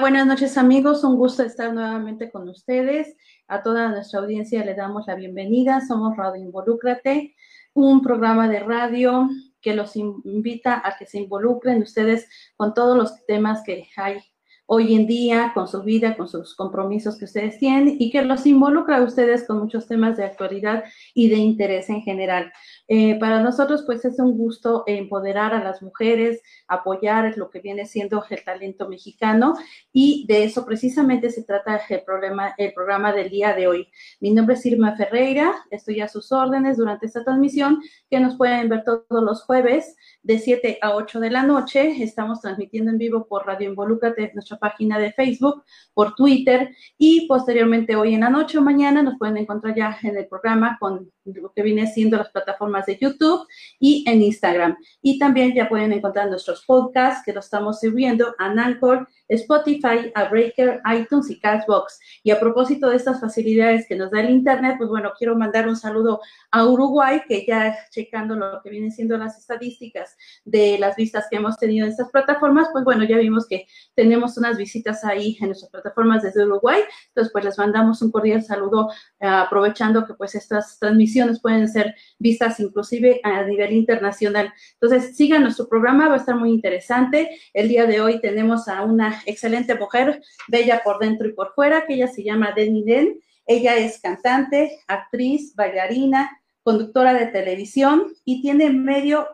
Buenas 0.00 0.26
noches 0.26 0.58
amigos, 0.58 1.04
un 1.04 1.16
gusto 1.16 1.42
estar 1.42 1.72
nuevamente 1.72 2.30
con 2.30 2.46
ustedes. 2.50 3.16
A 3.48 3.62
toda 3.62 3.88
nuestra 3.88 4.20
audiencia 4.20 4.62
le 4.62 4.74
damos 4.74 5.06
la 5.06 5.14
bienvenida. 5.14 5.80
Somos 5.80 6.16
Radio 6.16 6.42
Involúcrate, 6.42 7.34
un 7.72 8.02
programa 8.02 8.46
de 8.46 8.60
radio 8.60 9.28
que 9.62 9.74
los 9.74 9.96
invita 9.96 10.82
a 10.84 10.98
que 10.98 11.06
se 11.06 11.18
involucren 11.18 11.80
ustedes 11.80 12.28
con 12.56 12.74
todos 12.74 12.96
los 12.96 13.24
temas 13.24 13.62
que 13.64 13.88
hay 13.96 14.20
hoy 14.66 14.94
en 14.94 15.06
día, 15.06 15.52
con 15.54 15.68
su 15.68 15.82
vida, 15.82 16.16
con 16.16 16.28
sus 16.28 16.54
compromisos 16.54 17.16
que 17.16 17.24
ustedes 17.24 17.58
tienen 17.58 17.96
y 17.98 18.10
que 18.10 18.22
los 18.22 18.46
involucra 18.46 18.98
a 18.98 19.02
ustedes 19.02 19.46
con 19.46 19.58
muchos 19.58 19.86
temas 19.86 20.16
de 20.16 20.24
actualidad 20.24 20.84
y 21.14 21.28
de 21.28 21.36
interés 21.36 21.88
en 21.88 22.02
general. 22.02 22.52
Eh, 22.88 23.18
para 23.18 23.40
nosotros, 23.40 23.84
pues 23.86 24.04
es 24.04 24.18
un 24.18 24.36
gusto 24.36 24.84
empoderar 24.86 25.54
a 25.54 25.62
las 25.62 25.82
mujeres, 25.82 26.42
apoyar 26.68 27.36
lo 27.36 27.50
que 27.50 27.60
viene 27.60 27.86
siendo 27.86 28.24
el 28.28 28.44
talento 28.44 28.88
mexicano 28.88 29.54
y 29.92 30.24
de 30.28 30.44
eso 30.44 30.64
precisamente 30.64 31.30
se 31.30 31.44
trata 31.44 31.80
el, 31.88 32.02
problema, 32.02 32.54
el 32.58 32.72
programa 32.72 33.12
del 33.12 33.30
día 33.30 33.54
de 33.54 33.66
hoy. 33.66 33.88
Mi 34.20 34.32
nombre 34.32 34.54
es 34.54 34.66
Irma 34.66 34.96
Ferreira, 34.96 35.54
estoy 35.70 36.00
a 36.00 36.08
sus 36.08 36.32
órdenes 36.32 36.76
durante 36.76 37.06
esta 37.06 37.24
transmisión 37.24 37.80
que 38.10 38.20
nos 38.20 38.36
pueden 38.36 38.68
ver 38.68 38.84
todos 38.84 39.04
los 39.10 39.42
jueves 39.42 39.96
de 40.22 40.38
7 40.38 40.78
a 40.82 40.94
8 40.94 41.20
de 41.20 41.30
la 41.30 41.42
noche. 41.42 42.02
Estamos 42.02 42.40
transmitiendo 42.40 42.90
en 42.90 42.98
vivo 42.98 43.26
por 43.26 43.46
Radio 43.46 43.70
Involúcrate, 43.70 44.32
nuestra 44.34 44.55
página 44.58 44.98
de 44.98 45.12
Facebook, 45.12 45.64
por 45.96 46.14
Twitter 46.14 46.76
y 46.98 47.26
posteriormente 47.26 47.96
hoy 47.96 48.14
en 48.14 48.20
la 48.20 48.28
noche 48.28 48.58
o 48.58 48.60
mañana 48.60 49.02
nos 49.02 49.18
pueden 49.18 49.38
encontrar 49.38 49.74
ya 49.74 49.98
en 50.02 50.14
el 50.16 50.26
programa 50.26 50.76
con 50.78 51.10
lo 51.24 51.52
que 51.54 51.62
viene 51.62 51.86
siendo 51.86 52.18
las 52.18 52.30
plataformas 52.30 52.84
de 52.84 52.98
YouTube 53.00 53.46
y 53.80 54.04
en 54.06 54.20
Instagram. 54.20 54.76
Y 55.00 55.18
también 55.18 55.54
ya 55.54 55.70
pueden 55.70 55.94
encontrar 55.94 56.28
nuestros 56.28 56.64
podcasts 56.66 57.22
que 57.24 57.32
los 57.32 57.46
estamos 57.46 57.80
subiendo 57.80 58.34
a 58.38 58.44
Anchor, 58.44 59.08
Spotify, 59.28 60.12
a 60.14 60.24
Breaker, 60.28 60.82
iTunes 60.94 61.30
y 61.30 61.40
Castbox. 61.40 61.98
Y 62.22 62.30
a 62.30 62.38
propósito 62.38 62.90
de 62.90 62.96
estas 62.96 63.20
facilidades 63.20 63.86
que 63.88 63.96
nos 63.96 64.10
da 64.10 64.20
el 64.20 64.30
Internet, 64.30 64.76
pues 64.76 64.90
bueno, 64.90 65.12
quiero 65.18 65.34
mandar 65.34 65.66
un 65.66 65.76
saludo 65.76 66.20
a 66.50 66.66
Uruguay, 66.66 67.22
que 67.26 67.44
ya 67.46 67.74
checando 67.90 68.36
lo 68.36 68.60
que 68.62 68.70
vienen 68.70 68.92
siendo 68.92 69.16
las 69.16 69.38
estadísticas 69.38 70.16
de 70.44 70.78
las 70.78 70.94
vistas 70.94 71.26
que 71.30 71.36
hemos 71.36 71.56
tenido 71.56 71.86
en 71.86 71.92
estas 71.92 72.10
plataformas, 72.10 72.68
pues 72.72 72.84
bueno, 72.84 73.04
ya 73.04 73.16
vimos 73.16 73.46
que 73.48 73.66
tenemos 73.94 74.34
unas 74.46 74.58
visitas 74.58 75.04
ahí 75.04 75.36
en 75.40 75.48
nuestras 75.48 75.70
plataformas 75.70 76.22
desde 76.22 76.44
Uruguay. 76.44 76.80
Entonces, 77.08 77.32
pues 77.32 77.44
les 77.44 77.58
mandamos 77.58 78.00
un 78.02 78.10
cordial 78.10 78.42
saludo 78.42 78.90
eh, 79.20 79.26
aprovechando 79.26 80.06
que 80.06 80.14
pues 80.14 80.34
estas 80.34 80.78
transmisiones 80.78 81.40
pueden 81.40 81.68
ser 81.68 81.94
vistas 82.18 82.60
inclusive 82.60 83.20
a 83.22 83.42
nivel 83.42 83.72
internacional. 83.72 84.52
Entonces, 84.80 85.16
sigan 85.16 85.42
nuestro 85.42 85.68
programa, 85.68 86.08
va 86.08 86.14
a 86.14 86.18
estar 86.18 86.36
muy 86.36 86.50
interesante. 86.50 87.38
El 87.52 87.68
día 87.68 87.86
de 87.86 88.00
hoy 88.00 88.20
tenemos 88.20 88.68
a 88.68 88.82
una 88.82 89.22
excelente 89.26 89.74
mujer, 89.74 90.22
bella 90.48 90.82
por 90.84 90.98
dentro 90.98 91.28
y 91.28 91.32
por 91.32 91.52
fuera, 91.54 91.86
que 91.86 91.94
ella 91.94 92.08
se 92.08 92.22
llama 92.22 92.52
Denny 92.54 92.84
Den. 92.84 93.20
Ella 93.46 93.76
es 93.76 94.00
cantante, 94.00 94.78
actriz, 94.88 95.54
bailarina, 95.54 96.30
conductora 96.62 97.14
de 97.14 97.26
televisión 97.26 98.12
y 98.24 98.42
tiene 98.42 98.70
medio 98.70 99.28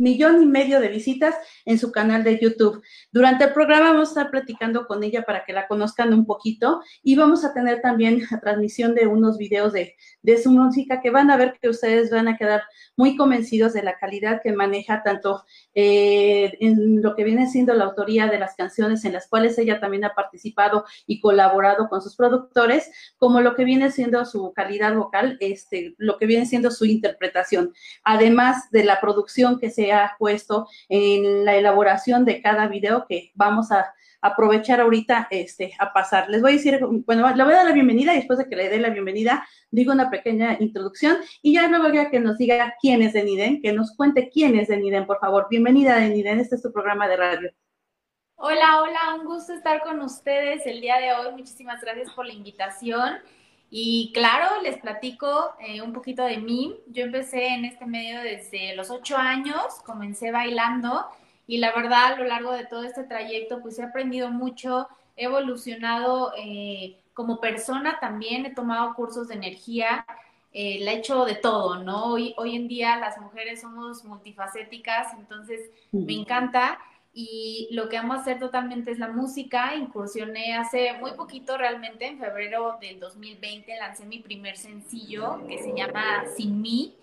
millón 0.00 0.42
y 0.42 0.46
medio 0.46 0.80
de 0.80 0.88
visitas 0.88 1.34
en 1.64 1.78
su 1.78 1.92
canal 1.92 2.24
de 2.24 2.38
YouTube. 2.38 2.82
Durante 3.12 3.44
el 3.44 3.52
programa 3.52 3.92
vamos 3.92 4.08
a 4.08 4.12
estar 4.12 4.30
platicando 4.30 4.86
con 4.86 5.04
ella 5.04 5.22
para 5.22 5.44
que 5.44 5.52
la 5.52 5.68
conozcan 5.68 6.12
un 6.12 6.26
poquito 6.26 6.80
y 7.02 7.14
vamos 7.16 7.44
a 7.44 7.52
tener 7.52 7.80
también 7.82 8.22
la 8.30 8.40
transmisión 8.40 8.94
de 8.94 9.06
unos 9.06 9.38
videos 9.38 9.72
de, 9.72 9.96
de 10.22 10.42
su 10.42 10.50
música 10.50 11.00
que 11.00 11.10
van 11.10 11.30
a 11.30 11.36
ver 11.36 11.58
que 11.60 11.68
ustedes 11.68 12.10
van 12.10 12.28
a 12.28 12.36
quedar 12.36 12.62
muy 12.96 13.16
convencidos 13.16 13.72
de 13.72 13.82
la 13.82 13.98
calidad 13.98 14.40
que 14.42 14.52
maneja 14.52 15.02
tanto 15.02 15.44
eh, 15.74 16.56
en 16.60 17.02
lo 17.02 17.14
que 17.14 17.24
viene 17.24 17.48
siendo 17.48 17.74
la 17.74 17.84
autoría 17.84 18.26
de 18.26 18.38
las 18.38 18.56
canciones 18.56 19.04
en 19.04 19.12
las 19.12 19.28
cuales 19.28 19.58
ella 19.58 19.80
también 19.80 20.04
ha 20.04 20.14
participado 20.14 20.84
y 21.06 21.20
colaborado 21.20 21.88
con 21.88 22.00
sus 22.02 22.16
productores, 22.16 22.90
como 23.18 23.40
lo 23.40 23.54
que 23.54 23.64
viene 23.64 23.90
siendo 23.90 24.24
su 24.24 24.52
calidad 24.54 24.94
vocal, 24.94 25.36
este, 25.40 25.94
lo 25.98 26.16
que 26.18 26.26
viene 26.26 26.46
siendo 26.46 26.70
su 26.70 26.84
interpretación, 26.86 27.74
además 28.02 28.70
de 28.70 28.84
la 28.84 29.00
producción 29.00 29.58
que 29.58 29.70
se 29.70 29.89
puesto 30.18 30.68
en 30.88 31.44
la 31.44 31.56
elaboración 31.56 32.24
de 32.24 32.42
cada 32.42 32.68
video 32.68 33.06
que 33.08 33.32
vamos 33.34 33.70
a 33.72 33.92
aprovechar 34.22 34.80
ahorita 34.80 35.28
este, 35.30 35.72
a 35.78 35.92
pasar. 35.92 36.28
Les 36.28 36.42
voy 36.42 36.52
a 36.52 36.54
decir, 36.56 36.78
bueno, 37.06 37.34
le 37.34 37.44
voy 37.44 37.52
a 37.52 37.58
dar 37.58 37.66
la 37.66 37.72
bienvenida 37.72 38.12
y 38.12 38.16
después 38.16 38.38
de 38.38 38.48
que 38.48 38.56
le 38.56 38.68
dé 38.68 38.78
la 38.78 38.90
bienvenida, 38.90 39.46
digo 39.70 39.92
una 39.92 40.10
pequeña 40.10 40.56
introducción 40.60 41.16
y 41.42 41.54
ya 41.54 41.68
luego 41.68 41.88
ya 41.88 42.10
que 42.10 42.20
nos 42.20 42.36
diga 42.36 42.74
quién 42.80 43.02
es 43.02 43.12
Deniden, 43.12 43.62
que 43.62 43.72
nos 43.72 43.96
cuente 43.96 44.28
quién 44.28 44.58
es 44.58 44.68
Deniden, 44.68 45.06
por 45.06 45.18
favor. 45.20 45.46
Bienvenida, 45.50 45.96
Deniden, 45.96 46.40
este 46.40 46.56
es 46.56 46.62
tu 46.62 46.72
programa 46.72 47.08
de 47.08 47.16
radio. 47.16 47.50
Hola, 48.36 48.82
hola, 48.82 49.14
un 49.20 49.26
gusto 49.26 49.52
estar 49.52 49.82
con 49.82 50.00
ustedes 50.00 50.66
el 50.66 50.80
día 50.80 50.98
de 50.98 51.12
hoy. 51.12 51.32
Muchísimas 51.32 51.80
gracias 51.80 52.10
por 52.12 52.26
la 52.26 52.32
invitación. 52.32 53.18
Y 53.70 54.10
claro, 54.12 54.60
les 54.62 54.78
platico 54.78 55.52
eh, 55.60 55.80
un 55.80 55.92
poquito 55.92 56.24
de 56.24 56.38
mí. 56.38 56.76
Yo 56.88 57.04
empecé 57.04 57.48
en 57.48 57.64
este 57.64 57.86
medio 57.86 58.20
desde 58.20 58.74
los 58.74 58.90
ocho 58.90 59.16
años, 59.16 59.80
comencé 59.86 60.32
bailando 60.32 61.06
y 61.46 61.58
la 61.58 61.72
verdad 61.72 62.14
a 62.14 62.16
lo 62.16 62.24
largo 62.24 62.52
de 62.52 62.66
todo 62.66 62.82
este 62.82 63.04
trayecto 63.04 63.60
pues 63.60 63.78
he 63.78 63.84
aprendido 63.84 64.30
mucho, 64.30 64.88
he 65.16 65.24
evolucionado 65.24 66.32
eh, 66.36 66.96
como 67.14 67.40
persona 67.40 67.98
también, 68.00 68.44
he 68.44 68.54
tomado 68.54 68.94
cursos 68.94 69.28
de 69.28 69.34
energía, 69.34 70.04
eh, 70.52 70.78
la 70.80 70.92
he 70.92 70.96
hecho 70.96 71.24
de 71.24 71.36
todo, 71.36 71.82
¿no? 71.82 72.06
Hoy, 72.06 72.34
hoy 72.38 72.56
en 72.56 72.66
día 72.66 72.96
las 72.96 73.20
mujeres 73.20 73.60
somos 73.60 74.04
multifacéticas, 74.04 75.12
entonces 75.14 75.70
me 75.92 76.14
encanta 76.14 76.78
y 77.12 77.68
lo 77.72 77.88
que 77.88 77.96
amo 77.96 78.14
hacer 78.14 78.38
totalmente 78.38 78.92
es 78.92 78.98
la 78.98 79.08
música. 79.08 79.74
Incursioné 79.74 80.54
hace 80.54 80.92
muy 80.94 81.12
poquito, 81.12 81.56
realmente, 81.56 82.06
en 82.06 82.18
febrero 82.18 82.78
del 82.80 83.00
2020, 83.00 83.76
lancé 83.76 84.04
mi 84.06 84.20
primer 84.20 84.56
sencillo 84.56 85.44
que 85.48 85.58
se 85.58 85.74
llama 85.74 86.24
Sin 86.36 86.62
mí. 86.62 86.94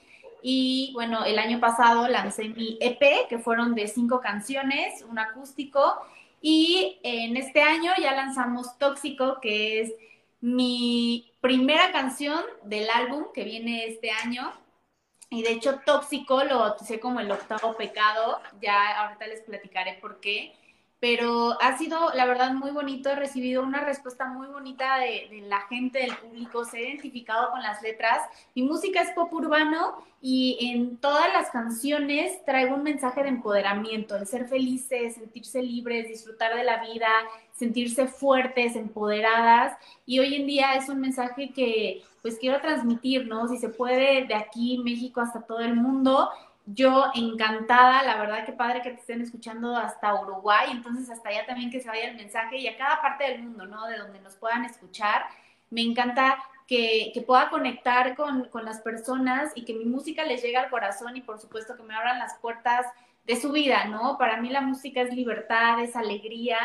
Y 0.42 0.92
bueno, 0.94 1.26
el 1.26 1.40
año 1.40 1.60
pasado 1.60 2.08
lancé 2.08 2.50
mi 2.50 2.78
EP, 2.80 3.28
que 3.28 3.40
fueron 3.40 3.76
de 3.76 3.88
cinco 3.88 4.22
canciones, 4.22 5.04
un 5.10 5.20
acústico. 5.20 5.96
Y 6.42 7.00
en 7.04 7.36
este 7.36 7.62
año 7.62 7.92
ya 8.00 8.14
lanzamos 8.14 8.78
Tóxico, 8.78 9.40
que 9.42 9.82
es 9.82 9.94
mi 10.40 11.34
primera 11.42 11.92
canción 11.92 12.42
del 12.64 12.90
álbum 12.90 13.26
que 13.34 13.44
viene 13.44 13.88
este 13.88 14.12
año. 14.12 14.54
Y 15.30 15.44
de 15.44 15.52
hecho, 15.52 15.80
Tóxico 15.86 16.44
lo 16.44 16.60
bauticé 16.60 17.00
como 17.00 17.20
el 17.20 17.32
octavo 17.32 17.76
pecado. 17.76 18.40
Ya 18.62 19.02
ahorita 19.02 19.28
les 19.28 19.42
platicaré 19.42 19.96
por 19.96 20.20
qué 20.20 20.54
pero 21.00 21.62
ha 21.62 21.78
sido, 21.78 22.12
la 22.16 22.26
verdad, 22.26 22.54
muy 22.54 22.72
bonito. 22.72 23.10
He 23.10 23.16
recibido 23.16 23.62
una 23.62 23.82
respuesta 23.82 24.26
muy 24.26 24.48
bonita 24.48 24.98
de, 24.98 25.44
la 25.48 25.62
gente, 25.62 26.00
del 26.00 26.16
público. 26.16 26.66
Se 26.66 26.78
ha 26.78 26.82
identificado 26.82 27.52
con 27.52 27.62
las 27.62 27.84
letras. 27.84 28.22
Mi 28.56 28.64
música 28.64 29.02
es 29.02 29.12
pop 29.12 29.32
urbano 29.32 29.94
y 30.22 30.58
en 30.72 30.98
todas 30.98 31.32
las 31.34 31.52
canciones 31.52 32.44
traigo 32.46 32.76
un 32.76 32.84
mensaje 32.84 33.22
de 33.22 33.30
empoderamiento, 33.30 34.18
de 34.18 34.26
ser 34.26 34.48
felices, 34.48 35.16
sentirse 35.16 35.62
libres, 35.62 36.08
disfrutar 36.08 36.56
de 36.56 36.64
la 36.64 36.84
vida, 36.84 37.10
sentirse 37.54 38.08
fuertes, 38.08 38.76
empoderadas. 38.76 39.78
Y 40.08 40.18
hoy 40.18 40.34
en 40.34 40.48
día 40.48 40.74
es 40.74 40.90
un 40.90 41.00
mensaje 41.00 41.52
que 41.54 42.02
pues 42.24 42.40
quiero 42.40 42.60
transmitir, 42.60 43.28
¿no? 43.28 43.48
Si 43.48 43.58
se 43.58 43.70
puede, 43.70 44.26
de 44.26 44.34
aquí, 44.34 44.82
México, 44.84 45.22
hasta 45.22 45.42
todo 45.42 45.60
el 45.60 45.76
mundo 45.76 46.30
yo 46.68 47.06
encantada, 47.16 48.04
la 48.04 48.18
verdad 48.18 48.46
que 48.46 48.52
padre 48.52 48.82
que 48.82 48.92
te 48.92 49.00
estén 49.00 49.22
escuchando 49.22 49.76
hasta 49.76 50.22
Uruguay, 50.22 50.68
entonces 50.72 51.10
hasta 51.10 51.30
allá 51.30 51.46
también 51.46 51.72
que 51.72 51.80
se 51.80 51.88
vaya 51.88 52.10
el 52.10 52.18
mensaje 52.18 52.58
y 52.58 52.68
a 52.68 52.78
cada 52.78 53.02
parte 53.02 53.24
del 53.24 53.42
mundo, 53.42 53.66
¿no? 53.66 53.88
De 53.88 53.98
donde 53.98 54.20
nos 54.20 54.36
puedan 54.36 54.66
escuchar. 54.66 55.26
Me 55.70 55.82
encanta 55.82 56.38
que, 56.68 57.14
pueda 57.26 57.50
conectar 57.50 58.16
con, 58.18 58.50
las 58.64 58.82
personas 58.82 59.54
y 59.56 59.64
que 59.64 59.74
mi 59.74 59.86
música 59.86 60.26
les 60.26 60.44
llegue 60.44 60.58
al 60.58 60.70
corazón 60.70 61.16
y 61.16 61.22
por 61.22 61.40
supuesto 61.40 61.78
que 61.78 61.84
me 61.84 61.96
abran 61.96 62.20
las 62.20 62.36
puertas 62.40 62.86
de 63.26 63.38
su 63.38 63.54
vida, 63.54 63.86
¿no? 63.86 64.18
Para 64.18 64.42
mí 64.42 64.50
la 64.50 64.62
música 64.62 65.02
es 65.02 65.14
libertad, 65.14 65.82
es 65.82 65.96
alegría 65.96 66.58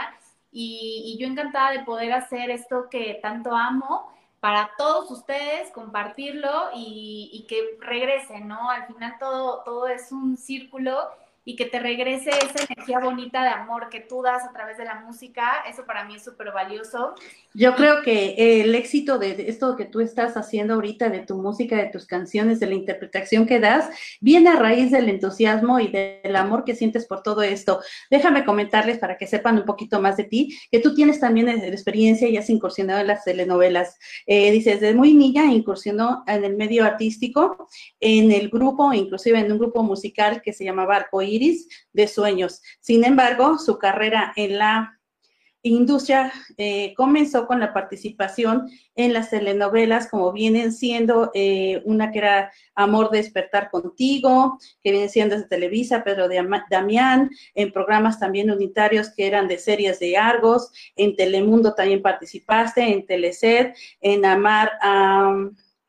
y 0.51 1.17
yo 1.19 1.27
encantada 1.29 1.71
de 1.71 1.85
poder 1.85 2.13
hacer 2.13 2.51
esto 2.51 2.89
que 2.91 3.21
tanto 3.23 3.55
amo 3.55 4.13
para 4.43 4.73
todos 4.77 5.09
ustedes, 5.13 5.71
compartirlo 5.71 6.71
y, 6.75 7.31
y, 7.33 7.47
que 7.47 7.79
regrese, 7.79 8.41
¿no? 8.41 8.69
Al 8.71 8.89
final 8.89 9.15
todo, 9.21 9.63
todo 9.63 9.87
es 9.87 10.11
un 10.11 10.37
círculo 10.37 10.99
y 11.45 11.57
que 11.57 11.65
te 11.65 11.81
regrese 11.81 12.31
esa 12.31 12.65
energía 12.69 13.01
bonita 13.01 13.43
de 13.43 13.49
amor 13.49 13.89
que 13.91 14.01
tú 14.01 14.23
das 14.23 14.45
a 14.45 14.53
través 14.53 14.79
de 14.79 14.85
la 14.85 15.01
música, 15.01 15.65
eso 15.69 15.85
para 15.85 16.05
mí 16.05 16.15
es 16.15 16.25
súper 16.25 16.53
valioso. 16.53 17.15
Yo 17.53 17.75
creo 17.75 18.03
que 18.03 18.63
el 18.63 18.75
éxito 18.75 19.19
de 19.19 19.47
esto 19.49 19.77
que 19.77 19.85
tú 19.85 20.01
estás 20.01 20.37
haciendo 20.37 20.75
ahorita, 20.75 21.09
de 21.09 21.21
tu 21.21 21.37
música, 21.37 21.77
de 21.77 21.87
tus 21.87 22.07
canciones, 22.07 22.61
de 22.61 22.67
la 22.67 22.75
interpretación 22.75 23.47
que 23.47 23.59
das, 23.59 23.91
viene 24.21 24.51
a 24.51 24.57
raíz 24.57 24.91
del 24.91 25.09
entusiasmo 25.09 25.81
y 25.81 25.89
del 25.89 26.37
amor 26.37 26.65
que 26.65 26.77
sientes 26.77 27.07
por 27.07 27.23
todo 27.23 27.43
esto. 27.43 27.81
Déjame 28.11 28.45
comentarles 28.45 28.99
para 28.99 29.19
que 29.19 29.27
sepan 29.27 29.59
un 29.59 29.65
poquito 29.65 30.01
más 30.01 30.17
de 30.17 30.25
ti, 30.25 30.57
que 30.71 30.79
tú 30.79 30.95
tienes 30.95 31.19
también 31.19 31.49
experiencia 31.49 32.29
y 32.29 32.37
has 32.37 32.51
incursionado 32.51 33.01
en 33.01 33.09
las 33.09 33.25
telenovelas. 33.25 33.99
Eh, 34.27 34.51
dices, 34.53 34.81
desde 34.81 34.95
muy 34.95 35.13
niña 35.13 35.47
incursionó 35.47 36.23
en 36.27 36.45
el 36.45 36.57
medio 36.57 36.85
artístico, 36.85 37.69
en 38.01 38.31
el 38.31 38.49
grupo, 38.49 38.93
inclusive 38.93 39.41
en 39.41 39.51
un 39.51 39.59
grupo 39.59 39.83
musical 39.83 40.41
que 40.41 40.53
se 40.53 40.65
llamaba 40.65 40.97
Arcoíris 40.97 41.32
iris 41.35 41.69
de 41.93 42.07
sueños. 42.07 42.63
Sin 42.81 43.05
embargo, 43.05 43.59
su 43.59 43.79
carrera 43.79 44.33
en 44.37 44.59
la 44.59 44.99
industria 45.63 46.33
eh, 46.57 46.93
comenzó 46.97 47.47
con 47.47 47.61
la 47.61 47.73
participación 47.73 48.69
en 48.97 49.13
las 49.13 49.31
telenovelas, 49.31 50.09
como 50.09 50.33
vienen 50.33 50.73
siendo 50.73 51.31
eh, 51.35 51.83
una 51.85 52.11
que 52.11 52.19
era 52.19 52.53
Amor 52.75 53.11
Despertar 53.11 53.71
Contigo, 53.71 54.59
que 54.83 54.91
viene 54.91 55.09
siendo 55.09 55.37
de 55.37 55.45
Televisa, 55.45 56.03
Pedro 56.03 56.29
de 56.29 56.45
Damián, 56.69 57.31
en 57.55 57.73
programas 57.73 58.19
también 58.19 58.51
unitarios 58.51 59.11
que 59.15 59.27
eran 59.27 59.47
de 59.47 59.59
series 59.59 60.01
de 60.01 60.17
Argos, 60.17 60.73
en 60.97 61.15
Telemundo 61.15 61.75
también 61.75 62.03
participaste, 62.03 62.83
en 62.83 63.07
Teleset, 63.07 63.77
en 64.01 64.25
Amar 64.25 64.73
a 64.81 65.33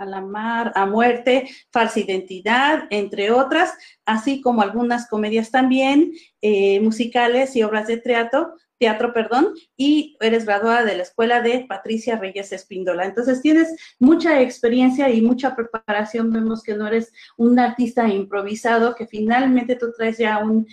a 0.04 0.06
la 0.06 0.22
mar, 0.22 0.72
a 0.76 0.86
muerte, 0.86 1.50
falsa 1.72 2.00
identidad, 2.00 2.84
entre 2.90 3.32
otras, 3.32 3.74
así 4.06 4.42
como 4.42 4.62
algunas 4.62 5.08
comedias 5.08 5.52
también, 5.52 6.14
eh, 6.42 6.80
musicales 6.82 7.56
y 7.56 7.64
obras 7.64 7.88
de 7.88 7.98
teatro, 7.98 8.54
teatro, 8.84 9.14
perdón, 9.14 9.54
y 9.78 10.18
eres 10.20 10.46
graduada 10.46 10.84
de 10.84 10.98
la 10.98 11.04
escuela 11.04 11.40
de 11.40 11.66
Patricia 11.70 12.18
Reyes 12.18 12.52
Espíndola. 12.52 13.06
Entonces 13.06 13.42
tienes 13.42 13.74
mucha 13.98 14.42
experiencia 14.42 15.10
y 15.10 15.22
mucha 15.22 15.56
preparación. 15.56 16.34
Vemos 16.34 16.62
que 16.64 16.76
no 16.76 16.86
eres 16.86 17.14
un 17.38 17.58
artista 17.60 18.10
improvisado, 18.10 18.94
que 18.94 19.08
finalmente 19.08 19.78
tú 19.78 19.94
traes 19.96 20.18
ya 20.18 20.40
un, 20.40 20.68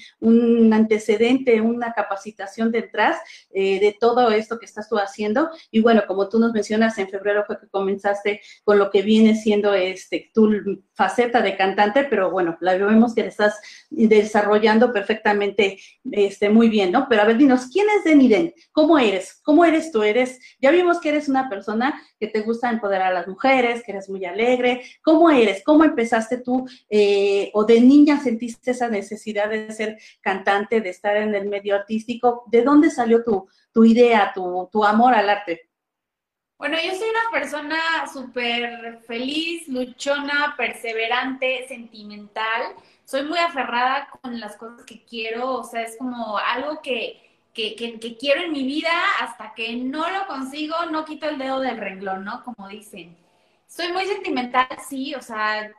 antecedente, 0.72 1.60
una 1.60 1.92
capacitación 1.92 2.72
detrás 2.72 3.16
eh, 3.52 3.78
de 3.78 3.96
todo 4.00 4.32
esto 4.32 4.58
que 4.58 4.66
estás 4.66 4.88
tú 4.88 4.98
haciendo. 4.98 5.48
Y 5.70 5.80
bueno, 5.80 6.02
como 6.08 6.28
tú 6.28 6.40
nos 6.40 6.52
mencionas, 6.52 6.98
en 6.98 7.08
febrero 7.08 7.44
fue 7.46 7.60
que 7.60 7.68
comenzaste 7.68 8.40
con 8.64 8.76
lo 8.76 8.90
que 8.90 9.02
viene 9.02 9.36
siendo 9.36 9.72
este, 9.72 10.32
tu 10.34 10.82
faceta 10.94 11.42
de 11.42 11.56
cantante, 11.56 12.02
pero 12.10 12.32
bueno, 12.32 12.58
la 12.60 12.74
vemos 12.74 13.14
que 13.14 13.22
le 13.22 13.28
estás 13.28 13.54
desarrollando 13.88 14.92
perfectamente 14.92 15.78
este, 16.10 16.48
muy 16.48 16.68
bien, 16.68 16.90
¿no? 16.90 17.06
Pero 17.08 17.22
a 17.22 17.24
ver, 17.24 17.36
dinos, 17.36 17.68
¿quién 17.72 17.86
es 17.96 17.99
Deniden? 18.04 18.54
¿Cómo 18.72 18.98
eres? 18.98 19.40
¿Cómo 19.42 19.64
eres 19.64 19.92
tú? 19.92 20.02
Eres, 20.02 20.40
ya 20.60 20.70
vimos 20.70 21.00
que 21.00 21.10
eres 21.10 21.28
una 21.28 21.48
persona 21.48 22.00
que 22.18 22.26
te 22.26 22.40
gusta 22.40 22.70
empoderar 22.70 23.08
a 23.08 23.14
las 23.14 23.28
mujeres, 23.28 23.82
que 23.82 23.92
eres 23.92 24.08
muy 24.08 24.24
alegre. 24.24 24.82
¿Cómo 25.02 25.30
eres? 25.30 25.62
¿Cómo 25.64 25.84
empezaste 25.84 26.38
tú 26.38 26.68
eh, 26.88 27.50
o 27.54 27.64
de 27.64 27.80
niña 27.80 28.20
sentiste 28.20 28.72
esa 28.72 28.88
necesidad 28.88 29.48
de 29.48 29.72
ser 29.72 29.98
cantante, 30.20 30.80
de 30.80 30.90
estar 30.90 31.16
en 31.16 31.34
el 31.34 31.48
medio 31.48 31.74
artístico? 31.74 32.44
¿De 32.46 32.62
dónde 32.62 32.90
salió 32.90 33.22
tu, 33.22 33.48
tu 33.72 33.84
idea, 33.84 34.32
tu, 34.34 34.68
tu 34.70 34.84
amor 34.84 35.14
al 35.14 35.30
arte? 35.30 35.70
Bueno, 36.60 36.76
yo 36.76 36.94
soy 36.94 37.08
una 37.08 37.30
persona 37.32 37.78
súper 38.12 38.98
feliz, 39.06 39.66
luchona, 39.66 40.54
perseverante, 40.58 41.66
sentimental. 41.66 42.74
Soy 43.06 43.22
muy 43.22 43.38
aferrada 43.38 44.10
con 44.20 44.38
las 44.38 44.58
cosas 44.58 44.84
que 44.84 45.02
quiero, 45.06 45.54
o 45.54 45.64
sea, 45.64 45.80
es 45.80 45.96
como 45.96 46.36
algo 46.36 46.82
que, 46.82 47.29
que, 47.76 47.98
que, 47.98 48.16
quiero 48.16 48.42
en 48.42 48.52
mi 48.52 48.64
vida, 48.64 48.90
hasta 49.20 49.54
que 49.54 49.74
no 49.76 50.08
lo 50.10 50.26
consigo, 50.26 50.74
no 50.90 51.04
quito 51.04 51.28
el 51.28 51.38
dedo 51.38 51.60
del 51.60 51.78
renglón, 51.78 52.24
¿no? 52.24 52.42
Como 52.44 52.68
dicen. 52.68 53.16
Soy 53.66 53.92
muy 53.92 54.04
sentimental, 54.06 54.68
sí, 54.88 55.14
o 55.14 55.22
sea, 55.22 55.70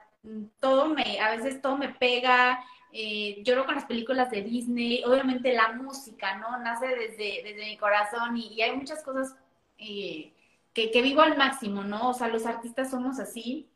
todo 0.59 0.89
me, 0.89 1.19
a 1.19 1.31
veces 1.31 1.61
todo 1.61 1.77
me 1.77 1.89
pega, 1.89 2.63
eh, 2.93 3.41
lloro 3.43 3.65
con 3.65 3.75
las 3.75 3.85
películas 3.85 4.29
de 4.31 4.41
Disney, 4.43 5.03
obviamente 5.05 5.53
la 5.53 5.73
música, 5.73 6.37
¿no? 6.37 6.57
Nace 6.59 6.87
desde, 6.87 7.41
desde 7.43 7.65
mi 7.65 7.77
corazón 7.77 8.37
y, 8.37 8.61
hay 8.61 8.75
muchas 8.75 9.03
cosas 9.03 9.35
eh, 9.77 10.33
que, 10.73 10.91
que, 10.91 11.01
vivo 11.01 11.21
al 11.21 11.37
máximo, 11.37 11.83
¿no? 11.83 12.09
O 12.09 12.13
sea, 12.13 12.27
los 12.27 12.45
artistas 12.45 12.91
somos 12.91 13.19
así. 13.19 13.67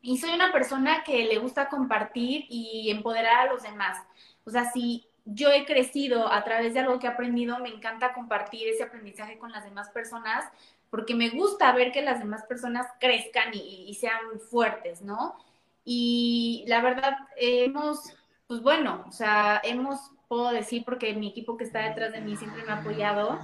Y 0.00 0.18
soy 0.18 0.30
una 0.30 0.52
persona 0.52 1.02
que 1.04 1.24
le 1.24 1.38
gusta 1.38 1.68
compartir 1.68 2.46
y 2.48 2.90
empoderar 2.90 3.48
a 3.48 3.52
los 3.52 3.62
demás. 3.62 3.98
O 4.44 4.50
sea, 4.50 4.70
si 4.70 5.07
yo 5.28 5.50
he 5.50 5.64
crecido 5.64 6.32
a 6.32 6.42
través 6.44 6.74
de 6.74 6.80
algo 6.80 6.98
que 6.98 7.06
he 7.06 7.10
aprendido, 7.10 7.58
me 7.58 7.68
encanta 7.68 8.12
compartir 8.12 8.68
ese 8.68 8.82
aprendizaje 8.82 9.38
con 9.38 9.52
las 9.52 9.64
demás 9.64 9.90
personas 9.90 10.44
porque 10.90 11.14
me 11.14 11.30
gusta 11.30 11.70
ver 11.72 11.92
que 11.92 12.02
las 12.02 12.18
demás 12.18 12.44
personas 12.44 12.86
crezcan 12.98 13.52
y, 13.52 13.94
sean 13.94 14.40
fuertes, 14.50 15.02
¿no? 15.02 15.36
Y 15.84 16.64
la 16.66 16.80
verdad, 16.80 17.18
hemos 17.36 18.16
pues 18.48 18.62
bueno, 18.62 19.04
o 19.06 19.12
sea, 19.12 19.60
hemos, 19.62 20.10
puedo 20.26 20.50
decir, 20.50 20.82
porque 20.84 21.14
mi 21.14 21.28
equipo 21.28 21.56
que 21.56 21.64
está 21.64 21.82
detrás 21.82 22.12
de 22.12 22.22
mí 22.22 22.34
siempre 22.36 22.64
me 22.64 22.72
ha 22.72 22.76
apoyado. 22.78 23.38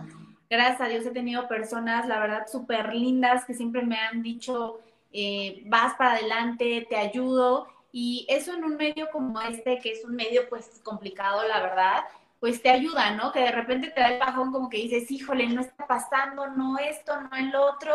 Gracias 0.48 0.80
a 0.80 0.88
Dios 0.88 1.04
he 1.04 1.10
tenido 1.10 1.46
personas, 1.46 2.08
la 2.08 2.18
verdad, 2.18 2.46
súper 2.50 2.94
lindas 2.94 3.44
que 3.44 3.52
siempre 3.52 3.82
me 3.82 3.98
han 3.98 4.22
dicho, 4.22 4.80
eh, 5.12 5.62
vas 5.66 5.94
para 5.94 6.12
adelante, 6.12 6.86
te 6.88 6.96
ayudo. 6.96 7.68
Y 7.96 8.26
eso 8.28 8.52
en 8.52 8.64
un 8.64 8.76
medio 8.76 9.08
como 9.12 9.40
este, 9.40 9.78
que 9.78 9.92
es 9.92 10.04
un 10.04 10.16
medio 10.16 10.48
pues 10.48 10.80
complicado, 10.82 11.46
la 11.46 11.60
verdad, 11.60 12.04
pues 12.40 12.60
te 12.60 12.68
ayuda, 12.70 13.12
¿no? 13.12 13.30
Que 13.30 13.38
de 13.38 13.52
repente 13.52 13.90
te 13.90 14.00
da 14.00 14.08
el 14.08 14.18
bajón 14.18 14.50
como 14.50 14.68
que 14.68 14.78
dices, 14.78 15.08
híjole, 15.12 15.46
no 15.46 15.60
está 15.60 15.86
pasando, 15.86 16.48
no 16.48 16.76
esto, 16.78 17.20
no 17.20 17.36
el 17.36 17.54
otro 17.54 17.94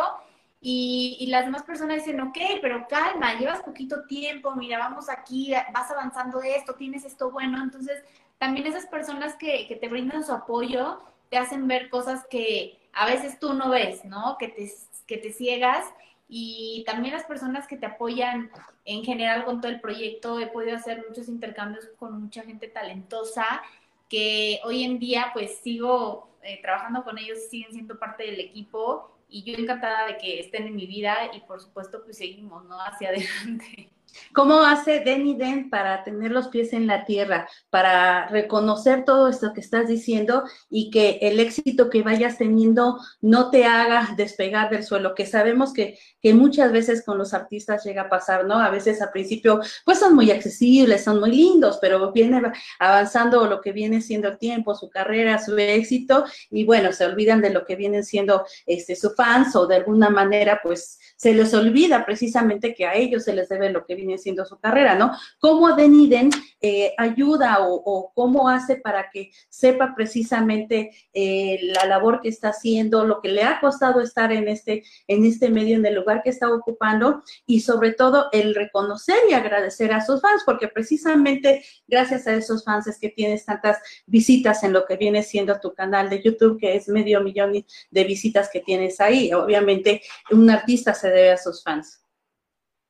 y, 0.61 1.27
las 1.29 1.45
demás 1.45 1.63
personas 1.63 1.97
dicen, 1.97 2.19
ok, 2.19 2.37
pero 2.61 2.85
calma, 2.87 3.35
llevas 3.35 3.61
poquito 3.61 4.05
tiempo, 4.07 4.55
mira, 4.55 4.77
vamos 4.77 5.09
aquí, 5.09 5.53
vas 5.73 5.89
avanzando 5.91 6.41
esto, 6.41 6.75
tienes 6.75 7.05
esto 7.05 7.31
bueno. 7.31 7.61
Entonces, 7.63 8.01
también 8.37 8.67
esas 8.67 8.85
personas 8.87 9.35
que, 9.35 9.67
que 9.67 9.75
te 9.75 9.87
brindan 9.87 10.25
su 10.25 10.33
apoyo 10.33 11.01
te 11.29 11.37
hacen 11.37 11.67
ver 11.67 11.89
cosas 11.89 12.25
que 12.29 12.77
a 12.93 13.05
veces 13.05 13.39
tú 13.39 13.53
no 13.53 13.69
ves, 13.69 14.03
¿no? 14.03 14.37
Que 14.37 14.49
te, 14.49 14.69
que 15.07 15.17
te 15.17 15.31
ciegas. 15.31 15.85
Y 16.27 16.83
también 16.85 17.13
las 17.13 17.25
personas 17.25 17.65
que 17.65 17.77
te 17.77 17.85
apoyan 17.85 18.51
en 18.89 19.03
general 19.03 19.45
con 19.45 19.61
todo 19.61 19.71
el 19.71 19.79
proyecto. 19.79 20.39
He 20.39 20.47
podido 20.47 20.75
hacer 20.75 21.05
muchos 21.07 21.29
intercambios 21.29 21.87
con 21.97 22.21
mucha 22.21 22.43
gente 22.43 22.67
talentosa 22.67 23.61
que 24.09 24.59
hoy 24.63 24.83
en 24.83 24.97
día 24.97 25.29
pues 25.33 25.59
sigo 25.59 26.29
eh, 26.41 26.59
trabajando 26.61 27.03
con 27.03 27.17
ellos, 27.17 27.37
siguen 27.49 27.71
siendo 27.71 27.99
parte 27.99 28.23
del 28.23 28.39
equipo 28.39 29.11
y 29.29 29.43
yo 29.43 29.53
encantada 29.55 30.07
de 30.07 30.17
que 30.17 30.39
estén 30.39 30.65
en 30.65 30.75
mi 30.75 30.87
vida 30.87 31.15
y 31.33 31.41
por 31.41 31.61
supuesto 31.61 32.03
pues 32.03 32.17
seguimos, 32.17 32.65
¿no? 32.65 32.81
Hacia 32.81 33.09
adelante. 33.09 33.89
¿Cómo 34.33 34.61
hace 34.61 34.99
Denny 34.99 35.35
Den 35.35 35.69
para 35.69 36.03
tener 36.03 36.31
los 36.31 36.49
pies 36.49 36.73
en 36.73 36.87
la 36.87 37.05
tierra, 37.05 37.47
para 37.69 38.27
reconocer 38.27 39.05
todo 39.05 39.27
esto 39.27 39.53
que 39.53 39.61
estás 39.61 39.87
diciendo 39.87 40.43
y 40.69 40.91
que 40.91 41.19
el 41.21 41.39
éxito 41.39 41.89
que 41.89 42.03
vayas 42.03 42.37
teniendo 42.37 42.99
no 43.21 43.49
te 43.49 43.65
haga 43.65 44.13
despegar 44.15 44.69
del 44.69 44.83
suelo? 44.83 45.15
Que 45.15 45.25
sabemos 45.25 45.73
que, 45.73 45.97
que 46.21 46.33
muchas 46.33 46.71
veces 46.71 47.03
con 47.03 47.17
los 47.17 47.33
artistas 47.33 47.83
llega 47.83 48.03
a 48.03 48.09
pasar, 48.09 48.45
¿no? 48.45 48.59
A 48.59 48.69
veces 48.69 49.01
al 49.01 49.11
principio, 49.11 49.59
pues 49.85 49.99
son 49.99 50.15
muy 50.15 50.31
accesibles, 50.31 51.03
son 51.03 51.19
muy 51.19 51.31
lindos, 51.31 51.79
pero 51.81 52.11
viene 52.11 52.41
avanzando 52.79 53.45
lo 53.47 53.61
que 53.61 53.71
viene 53.71 54.01
siendo 54.01 54.29
el 54.29 54.37
tiempo, 54.37 54.75
su 54.75 54.89
carrera, 54.89 55.43
su 55.43 55.57
éxito, 55.57 56.25
y 56.49 56.65
bueno, 56.65 56.91
se 56.93 57.05
olvidan 57.05 57.41
de 57.41 57.49
lo 57.49 57.65
que 57.65 57.75
vienen 57.75 58.03
siendo 58.03 58.45
este, 58.65 58.95
sus 58.95 59.15
fans 59.15 59.55
o 59.55 59.67
de 59.67 59.75
alguna 59.75 60.09
manera, 60.09 60.59
pues 60.63 60.99
se 61.15 61.33
les 61.33 61.53
olvida 61.53 62.05
precisamente 62.05 62.73
que 62.73 62.85
a 62.85 62.95
ellos 62.95 63.23
se 63.23 63.33
les 63.33 63.49
debe 63.49 63.69
lo 63.69 63.85
que 63.85 63.95
viene 63.99 64.17
siendo 64.17 64.45
su 64.45 64.59
carrera, 64.59 64.95
¿no? 64.95 65.11
¿Cómo 65.39 65.75
Deniden 65.75 66.29
eh, 66.61 66.93
ayuda 66.97 67.57
o, 67.61 68.11
cómo 68.13 68.49
hace 68.49 68.75
para 68.75 69.09
que 69.11 69.31
sepa 69.49 69.93
precisamente 69.95 70.91
eh, 71.13 71.59
la 71.73 71.85
labor 71.85 72.21
que 72.21 72.29
está 72.29 72.49
haciendo, 72.49 73.05
lo 73.05 73.21
que 73.21 73.29
le 73.29 73.43
ha 73.43 73.59
costado 73.59 74.01
estar 74.01 74.31
en 74.31 74.47
este, 74.47 74.83
en 75.07 75.25
este 75.25 75.49
medio, 75.49 75.77
en 75.77 75.85
el 75.85 75.95
lugar 75.95 76.21
que 76.23 76.29
está 76.29 76.51
ocupando 76.51 77.23
y 77.45 77.61
sobre 77.61 77.93
todo 77.93 78.27
el 78.31 78.55
reconocer 78.55 79.19
y 79.29 79.33
agradecer 79.33 79.93
a 79.93 80.05
sus 80.05 80.21
fans, 80.21 80.43
porque 80.45 80.67
precisamente 80.67 81.63
gracias 81.87 82.27
a 82.27 82.33
esos 82.33 82.63
fans 82.63 82.87
es 82.87 82.99
que 82.99 83.09
tienes 83.09 83.45
tantas 83.45 83.77
visitas 84.05 84.63
en 84.63 84.73
lo 84.73 84.85
que 84.85 84.97
viene 84.97 85.23
siendo 85.23 85.59
tu 85.59 85.73
canal 85.73 86.09
de 86.09 86.21
YouTube, 86.21 86.59
que 86.59 86.75
es 86.75 86.87
medio 86.87 87.21
millón 87.21 87.65
de 87.91 88.03
visitas 88.03 88.49
que 88.51 88.59
tienes 88.59 88.99
ahí. 88.99 89.31
Obviamente, 89.33 90.01
un 90.31 90.49
artista 90.49 90.93
se 90.93 91.09
debe 91.09 91.31
a 91.31 91.37
sus 91.37 91.63
fans. 91.63 92.03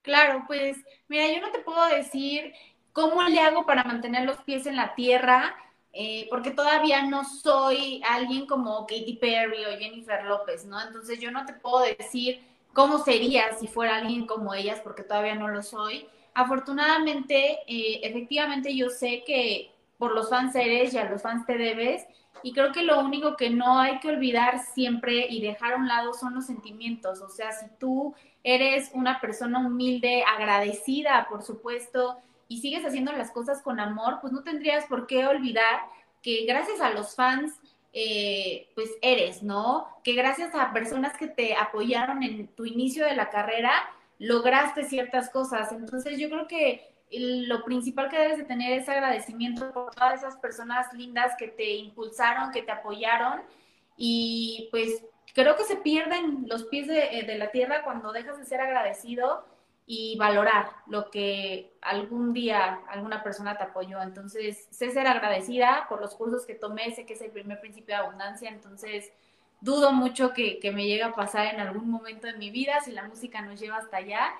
Claro, 0.02 0.44
pues 0.48 0.78
mira, 1.10 1.28
yo 1.28 1.42
no 1.42 1.52
te 1.52 1.60
puedo 1.60 1.86
decir 1.88 2.54
cómo 2.94 3.22
le 3.24 3.40
hago 3.40 3.66
para 3.66 3.84
mantener 3.84 4.26
los 4.26 4.38
pies 4.38 4.66
en 4.66 4.76
la 4.76 4.96
tierra, 4.96 5.56
eh, 5.92 6.28
porque 6.30 6.52
todavía 6.52 7.04
no 7.04 7.26
soy 7.26 8.02
alguien 8.08 8.46
como 8.46 8.86
Katy 8.86 9.18
Perry 9.20 9.66
o 9.66 9.78
Jennifer 9.78 10.24
López, 10.24 10.66
¿no? 10.66 10.82
Entonces 10.82 11.20
yo 11.20 11.32
no 11.32 11.46
te 11.46 11.54
puedo 11.54 11.82
decir 11.82 12.42
cómo 12.74 13.00
sería 13.00 13.54
si 13.54 13.68
fuera 13.68 13.98
alguien 13.98 14.26
como 14.26 14.54
ellas, 14.54 14.80
porque 14.82 15.04
todavía 15.04 15.36
no 15.36 15.48
lo 15.48 15.64
soy. 15.64 16.08
Afortunadamente, 16.34 17.60
eh, 17.68 18.02
efectivamente 18.04 18.76
yo 18.76 18.90
sé 18.90 19.24
que 19.26 19.72
por 19.98 20.14
los 20.14 20.30
fans 20.30 20.56
eres 20.56 20.94
y 20.94 20.98
a 20.98 21.10
los 21.10 21.22
fans 21.22 21.46
te 21.46 21.58
debes, 21.58 22.06
y 22.44 22.54
creo 22.54 22.72
que 22.72 22.84
lo 22.84 23.00
único 23.02 23.36
que 23.36 23.50
no 23.50 23.80
hay 23.80 24.00
que 24.00 24.10
olvidar 24.10 24.60
siempre 24.60 25.28
y 25.30 25.42
dejar 25.42 25.74
a 25.74 25.78
un 25.78 25.88
lado 25.88 26.14
son 26.14 26.36
los 26.36 26.46
sentimientos. 26.46 27.22
O 27.22 27.30
sea, 27.30 27.52
si 27.52 27.66
tú 27.80 28.16
eres 28.44 28.92
una 28.94 29.20
persona 29.20 29.60
humilde, 29.60 30.24
agradecida, 30.24 31.28
por 31.30 31.44
supuesto, 31.44 32.18
y 32.48 32.62
sigues 32.62 32.86
haciendo 32.86 33.12
las 33.12 33.32
cosas 33.32 33.62
con 33.62 33.80
amor, 33.80 34.20
pues 34.22 34.34
no 34.34 34.44
tendrías 34.44 34.86
por 34.86 35.08
qué 35.08 35.26
olvidar 35.26 35.82
que 36.22 36.46
gracias 36.46 36.82
a 36.82 36.92
los 36.92 37.16
fans, 37.16 37.54
eh, 37.94 38.70
pues 38.76 38.92
eres, 39.02 39.44
¿no? 39.44 39.88
Que 40.04 40.14
gracias 40.14 40.54
a 40.56 40.74
personas 40.74 41.18
que 41.18 41.28
te 41.28 41.56
apoyaron 41.56 42.24
en 42.24 42.48
tu 42.48 42.66
inicio 42.66 43.06
de 43.06 43.16
la 43.16 43.30
carrera, 43.30 43.72
lograste 44.18 44.84
ciertas 44.84 45.30
cosas. 45.30 45.72
Entonces 45.72 46.18
yo 46.18 46.30
creo 46.30 46.48
que 46.48 46.90
lo 47.12 47.64
principal 47.64 48.10
que 48.10 48.20
debes 48.20 48.38
de 48.38 48.44
tener 48.44 48.74
es 48.74 48.88
agradecimiento 48.88 49.72
por 49.72 49.94
todas 49.96 50.20
esas 50.20 50.38
personas 50.38 50.92
lindas 50.94 51.34
que 51.38 51.48
te 51.48 51.76
impulsaron, 51.76 52.52
que 52.52 52.62
te 52.62 52.72
apoyaron 52.72 53.42
y 53.98 54.68
pues 54.72 55.04
creo 55.34 55.56
que 55.56 55.64
se 55.64 55.78
pierden 55.78 56.46
los 56.48 56.66
pies 56.66 56.88
de, 56.88 57.24
de, 57.26 57.38
la 57.38 57.52
tierra 57.52 57.84
cuando 57.84 58.12
dejas 58.12 58.38
de 58.38 58.46
ser 58.46 58.62
agradecido 58.62 59.46
y 59.86 60.18
valorar 60.18 60.70
lo 60.88 61.10
que 61.10 61.74
algún 61.82 62.34
día 62.34 62.82
alguna 62.90 63.24
persona 63.24 63.58
te 63.58 63.64
apoyó. 63.64 64.02
Entonces, 64.02 64.68
sé 64.70 64.92
ser 64.92 65.08
agradecida 65.08 65.88
por 65.90 66.02
los 66.02 66.16
cursos 66.16 66.46
que 66.46 66.56
tomé, 66.56 66.92
sé 66.92 67.06
que 67.06 67.14
es 67.14 67.22
el 67.22 67.32
primer 67.32 67.60
principio 67.60 67.96
de 67.96 68.02
abundancia, 68.02 68.50
entonces 68.50 69.12
dudo 69.62 69.92
mucho 69.92 70.34
que, 70.34 70.60
que 70.60 70.72
me 70.72 70.86
llegue 70.86 71.04
a 71.04 71.14
pasar 71.14 71.54
en 71.54 71.60
algún 71.60 71.90
momento 71.90 72.28
de 72.28 72.34
mi 72.34 72.50
vida 72.50 72.80
si 72.82 72.92
la 72.92 73.04
música 73.04 73.42
nos 73.42 73.60
lleva 73.60 73.78
hasta 73.78 73.98
allá 73.98 74.34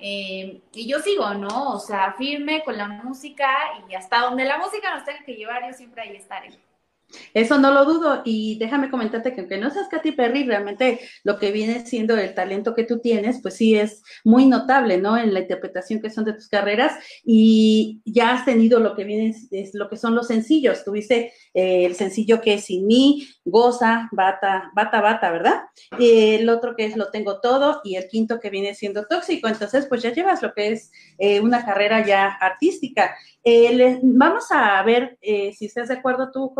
eh, 0.00 0.60
y 0.72 0.86
yo 0.86 1.00
sigo, 1.00 1.34
¿no? 1.34 1.74
O 1.74 1.78
sea, 1.80 2.12
firme 2.12 2.62
con 2.64 2.76
la 2.76 2.88
música 2.88 3.48
y 3.88 3.94
hasta 3.94 4.20
donde 4.20 4.44
la 4.44 4.58
música 4.58 4.94
nos 4.94 5.04
tenga 5.04 5.24
que 5.24 5.34
llevar, 5.34 5.66
yo 5.66 5.76
siempre 5.76 6.02
ahí 6.02 6.16
estaré. 6.16 6.50
Eso 7.32 7.58
no 7.58 7.70
lo 7.70 7.84
dudo 7.84 8.22
y 8.24 8.58
déjame 8.58 8.90
comentarte 8.90 9.32
que 9.32 9.40
aunque 9.40 9.58
no 9.58 9.70
seas 9.70 9.88
Katy 9.88 10.12
Perry, 10.12 10.44
realmente 10.44 11.00
lo 11.24 11.38
que 11.38 11.52
viene 11.52 11.86
siendo 11.86 12.16
el 12.16 12.34
talento 12.34 12.74
que 12.74 12.84
tú 12.84 13.00
tienes, 13.00 13.40
pues 13.40 13.54
sí 13.54 13.76
es 13.76 14.02
muy 14.24 14.46
notable, 14.46 14.98
¿no? 14.98 15.16
En 15.16 15.32
la 15.32 15.40
interpretación 15.40 16.00
que 16.00 16.10
son 16.10 16.24
de 16.24 16.34
tus 16.34 16.48
carreras 16.48 16.94
y 17.24 18.00
ya 18.04 18.32
has 18.32 18.44
tenido 18.44 18.80
lo 18.80 18.94
que 18.94 19.04
viene, 19.04 19.34
es 19.50 19.74
lo 19.74 19.88
que 19.88 19.96
son 19.96 20.14
los 20.14 20.26
sencillos. 20.26 20.84
Tuviste 20.84 21.32
eh, 21.54 21.86
el 21.86 21.94
sencillo 21.94 22.40
que 22.40 22.54
es 22.54 22.64
Sin 22.64 22.86
mí, 22.86 23.26
Goza, 23.44 24.08
Bata, 24.12 24.70
Bata, 24.74 25.00
Bata, 25.00 25.30
¿verdad? 25.30 25.62
el 25.98 26.48
otro 26.50 26.76
que 26.76 26.84
es 26.84 26.96
Lo 26.96 27.10
Tengo 27.10 27.40
Todo 27.40 27.80
y 27.84 27.96
el 27.96 28.08
quinto 28.08 28.40
que 28.40 28.50
viene 28.50 28.74
siendo 28.74 29.06
Tóxico. 29.06 29.48
Entonces, 29.48 29.86
pues 29.86 30.02
ya 30.02 30.12
llevas 30.12 30.42
lo 30.42 30.52
que 30.52 30.72
es 30.72 30.92
eh, 31.18 31.40
una 31.40 31.64
carrera 31.64 32.04
ya 32.06 32.26
artística. 32.26 33.16
Eh, 33.44 33.98
vamos 34.02 34.44
a 34.50 34.82
ver 34.82 35.16
si 35.22 35.66
estás 35.66 35.88
de 35.88 35.94
acuerdo, 35.94 36.30
tú 36.30 36.52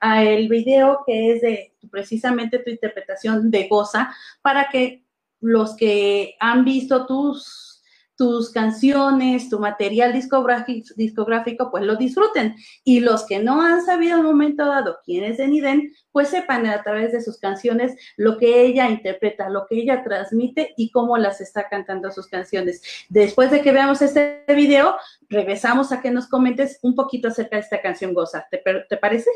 a 0.00 0.22
el 0.24 0.48
video 0.48 1.00
que 1.06 1.32
es 1.32 1.42
de 1.42 1.74
precisamente 1.90 2.58
tu 2.58 2.70
interpretación 2.70 3.50
de 3.50 3.68
Goza 3.68 4.12
para 4.42 4.68
que 4.68 5.04
los 5.40 5.76
que 5.76 6.36
han 6.40 6.64
visto 6.64 7.06
tus 7.06 7.71
tus 8.16 8.50
canciones, 8.50 9.48
tu 9.48 9.58
material 9.58 10.12
discográfico, 10.12 10.88
discográfico, 10.96 11.70
pues 11.70 11.84
lo 11.84 11.96
disfruten. 11.96 12.54
Y 12.84 13.00
los 13.00 13.26
que 13.26 13.38
no 13.38 13.62
han 13.62 13.84
sabido 13.84 14.14
en 14.14 14.20
un 14.20 14.32
momento 14.32 14.66
dado 14.66 14.98
quién 15.04 15.24
es 15.24 15.38
Deniden, 15.38 15.92
pues 16.10 16.28
sepan 16.28 16.66
a 16.66 16.82
través 16.82 17.12
de 17.12 17.22
sus 17.22 17.38
canciones 17.38 17.96
lo 18.16 18.38
que 18.38 18.62
ella 18.62 18.88
interpreta, 18.90 19.48
lo 19.48 19.66
que 19.66 19.76
ella 19.76 20.02
transmite 20.04 20.74
y 20.76 20.90
cómo 20.90 21.16
las 21.16 21.40
está 21.40 21.68
cantando 21.68 22.10
sus 22.10 22.26
canciones. 22.28 22.82
Después 23.08 23.50
de 23.50 23.62
que 23.62 23.72
veamos 23.72 24.02
este 24.02 24.44
video, 24.48 24.96
regresamos 25.28 25.92
a 25.92 26.00
que 26.00 26.10
nos 26.10 26.28
comentes 26.28 26.78
un 26.82 26.94
poquito 26.94 27.28
acerca 27.28 27.56
de 27.56 27.62
esta 27.62 27.80
canción 27.80 28.14
Goza. 28.14 28.46
¿Te, 28.50 28.62
te 28.88 28.96
parece? 28.96 29.30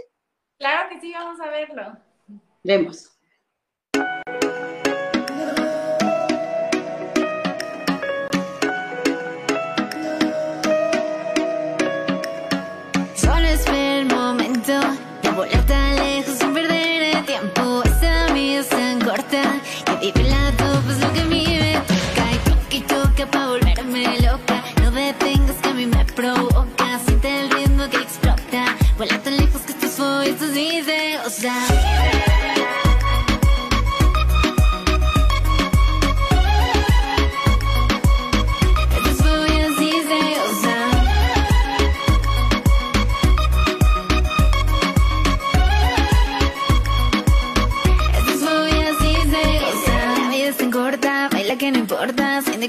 Claro 0.59 0.89
que 0.89 1.01
sí, 1.01 1.13
vamos 1.13 1.41
a 1.41 1.51
verlo. 1.51 1.99
Vemos. 2.63 3.17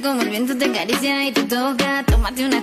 Como 0.02 0.22
el 0.22 0.30
viento 0.30 0.58
te 0.58 0.66
acaricia 0.66 1.28
y 1.28 1.32
te 1.32 1.44
toca. 1.44 2.04
Tómate 2.06 2.46
una 2.46 2.62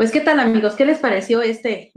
Pues, 0.00 0.12
¿qué 0.12 0.22
tal, 0.22 0.40
amigos? 0.40 0.76
¿Qué 0.76 0.86
les 0.86 0.98
pareció 0.98 1.42
este 1.42 1.92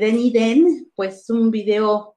de 0.00 0.12
Niden? 0.14 0.90
Pues 0.94 1.28
un 1.28 1.50
video 1.50 2.14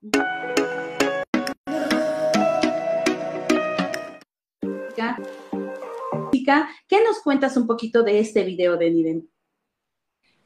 ¿Qué 6.88 7.04
nos 7.04 7.20
cuentas 7.26 7.58
un 7.58 7.68
poquito 7.68 8.04
de 8.04 8.22
este 8.22 8.46
video 8.46 8.78
de 8.78 8.90
Niden? 8.90 9.30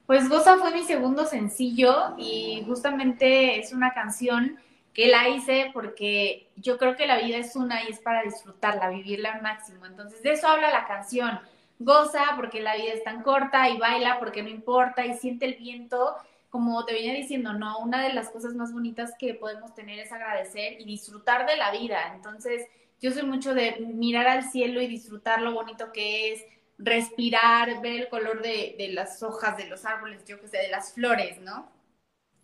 Pues 0.07 0.27
Goza 0.27 0.57
fue 0.57 0.71
mi 0.71 0.81
segundo 0.81 1.27
sencillo 1.27 2.15
y 2.17 2.63
justamente 2.65 3.59
es 3.59 3.71
una 3.71 3.93
canción 3.93 4.57
que 4.95 5.09
la 5.09 5.29
hice 5.29 5.69
porque 5.75 6.49
yo 6.55 6.79
creo 6.79 6.95
que 6.95 7.05
la 7.05 7.19
vida 7.19 7.37
es 7.37 7.55
una 7.55 7.83
y 7.83 7.91
es 7.91 7.99
para 7.99 8.23
disfrutarla, 8.23 8.89
vivirla 8.89 9.33
al 9.33 9.43
máximo. 9.43 9.85
Entonces 9.85 10.23
de 10.23 10.31
eso 10.31 10.47
habla 10.47 10.71
la 10.71 10.87
canción. 10.87 11.39
Goza 11.79 12.33
porque 12.35 12.61
la 12.61 12.75
vida 12.75 12.91
es 12.93 13.03
tan 13.03 13.23
corta 13.23 13.69
y 13.69 13.77
baila 13.77 14.19
porque 14.19 14.43
no 14.43 14.49
importa 14.49 15.05
y 15.05 15.17
siente 15.17 15.45
el 15.45 15.55
viento. 15.55 16.15
Como 16.49 16.85
te 16.85 16.93
venía 16.93 17.13
diciendo, 17.13 17.53
no, 17.53 17.79
una 17.79 18.03
de 18.03 18.13
las 18.13 18.29
cosas 18.29 18.53
más 18.53 18.73
bonitas 18.73 19.13
que 19.17 19.33
podemos 19.33 19.73
tener 19.73 19.99
es 19.99 20.11
agradecer 20.11 20.79
y 20.81 20.85
disfrutar 20.85 21.47
de 21.47 21.57
la 21.57 21.71
vida. 21.71 22.11
Entonces, 22.13 22.67
yo 23.01 23.11
soy 23.11 23.23
mucho 23.23 23.53
de 23.53 23.77
mirar 23.79 24.27
al 24.27 24.51
cielo 24.51 24.81
y 24.81 24.87
disfrutar 24.87 25.41
lo 25.41 25.53
bonito 25.53 25.91
que 25.93 26.33
es, 26.33 26.45
respirar, 26.77 27.81
ver 27.81 28.01
el 28.01 28.09
color 28.09 28.41
de, 28.41 28.75
de 28.77 28.89
las 28.89 29.23
hojas 29.23 29.57
de 29.57 29.67
los 29.67 29.85
árboles, 29.85 30.25
yo 30.25 30.39
que 30.39 30.47
sé, 30.47 30.57
de 30.57 30.69
las 30.69 30.93
flores, 30.93 31.39
¿no? 31.39 31.71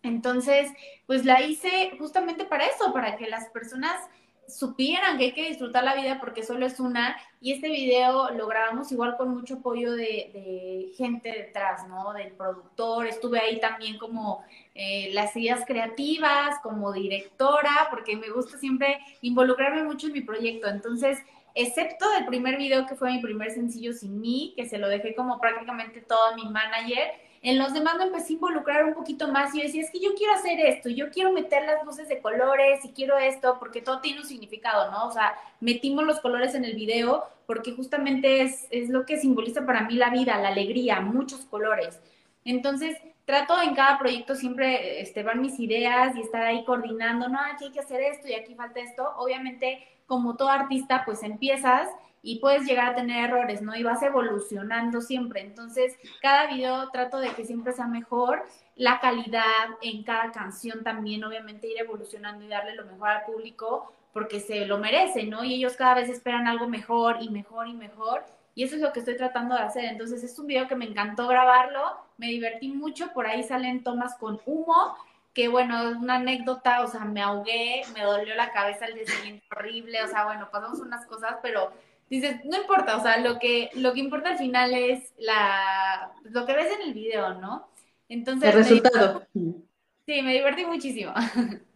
Entonces, 0.02 0.70
pues 1.06 1.24
la 1.24 1.42
hice 1.42 1.96
justamente 1.98 2.44
para 2.44 2.66
eso, 2.66 2.92
para 2.92 3.16
que 3.16 3.28
las 3.28 3.48
personas 3.48 4.00
supieran 4.48 5.18
que 5.18 5.24
hay 5.24 5.32
que 5.32 5.48
disfrutar 5.48 5.84
la 5.84 5.94
vida 5.94 6.18
porque 6.20 6.42
solo 6.42 6.66
es 6.66 6.80
una. 6.80 7.16
Y 7.40 7.52
este 7.52 7.68
video 7.68 8.30
lo 8.30 8.46
grabamos 8.46 8.90
igual 8.92 9.16
con 9.16 9.30
mucho 9.30 9.56
apoyo 9.56 9.92
de, 9.92 10.92
gente 10.96 11.30
detrás, 11.30 11.86
¿no? 11.88 12.12
Del 12.12 12.32
productor. 12.32 13.06
Estuve 13.06 13.40
ahí 13.40 13.60
también 13.60 13.98
como 13.98 14.44
eh, 14.74 15.10
las 15.12 15.36
ideas 15.36 15.64
creativas, 15.66 16.58
como 16.62 16.92
directora, 16.92 17.88
porque 17.90 18.16
me 18.16 18.30
gusta 18.30 18.58
siempre 18.58 18.98
involucrarme 19.20 19.84
mucho 19.84 20.06
en 20.06 20.14
mi 20.14 20.20
proyecto. 20.22 20.68
Entonces, 20.68 21.18
excepto 21.54 22.08
del 22.10 22.26
primer 22.26 22.56
video 22.56 22.86
que 22.86 22.94
fue 22.94 23.12
mi 23.12 23.20
primer 23.20 23.50
sencillo 23.50 23.92
sin 23.92 24.20
mí, 24.20 24.54
que 24.56 24.68
se 24.68 24.78
lo 24.78 24.88
dejé 24.88 25.14
como 25.14 25.40
prácticamente 25.40 26.00
todo 26.00 26.26
a 26.28 26.34
mi 26.34 26.44
manager. 26.48 27.25
En 27.46 27.58
los 27.58 27.72
demás 27.72 27.96
me 27.96 28.06
empecé 28.06 28.32
a 28.32 28.32
involucrar 28.32 28.84
un 28.84 28.94
poquito 28.94 29.28
más 29.28 29.54
y 29.54 29.58
yo 29.58 29.62
decía, 29.62 29.80
es 29.80 29.92
que 29.92 30.00
yo 30.00 30.16
quiero 30.16 30.32
hacer 30.32 30.58
esto, 30.58 30.88
yo 30.88 31.10
quiero 31.10 31.30
meter 31.30 31.64
las 31.64 31.84
luces 31.84 32.08
de 32.08 32.20
colores 32.20 32.84
y 32.84 32.88
quiero 32.88 33.16
esto, 33.18 33.60
porque 33.60 33.80
todo 33.80 34.00
tiene 34.00 34.18
un 34.18 34.26
significado, 34.26 34.90
¿no? 34.90 35.06
O 35.06 35.12
sea, 35.12 35.32
metimos 35.60 36.04
los 36.04 36.18
colores 36.18 36.56
en 36.56 36.64
el 36.64 36.74
video 36.74 37.22
porque 37.46 37.70
justamente 37.70 38.42
es, 38.42 38.66
es 38.72 38.88
lo 38.88 39.06
que 39.06 39.18
simboliza 39.18 39.64
para 39.64 39.82
mí 39.82 39.94
la 39.94 40.10
vida, 40.10 40.36
la 40.40 40.48
alegría, 40.48 41.00
muchos 41.00 41.42
colores. 41.42 42.00
Entonces, 42.44 42.96
trato 43.26 43.62
en 43.62 43.76
cada 43.76 43.96
proyecto 44.00 44.34
siempre 44.34 45.00
este, 45.00 45.22
van 45.22 45.40
mis 45.40 45.60
ideas 45.60 46.16
y 46.16 46.22
estar 46.22 46.42
ahí 46.42 46.64
coordinando, 46.64 47.28
no, 47.28 47.38
aquí 47.38 47.66
hay 47.66 47.70
que 47.70 47.78
hacer 47.78 48.00
esto 48.00 48.26
y 48.26 48.34
aquí 48.34 48.56
falta 48.56 48.80
esto. 48.80 49.14
Obviamente, 49.18 49.86
como 50.06 50.34
todo 50.34 50.48
artista, 50.48 51.04
pues 51.04 51.22
empiezas 51.22 51.88
y 52.26 52.40
puedes 52.40 52.64
llegar 52.64 52.88
a 52.88 52.94
tener 52.96 53.26
errores, 53.26 53.62
¿no? 53.62 53.76
Y 53.76 53.84
vas 53.84 54.02
evolucionando 54.02 55.00
siempre. 55.00 55.42
Entonces, 55.42 55.96
cada 56.20 56.48
video 56.48 56.90
trato 56.90 57.20
de 57.20 57.28
que 57.28 57.44
siempre 57.44 57.72
sea 57.72 57.86
mejor. 57.86 58.44
La 58.74 58.98
calidad 58.98 59.68
en 59.80 60.02
cada 60.02 60.32
canción 60.32 60.82
también, 60.82 61.22
obviamente, 61.22 61.68
ir 61.68 61.78
evolucionando 61.78 62.44
y 62.44 62.48
darle 62.48 62.74
lo 62.74 62.84
mejor 62.84 63.10
al 63.10 63.24
público 63.24 63.92
porque 64.12 64.40
se 64.40 64.66
lo 64.66 64.78
merece, 64.78 65.22
¿no? 65.22 65.44
Y 65.44 65.54
ellos 65.54 65.76
cada 65.76 65.94
vez 65.94 66.08
esperan 66.08 66.48
algo 66.48 66.66
mejor 66.66 67.18
y 67.20 67.30
mejor 67.30 67.68
y 67.68 67.74
mejor. 67.74 68.24
Y 68.56 68.64
eso 68.64 68.74
es 68.74 68.82
lo 68.82 68.92
que 68.92 68.98
estoy 68.98 69.16
tratando 69.16 69.54
de 69.54 69.62
hacer. 69.62 69.84
Entonces, 69.84 70.24
es 70.24 70.36
un 70.36 70.48
video 70.48 70.66
que 70.66 70.74
me 70.74 70.86
encantó 70.86 71.28
grabarlo, 71.28 71.96
me 72.18 72.26
divertí 72.26 72.72
mucho, 72.72 73.12
por 73.12 73.28
ahí 73.28 73.44
salen 73.44 73.84
tomas 73.84 74.16
con 74.16 74.40
humo, 74.46 74.96
que 75.32 75.46
bueno, 75.46 75.90
es 75.90 75.96
una 75.96 76.16
anécdota, 76.16 76.82
o 76.82 76.88
sea, 76.88 77.04
me 77.04 77.22
ahogué, 77.22 77.82
me 77.94 78.02
dolió 78.02 78.34
la 78.34 78.50
cabeza 78.50 78.86
el 78.86 78.94
día 78.94 79.06
siguiente 79.06 79.44
horrible, 79.52 80.02
o 80.02 80.08
sea, 80.08 80.24
bueno, 80.24 80.48
pasamos 80.50 80.80
unas 80.80 81.06
cosas, 81.06 81.36
pero 81.40 81.70
dices, 82.08 82.36
no 82.44 82.56
importa, 82.56 82.96
o 82.96 83.02
sea, 83.02 83.18
lo 83.18 83.38
que, 83.38 83.70
lo 83.74 83.92
que 83.92 84.00
importa 84.00 84.30
al 84.30 84.38
final 84.38 84.74
es 84.74 85.12
la, 85.18 86.12
lo 86.24 86.46
que 86.46 86.54
ves 86.54 86.72
en 86.74 86.88
el 86.88 86.94
video, 86.94 87.34
¿no? 87.34 87.68
Entonces, 88.08 88.50
El 88.50 88.54
resultado. 88.54 89.26
Me 89.34 89.42
divertí, 89.42 89.68
sí, 90.06 90.22
me 90.22 90.32
divertí 90.32 90.64
muchísimo. 90.64 91.12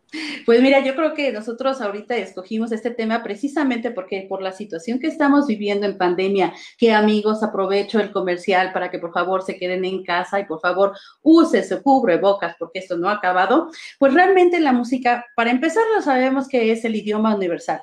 Pues 0.45 0.61
mira, 0.61 0.81
yo 0.81 0.97
creo 0.97 1.15
que 1.15 1.31
nosotros 1.31 1.81
ahorita 1.81 2.17
escogimos 2.17 2.73
este 2.73 2.91
tema 2.91 3.23
precisamente 3.23 3.91
porque 3.93 4.27
por 4.29 4.43
la 4.43 4.53
situación 4.53 4.99
que 4.99 5.07
estamos 5.07 5.47
viviendo 5.47 5.87
en 5.87 5.97
pandemia, 5.97 6.53
que 6.79 6.93
amigos, 6.93 7.43
aprovecho 7.43 8.01
el 8.01 8.11
comercial 8.11 8.73
para 8.73 8.91
que 8.91 8.99
por 8.99 9.13
favor 9.13 9.43
se 9.43 9.57
queden 9.57 9.85
en 9.85 10.03
casa 10.03 10.41
y 10.41 10.47
por 10.47 10.61
favor 10.61 10.97
use 11.23 11.63
su 11.63 11.81
cubrebocas 11.83 12.57
porque 12.59 12.81
esto 12.81 12.97
no 12.97 13.09
ha 13.09 13.15
acabado, 13.15 13.71
pues 13.99 14.13
realmente 14.13 14.59
la 14.59 14.73
música, 14.73 15.27
para 15.37 15.51
empezar, 15.51 15.85
lo 15.95 16.03
sabemos 16.03 16.49
que 16.49 16.73
es 16.73 16.85
el 16.85 16.97
idioma 16.97 17.35
universal. 17.37 17.83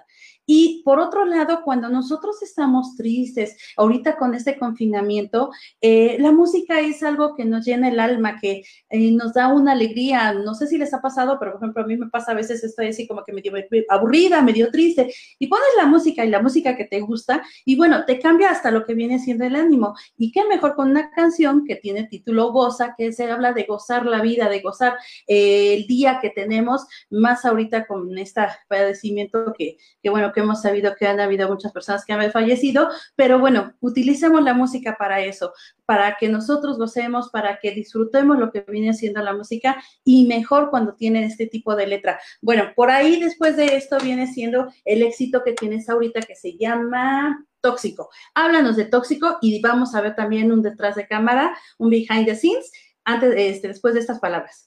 Y 0.50 0.82
por 0.86 1.00
otro 1.00 1.26
lado, 1.26 1.62
cuando 1.64 1.90
nosotros 1.90 2.42
estamos 2.42 2.96
tristes, 2.96 3.58
ahorita 3.76 4.16
con 4.16 4.34
este 4.34 4.58
confinamiento, 4.58 5.52
eh, 5.82 6.16
la 6.20 6.32
música 6.32 6.80
es 6.80 7.04
algo 7.04 7.36
que 7.36 7.44
nos 7.44 7.66
llena 7.66 7.90
el 7.90 8.00
alma, 8.00 8.40
que 8.40 8.64
eh, 8.90 9.12
nos 9.12 9.34
da 9.34 9.50
una 9.50 9.74
alegría. 9.74 10.32
No 10.32 10.56
sé 10.56 10.68
si 10.68 10.78
les 10.78 10.94
ha 10.94 11.02
pasado, 11.02 11.38
pero 11.38 11.52
por 11.52 11.62
ejemplo, 11.62 11.84
a 11.84 11.86
mí 11.86 11.98
me 11.98 12.10
pasa 12.10 12.32
a 12.32 12.36
veces 12.36 12.64
estoy 12.64 12.88
así 12.88 13.06
como 13.06 13.26
que 13.26 13.34
medio 13.34 13.52
aburrida, 13.90 14.42
medio 14.42 14.72
triste, 14.72 15.14
y 15.38 15.48
pones 15.48 15.68
la 15.76 15.86
música 15.86 16.24
y 16.24 16.30
la 16.30 16.42
música 16.42 16.78
que 16.78 16.86
te 16.86 17.02
gusta, 17.02 17.44
y 17.66 17.76
bueno, 17.76 18.06
te 18.06 18.18
cambia 18.18 18.50
hasta 18.50 18.72
lo 18.72 18.86
que 18.86 18.94
viene 18.94 19.20
siendo 19.20 19.44
el 19.44 19.56
ánimo. 19.56 19.96
Y 20.18 20.32
qué 20.32 20.46
mejor 20.46 20.76
con 20.76 20.90
una 20.90 21.12
canción 21.12 21.66
que 21.66 21.76
tiene 21.76 22.08
título 22.08 22.54
Goza, 22.54 22.96
que 22.98 23.12
se 23.12 23.30
habla 23.30 23.52
de 23.52 23.64
gozar 23.64 24.06
la 24.06 24.22
vida, 24.22 24.48
de 24.48 24.62
gozar 24.62 24.96
eh, 25.28 25.74
el 25.74 25.88
día 25.88 26.20
que 26.22 26.30
tenemos, 26.30 26.88
más 27.10 27.44
ahorita 27.44 27.86
con 27.86 28.18
este 28.18 28.44
padecimiento 28.70 29.54
que, 29.58 29.78
que 30.02 30.10
bueno, 30.10 30.32
hemos 30.39 30.62
sabido 30.62 30.95
que 30.95 31.08
han 31.08 31.19
habido 31.19 31.47
muchas 31.50 31.71
personas 31.71 32.06
que 32.06 32.13
han 32.13 32.32
fallecido, 32.32 32.89
pero 33.15 33.39
bueno, 33.39 33.73
utilicemos 33.80 34.43
la 34.43 34.54
música 34.54 34.95
para 34.97 35.21
eso, 35.21 35.54
para 35.86 36.17
que 36.17 36.30
nosotros 36.30 36.78
gocemos, 36.78 37.30
para 37.30 37.60
que 37.60 37.71
disfrutemos 37.71 38.38
lo 38.38 38.52
que 38.52 38.62
viene 38.67 38.93
siendo 38.93 39.21
la 39.21 39.34
música 39.34 39.82
y 40.04 40.26
mejor 40.28 40.69
cuando 40.69 40.95
tiene 40.95 41.26
este 41.26 41.47
tipo 41.47 41.76
de 41.76 41.88
letra. 41.88 42.19
Bueno, 42.41 42.71
por 42.76 42.91
ahí 42.91 43.19
después 43.19 43.58
de 43.58 43.76
esto 43.76 43.97
viene 44.02 44.28
siendo 44.28 44.71
el 44.86 45.04
éxito 45.04 45.43
que 45.43 45.54
tienes 45.54 45.89
ahorita 45.89 46.21
que 46.21 46.36
se 46.36 46.58
llama 46.58 47.45
Tóxico. 47.62 48.10
Háblanos 48.34 48.76
de 48.76 48.86
Tóxico 48.86 49.38
y 49.41 49.62
vamos 49.62 49.95
a 49.95 50.02
ver 50.02 50.15
también 50.15 50.52
un 50.52 50.62
detrás 50.62 50.95
de 50.95 51.08
cámara, 51.08 51.58
un 51.78 51.89
behind 51.89 52.26
the 52.26 52.36
scenes, 52.36 52.71
antes, 53.04 53.34
este, 53.38 53.69
después 53.69 53.93
de 53.93 54.02
estas 54.02 54.19
palabras. 54.19 54.66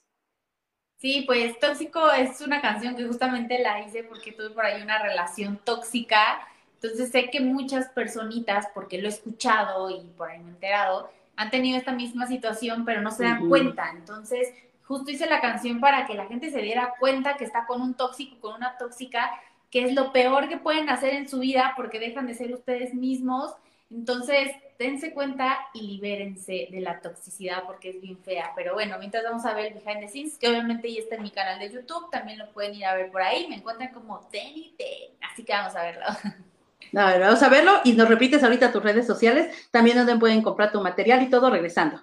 Sí, 1.01 1.23
pues 1.25 1.59
Tóxico 1.59 2.11
es 2.11 2.41
una 2.41 2.61
canción 2.61 2.95
que 2.95 3.07
justamente 3.07 3.57
la 3.57 3.83
hice 3.83 4.03
porque 4.03 4.33
tuve 4.33 4.51
por 4.51 4.63
ahí 4.63 4.83
una 4.83 5.01
relación 5.01 5.59
tóxica. 5.63 6.47
Entonces 6.75 7.09
sé 7.09 7.31
que 7.31 7.41
muchas 7.41 7.89
personitas, 7.89 8.67
porque 8.75 9.01
lo 9.01 9.07
he 9.07 9.09
escuchado 9.09 9.89
y 9.89 10.01
por 10.15 10.29
ahí 10.29 10.37
me 10.39 10.49
he 10.49 10.53
enterado, 10.53 11.09
han 11.35 11.49
tenido 11.49 11.79
esta 11.79 11.91
misma 11.91 12.27
situación, 12.27 12.85
pero 12.85 13.01
no 13.01 13.09
se 13.09 13.23
dan 13.23 13.49
cuenta. 13.49 13.89
Entonces, 13.89 14.49
justo 14.83 15.09
hice 15.09 15.25
la 15.25 15.41
canción 15.41 15.79
para 15.79 16.05
que 16.05 16.13
la 16.13 16.27
gente 16.27 16.51
se 16.51 16.61
diera 16.61 16.93
cuenta 16.99 17.35
que 17.35 17.45
está 17.45 17.65
con 17.65 17.81
un 17.81 17.95
tóxico, 17.95 18.39
con 18.39 18.53
una 18.53 18.77
tóxica, 18.77 19.31
que 19.71 19.85
es 19.85 19.95
lo 19.95 20.11
peor 20.11 20.49
que 20.49 20.57
pueden 20.57 20.87
hacer 20.89 21.15
en 21.15 21.27
su 21.27 21.39
vida 21.39 21.73
porque 21.75 21.99
dejan 21.99 22.27
de 22.27 22.35
ser 22.35 22.53
ustedes 22.53 22.93
mismos. 22.93 23.55
Entonces, 23.89 24.51
dense 24.81 25.13
cuenta 25.13 25.59
y 25.73 25.81
libérense 25.81 26.67
de 26.71 26.81
la 26.81 26.99
toxicidad 26.99 27.63
porque 27.65 27.89
es 27.91 28.01
bien 28.01 28.17
fea. 28.17 28.51
Pero 28.55 28.73
bueno, 28.73 28.97
mientras 28.97 29.23
vamos 29.23 29.45
a 29.45 29.53
ver 29.53 29.67
el 29.67 29.73
behind 29.75 30.01
the 30.01 30.07
scenes, 30.07 30.37
que 30.37 30.47
obviamente 30.47 30.91
ya 30.91 30.99
está 31.01 31.15
en 31.15 31.23
mi 31.23 31.29
canal 31.29 31.59
de 31.59 31.71
YouTube, 31.71 32.09
también 32.09 32.39
lo 32.39 32.51
pueden 32.51 32.73
ir 32.75 32.85
a 32.85 32.95
ver 32.95 33.11
por 33.11 33.21
ahí. 33.21 33.47
Me 33.47 33.55
encuentran 33.55 33.93
como 33.93 34.19
Tenny 34.31 34.73
Ten, 34.77 35.15
así 35.31 35.43
que 35.43 35.53
vamos 35.53 35.75
a 35.75 35.83
verlo. 35.83 36.05
vamos 36.91 37.43
a 37.43 37.49
verlo 37.49 37.81
y 37.83 37.93
nos 37.93 38.09
repites 38.09 38.43
ahorita 38.43 38.71
tus 38.71 38.83
redes 38.83 39.05
sociales, 39.05 39.69
también 39.69 39.97
donde 39.97 40.17
pueden 40.17 40.41
comprar 40.41 40.71
tu 40.71 40.81
material 40.81 41.21
y 41.21 41.29
todo 41.29 41.49
regresando. 41.49 42.01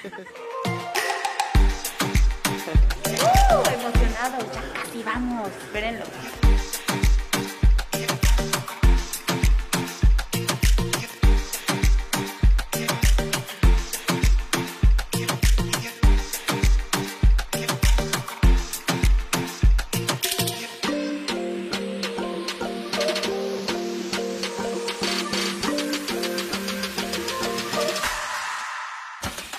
Así 4.30 5.02
vamos, 5.02 5.48
espérenlo. 5.48 6.04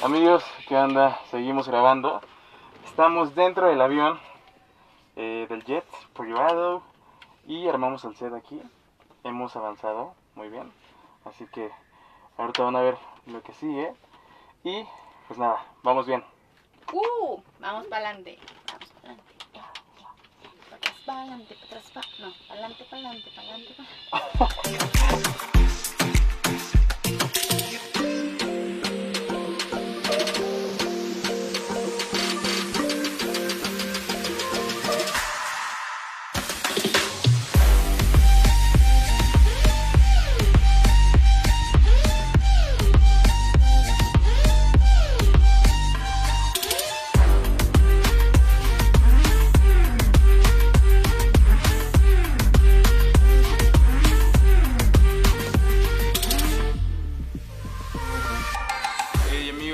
Amigos, 0.01 0.45
¿qué 0.67 0.77
onda? 0.77 1.19
Seguimos 1.29 1.67
grabando. 1.67 2.21
Estamos 2.85 3.35
dentro 3.35 3.67
del 3.67 3.81
avión 3.81 4.30
del 5.51 5.65
jet 5.65 5.85
privado 6.13 6.81
y 7.45 7.67
armamos 7.67 8.05
el 8.05 8.15
set 8.15 8.33
aquí. 8.33 8.61
Hemos 9.25 9.55
avanzado 9.55 10.15
muy 10.35 10.47
bien. 10.47 10.71
Así 11.25 11.45
que 11.47 11.69
ahorita 12.37 12.63
van 12.63 12.77
a 12.77 12.81
ver 12.81 12.97
lo 13.25 13.43
que 13.43 13.53
sigue. 13.53 13.93
Y 14.63 14.85
pues 15.27 15.37
nada, 15.37 15.65
vamos 15.83 16.07
bien. 16.07 16.23
Uh, 16.93 17.41
vamos 17.59 17.85
para 17.87 18.07
adelante. 18.07 18.39
Vamos 18.71 18.89
para 18.89 19.13
adelante. 19.13 19.33
Para 21.05 21.21
adelante, 21.21 21.55
para 21.69 21.81
atrás, 21.81 22.05
No, 22.19 22.31
para 22.47 22.53
adelante, 22.53 22.85
para 22.89 23.09
adelante, 23.09 23.31
para 23.35 24.25
adelante. 24.25 25.51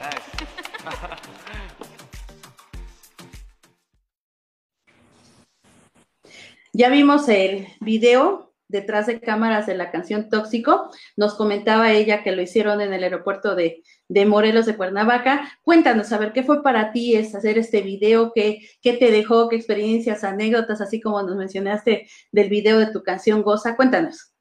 vimos 6.90 7.28
el 7.28 7.68
video 7.80 8.54
detrás 8.68 9.06
de 9.06 9.20
cámaras 9.20 9.66
de 9.66 9.74
la 9.74 9.90
canción 9.90 10.28
Tóxico. 10.28 10.90
Nos 11.16 11.34
comentaba 11.34 11.92
ella 11.92 12.22
que 12.22 12.30
lo 12.32 12.40
hicieron 12.40 12.80
en 12.80 12.94
el 12.94 13.02
aeropuerto 13.02 13.54
de, 13.54 13.82
Morelos 14.26 14.66
de 14.66 14.76
Cuernavaca. 14.76 15.50
Cuéntanos, 15.62 16.12
a 16.12 16.18
ver, 16.18 16.32
¿qué 16.32 16.44
fue 16.44 16.62
para 16.62 16.92
ti 16.92 17.16
es 17.16 17.34
hacer 17.34 17.58
este 17.58 17.82
video? 17.82 18.32
¿Qué, 18.34 18.60
¿Qué 18.80 18.94
te 18.94 19.10
dejó? 19.10 19.48
¿Qué 19.48 19.56
experiencias, 19.56 20.24
anécdotas, 20.24 20.80
así 20.80 21.00
como 21.00 21.22
nos 21.22 21.36
mencionaste 21.36 22.08
del 22.32 22.48
video 22.48 22.78
de 22.78 22.92
tu 22.92 23.02
canción 23.02 23.42
Goza? 23.42 23.76
Cuéntanos. 23.76 24.32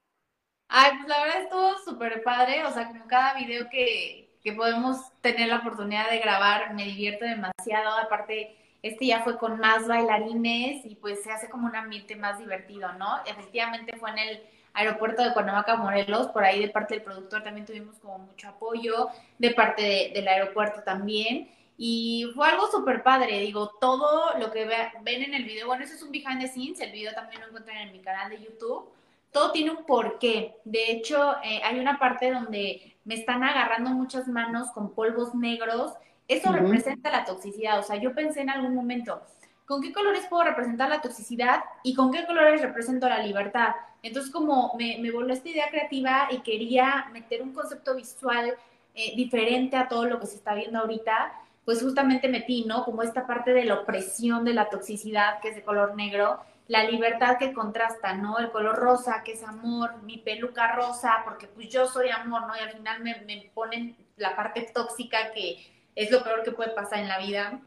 Ay, 0.70 0.92
pues 0.98 1.10
la 1.10 1.24
verdad 1.24 1.42
estuvo 1.42 1.76
súper 1.84 2.24
padre, 2.24 2.64
o 2.64 2.72
sea, 2.72 2.88
como 2.88 3.08
cada 3.08 3.34
video 3.34 3.68
que, 3.72 4.29
que 4.44 4.54
podemos 4.54 4.98
tener 5.22 5.50
la 5.50 5.58
oportunidad 5.58 6.10
de 6.10 6.20
grabar, 6.20 6.74
me 6.74 6.86
divierto 6.86 7.26
demasiado, 7.26 7.98
aparte 7.98 8.56
este 8.82 9.08
ya 9.08 9.22
fue 9.22 9.38
con 9.38 9.60
más 9.60 9.88
bailarines 9.88 10.86
y 10.86 10.96
pues 10.96 11.22
se 11.24 11.32
hace 11.32 11.50
como 11.50 11.68
un 11.68 11.76
ambiente 11.76 12.16
más 12.16 12.40
divertido, 12.40 12.94
¿no? 12.94 13.20
Efectivamente 13.26 13.98
fue 13.98 14.10
en 14.12 14.20
el 14.20 14.44
aeropuerto 14.74 15.24
de 15.24 15.34
Cuernavaca, 15.34 15.76
Morelos, 15.76 16.28
por 16.28 16.44
ahí 16.44 16.62
de 16.62 16.70
parte 16.70 16.96
del 16.96 17.04
productor 17.04 17.44
también 17.44 17.66
tuvimos 17.66 17.98
como 18.00 18.20
mucho 18.20 18.48
apoyo, 18.48 19.10
de 19.38 19.52
parte 19.52 20.12
del 20.14 20.28
aeropuerto 20.28 20.82
también. 20.84 21.50
Y 21.78 22.30
fue 22.36 22.50
algo 22.50 22.70
súper 22.70 23.04
padre, 23.04 23.40
digo, 23.40 23.72
todo 23.80 24.38
lo 24.38 24.52
que 24.52 24.66
ven 24.66 25.24
en 25.24 25.34
el 25.34 25.46
video, 25.46 25.68
bueno, 25.68 25.84
eso 25.84 25.96
es 25.96 26.04
un 26.04 26.12
behind 26.12 26.42
the 26.42 26.48
scenes, 26.48 26.82
el 26.82 26.92
video 26.92 27.14
también 27.14 27.42
lo 27.42 27.48
encuentran 27.48 27.78
en 27.78 27.94
mi 27.94 28.00
canal 28.00 28.30
de 28.30 28.42
YouTube, 28.42 28.90
todo 29.32 29.52
tiene 29.52 29.72
un 29.72 29.86
porqué. 29.86 30.56
De 30.66 30.92
hecho, 30.92 31.38
eh, 31.44 31.62
hay 31.64 31.80
una 31.80 31.98
parte 31.98 32.32
donde 32.32 32.98
me 33.10 33.16
están 33.16 33.44
agarrando 33.44 33.90
muchas 33.90 34.28
manos 34.28 34.70
con 34.72 34.94
polvos 34.94 35.34
negros 35.34 35.94
eso 36.30 36.52
representa 36.52 37.10
la 37.10 37.26
toxicidad. 37.26 37.80
O 37.80 37.84
sea, 37.84 37.96
yo 37.96 38.14
pensé 38.14 38.42
en 38.42 38.52
algún 38.52 38.76
momento, 38.76 39.20
¿con 39.66 39.82
qué 39.82 39.92
colores 39.92 40.28
puedo 40.30 40.44
representar 40.44 40.88
la 40.88 41.02
toxicidad 41.02 41.62
y 41.84 41.96
con 41.96 42.12
qué 42.12 42.26
colores 42.28 42.62
represento 42.62 43.10
la 43.10 43.24
libertad? 43.24 43.70
Entonces, 44.04 44.32
como 44.32 44.76
me, 44.78 45.00
me 45.00 45.12
volvió 45.12 45.34
esta 45.34 45.50
idea 45.50 45.70
creativa 45.70 46.28
y 46.30 46.42
quería 46.42 47.08
meter 47.12 47.42
un 47.42 47.52
concepto 47.52 47.96
visual 47.96 48.54
eh, 48.94 49.14
diferente 49.16 49.76
a 49.76 49.88
todo 49.88 50.06
lo 50.06 50.20
que 50.20 50.28
se 50.28 50.36
está 50.36 50.54
viendo 50.54 50.78
ahorita, 50.78 51.34
pues 51.66 51.82
justamente 51.82 52.30
metí, 52.30 52.64
¿no? 52.66 52.86
Como 52.86 53.02
esta 53.02 53.26
parte 53.26 53.52
de 53.52 53.66
la 53.66 53.80
opresión 53.80 54.46
de 54.46 54.54
la 54.54 54.70
toxicidad, 54.70 55.40
que 55.42 55.50
es 55.50 55.56
de 55.56 55.64
color 55.64 55.96
negro, 55.96 56.42
la 56.70 56.84
libertad 56.84 57.38
que 57.40 57.52
contrasta, 57.52 58.14
¿no? 58.14 58.38
El 58.38 58.52
color 58.52 58.76
rosa, 58.76 59.24
que 59.26 59.34
es 59.34 59.44
amor, 59.44 60.04
mi 60.04 60.20
peluca 60.20 60.72
rosa, 60.72 61.24
porque 61.26 61.48
pues 61.48 61.68
yo 61.68 61.88
soy 61.88 62.10
amor, 62.10 62.46
¿no? 62.46 62.56
Y 62.56 62.60
al 62.60 62.72
final 62.72 63.02
me, 63.02 63.22
me 63.22 63.50
ponen 63.56 63.98
la 64.18 64.36
parte 64.36 64.70
tóxica 64.72 65.32
que 65.34 65.58
es 65.96 66.12
lo 66.12 66.24
peor 66.24 66.44
que 66.44 66.52
puede 66.52 66.70
pasar 66.70 67.00
en 67.00 67.08
la 67.08 67.18
vida. 67.18 67.60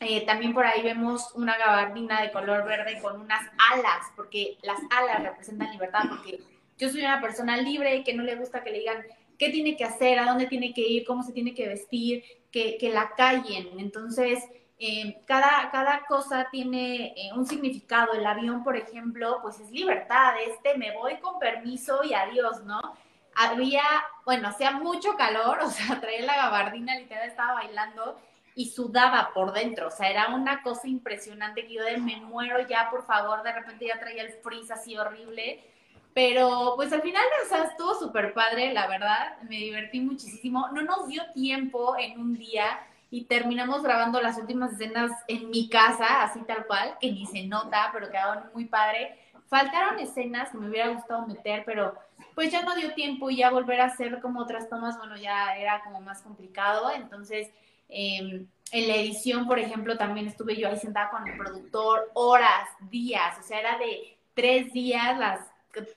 Eh, 0.00 0.24
también 0.24 0.54
por 0.54 0.64
ahí 0.64 0.82
vemos 0.82 1.32
una 1.34 1.58
gabardina 1.58 2.22
de 2.22 2.32
color 2.32 2.64
verde 2.64 2.98
con 3.02 3.20
unas 3.20 3.46
alas, 3.70 4.06
porque 4.16 4.56
las 4.62 4.80
alas 4.90 5.22
representan 5.22 5.70
libertad, 5.72 6.04
porque 6.08 6.40
yo 6.78 6.88
soy 6.88 7.00
una 7.00 7.20
persona 7.20 7.58
libre 7.58 8.02
que 8.04 8.14
no 8.14 8.22
le 8.22 8.36
gusta 8.36 8.64
que 8.64 8.70
le 8.70 8.78
digan 8.78 9.04
qué 9.38 9.50
tiene 9.50 9.76
que 9.76 9.84
hacer, 9.84 10.18
a 10.18 10.24
dónde 10.24 10.46
tiene 10.46 10.72
que 10.72 10.80
ir, 10.80 11.04
cómo 11.04 11.22
se 11.22 11.32
tiene 11.32 11.52
que 11.52 11.68
vestir, 11.68 12.24
que, 12.50 12.78
que 12.78 12.88
la 12.88 13.10
callen. 13.18 13.78
Entonces, 13.78 14.42
eh, 14.86 15.22
cada, 15.24 15.70
cada 15.70 16.04
cosa 16.04 16.48
tiene 16.50 17.14
eh, 17.16 17.30
un 17.34 17.46
significado. 17.46 18.12
El 18.12 18.26
avión, 18.26 18.62
por 18.62 18.76
ejemplo, 18.76 19.38
pues 19.40 19.58
es 19.58 19.70
libertad, 19.70 20.34
este 20.46 20.76
me 20.76 20.94
voy 20.94 21.16
con 21.20 21.38
permiso 21.38 22.04
y 22.04 22.12
adiós, 22.12 22.62
¿no? 22.64 22.80
Había, 23.34 23.82
bueno, 24.26 24.48
hacía 24.48 24.72
mucho 24.72 25.16
calor, 25.16 25.60
o 25.62 25.70
sea, 25.70 25.98
traía 26.02 26.26
la 26.26 26.36
gabardina, 26.36 26.98
literal 26.98 27.26
estaba 27.26 27.54
bailando 27.54 28.20
y 28.54 28.66
sudaba 28.68 29.30
por 29.32 29.54
dentro, 29.54 29.88
o 29.88 29.90
sea, 29.90 30.10
era 30.10 30.34
una 30.34 30.62
cosa 30.62 30.86
impresionante 30.86 31.66
que 31.66 31.74
yo 31.74 31.82
de 31.82 31.96
me 31.96 32.16
muero 32.16 32.60
ya, 32.68 32.90
por 32.90 33.06
favor, 33.06 33.42
de 33.42 33.52
repente 33.52 33.86
ya 33.86 33.98
traía 33.98 34.22
el 34.22 34.34
frizz 34.34 34.70
así 34.70 34.98
horrible, 34.98 35.64
pero 36.12 36.74
pues 36.76 36.92
al 36.92 37.00
final, 37.00 37.24
o 37.42 37.48
sea, 37.48 37.64
estuvo 37.64 37.94
súper 37.94 38.34
padre, 38.34 38.74
la 38.74 38.86
verdad, 38.86 39.40
me 39.48 39.56
divertí 39.56 40.00
muchísimo, 40.00 40.68
no 40.72 40.82
nos 40.82 41.08
dio 41.08 41.22
tiempo 41.32 41.96
en 41.98 42.20
un 42.20 42.34
día 42.34 42.78
y 43.10 43.24
terminamos 43.24 43.82
grabando 43.82 44.20
las 44.20 44.38
últimas 44.38 44.72
escenas 44.72 45.12
en 45.28 45.50
mi 45.50 45.68
casa, 45.68 46.22
así 46.22 46.40
tal 46.42 46.66
cual, 46.66 46.96
que 47.00 47.12
ni 47.12 47.26
se 47.26 47.46
nota, 47.46 47.90
pero 47.92 48.10
quedaron 48.10 48.44
muy 48.54 48.66
padre. 48.66 49.18
Faltaron 49.46 49.98
escenas 49.98 50.50
que 50.50 50.58
me 50.58 50.68
hubiera 50.68 50.88
gustado 50.88 51.26
meter, 51.26 51.62
pero 51.64 51.94
pues 52.34 52.50
ya 52.50 52.62
no 52.62 52.74
dio 52.74 52.94
tiempo 52.94 53.30
y 53.30 53.36
ya 53.36 53.50
volver 53.50 53.80
a 53.80 53.86
hacer 53.86 54.20
como 54.20 54.40
otras 54.40 54.68
tomas, 54.68 54.98
bueno, 54.98 55.16
ya 55.16 55.56
era 55.56 55.82
como 55.84 56.00
más 56.00 56.22
complicado, 56.22 56.90
entonces 56.90 57.50
Em, 57.88 58.46
en 58.72 58.88
la 58.88 58.96
edición, 58.96 59.46
por 59.46 59.58
ejemplo, 59.58 59.96
también 59.96 60.26
estuve 60.26 60.56
yo 60.56 60.68
ahí 60.68 60.76
sentada 60.78 61.10
con 61.10 61.28
el 61.28 61.36
productor 61.36 62.10
horas, 62.14 62.68
días, 62.90 63.38
o 63.38 63.42
sea, 63.42 63.60
era 63.60 63.78
de 63.78 64.18
tres 64.34 64.72
días, 64.72 65.18
las, 65.18 65.40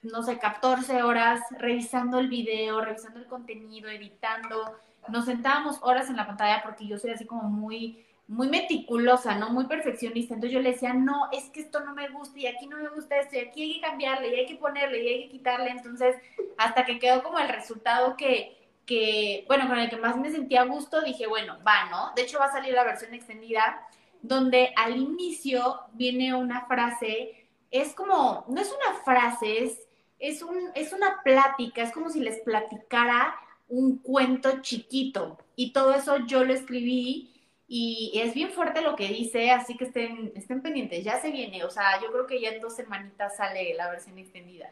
no 0.03 0.21
sé, 0.23 0.37
14 0.37 1.01
horas 1.03 1.41
revisando 1.57 2.19
el 2.19 2.27
video, 2.27 2.81
revisando 2.81 3.19
el 3.19 3.25
contenido, 3.25 3.89
editando. 3.89 4.77
Nos 5.09 5.25
sentábamos 5.25 5.79
horas 5.81 6.09
en 6.09 6.17
la 6.17 6.27
pantalla 6.27 6.61
porque 6.63 6.87
yo 6.87 6.97
soy 6.97 7.11
así 7.11 7.25
como 7.25 7.43
muy, 7.43 8.05
muy 8.27 8.47
meticulosa, 8.49 9.35
¿no? 9.35 9.49
Muy 9.49 9.65
perfeccionista. 9.65 10.33
Entonces 10.33 10.53
yo 10.53 10.61
le 10.61 10.71
decía, 10.71 10.93
no, 10.93 11.29
es 11.31 11.45
que 11.49 11.61
esto 11.61 11.79
no 11.79 11.93
me 11.93 12.09
gusta 12.09 12.37
y 12.39 12.47
aquí 12.47 12.67
no 12.67 12.77
me 12.77 12.89
gusta 12.89 13.17
esto 13.17 13.35
y 13.35 13.39
aquí 13.39 13.63
hay 13.63 13.73
que 13.75 13.87
cambiarle 13.87 14.29
y 14.29 14.39
hay 14.39 14.45
que 14.45 14.55
ponerle 14.55 15.03
y 15.03 15.07
hay 15.07 15.23
que 15.23 15.29
quitarle. 15.29 15.69
Entonces, 15.69 16.15
hasta 16.57 16.85
que 16.85 16.99
quedó 16.99 17.23
como 17.23 17.39
el 17.39 17.49
resultado 17.49 18.17
que, 18.17 18.57
que, 18.85 19.45
bueno, 19.47 19.67
con 19.67 19.79
el 19.79 19.89
que 19.89 19.97
más 19.97 20.17
me 20.17 20.31
sentía 20.31 20.61
a 20.61 20.65
gusto, 20.65 21.01
dije, 21.01 21.27
bueno, 21.27 21.57
va, 21.65 21.89
¿no? 21.89 22.11
De 22.15 22.23
hecho, 22.23 22.39
va 22.39 22.45
a 22.45 22.51
salir 22.51 22.73
la 22.73 22.83
versión 22.83 23.13
extendida, 23.13 23.87
donde 24.21 24.73
al 24.75 24.97
inicio 24.97 25.81
viene 25.93 26.33
una 26.33 26.65
frase, 26.65 27.47
es 27.71 27.93
como, 27.93 28.45
no 28.47 28.61
es 28.61 28.73
una 28.73 28.99
frase, 29.01 29.63
es, 29.63 29.87
es, 30.19 30.41
un, 30.41 30.71
es 30.73 30.93
una 30.93 31.21
plática, 31.23 31.83
es 31.83 31.91
como 31.91 32.09
si 32.09 32.19
les 32.19 32.39
platicara 32.39 33.35
un 33.67 33.97
cuento 33.99 34.61
chiquito. 34.61 35.37
Y 35.55 35.71
todo 35.71 35.93
eso 35.93 36.17
yo 36.27 36.43
lo 36.43 36.53
escribí 36.53 37.33
y 37.67 38.13
es 38.15 38.33
bien 38.33 38.51
fuerte 38.51 38.81
lo 38.81 38.95
que 38.95 39.09
dice, 39.09 39.51
así 39.51 39.75
que 39.75 39.85
estén, 39.85 40.31
estén 40.35 40.61
pendientes, 40.61 41.03
ya 41.03 41.19
se 41.19 41.31
viene, 41.31 41.65
o 41.65 41.69
sea, 41.69 42.01
yo 42.01 42.09
creo 42.13 42.25
que 42.25 42.39
ya 42.39 42.49
en 42.49 42.61
dos 42.61 42.75
semanitas 42.77 43.35
sale 43.35 43.73
la 43.75 43.91
versión 43.91 44.17
extendida. 44.17 44.71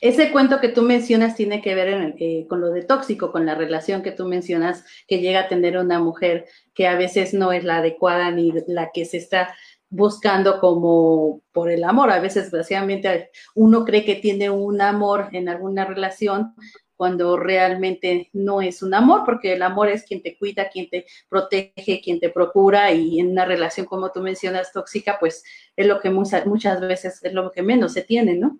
Ese 0.00 0.32
cuento 0.32 0.60
que 0.60 0.70
tú 0.70 0.80
mencionas 0.80 1.36
tiene 1.36 1.60
que 1.60 1.74
ver 1.74 2.14
eh, 2.18 2.46
con 2.48 2.62
lo 2.62 2.70
de 2.70 2.82
tóxico, 2.82 3.30
con 3.30 3.44
la 3.44 3.54
relación 3.54 4.02
que 4.02 4.12
tú 4.12 4.24
mencionas 4.26 4.84
que 5.06 5.20
llega 5.20 5.40
a 5.40 5.48
tener 5.48 5.76
una 5.76 6.00
mujer 6.00 6.46
que 6.72 6.88
a 6.88 6.96
veces 6.96 7.34
no 7.34 7.52
es 7.52 7.64
la 7.64 7.78
adecuada 7.78 8.30
ni 8.30 8.52
la 8.66 8.90
que 8.92 9.04
se 9.04 9.18
está 9.18 9.54
buscando 9.90 10.58
como 10.58 11.42
por 11.52 11.70
el 11.70 11.84
amor. 11.84 12.10
A 12.10 12.20
veces, 12.20 12.44
desgraciadamente, 12.44 13.30
uno 13.54 13.84
cree 13.84 14.06
que 14.06 14.16
tiene 14.16 14.48
un 14.48 14.80
amor 14.80 15.28
en 15.32 15.50
alguna 15.50 15.84
relación 15.84 16.54
cuando 16.96 17.36
realmente 17.36 18.30
no 18.32 18.62
es 18.62 18.82
un 18.82 18.94
amor, 18.94 19.22
porque 19.24 19.52
el 19.54 19.62
amor 19.62 19.88
es 19.88 20.04
quien 20.04 20.22
te 20.22 20.36
cuida, 20.36 20.68
quien 20.68 20.88
te 20.88 21.06
protege, 21.28 22.00
quien 22.02 22.20
te 22.20 22.30
procura 22.30 22.92
y 22.92 23.20
en 23.20 23.30
una 23.30 23.44
relación 23.44 23.86
como 23.86 24.12
tú 24.12 24.20
mencionas 24.20 24.72
tóxica, 24.72 25.18
pues 25.18 25.44
es 25.76 25.86
lo 25.86 26.00
que 26.00 26.10
muchas, 26.10 26.46
muchas 26.46 26.80
veces 26.80 27.22
es 27.22 27.32
lo 27.32 27.50
que 27.50 27.62
menos 27.62 27.92
se 27.92 28.02
tiene, 28.02 28.34
¿no? 28.34 28.58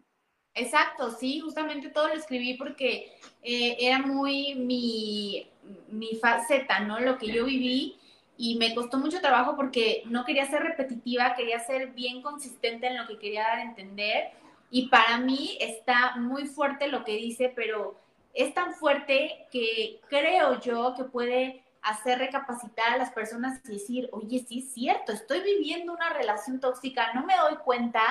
Exacto, 0.55 1.11
sí, 1.11 1.41
justamente 1.41 1.89
todo 1.89 2.09
lo 2.09 2.15
escribí 2.15 2.55
porque 2.55 3.13
eh, 3.43 3.77
era 3.81 3.99
muy 3.99 4.55
mi, 4.55 5.51
mi 5.89 6.15
faceta, 6.17 6.81
¿no? 6.81 7.01
Lo 7.01 7.19
que 7.19 7.27
yo 7.27 7.45
viví 7.45 7.99
y 8.37 8.57
me 8.57 8.75
costó 8.75 8.99
mucho 8.99 9.21
trabajo 9.21 9.57
porque 9.57 10.03
no 10.07 10.25
quería 10.25 10.47
ser 10.47 10.63
repetitiva, 10.63 11.35
quería 11.35 11.59
ser 11.61 11.93
bien 11.93 12.23
consistente 12.23 12.87
en 12.87 12.97
lo 12.97 13.07
que 13.07 13.19
quería 13.19 13.43
dar 13.43 13.59
a 13.59 13.63
entender 13.63 14.31
y 14.71 14.89
para 14.89 15.19
mí 15.19 15.57
está 15.61 16.17
muy 16.17 16.47
fuerte 16.47 16.89
lo 16.89 17.05
que 17.05 17.17
dice, 17.17 17.53
pero 17.55 17.97
es 18.35 18.53
tan 18.53 18.75
fuerte 18.75 19.47
que 19.51 20.01
creo 20.09 20.61
yo 20.61 20.95
que 20.97 21.05
puede 21.05 21.65
hacer 21.83 22.19
recapacitar 22.19 22.95
a 22.95 22.97
las 22.97 23.13
personas 23.13 23.61
y 23.65 23.75
decir, 23.75 24.09
oye, 24.13 24.45
sí 24.47 24.61
es 24.61 24.73
cierto, 24.73 25.13
estoy 25.13 25.43
viviendo 25.43 25.93
una 25.93 26.11
relación 26.11 26.59
tóxica, 26.59 27.13
no 27.15 27.25
me 27.25 27.37
doy 27.37 27.57
cuenta 27.65 28.03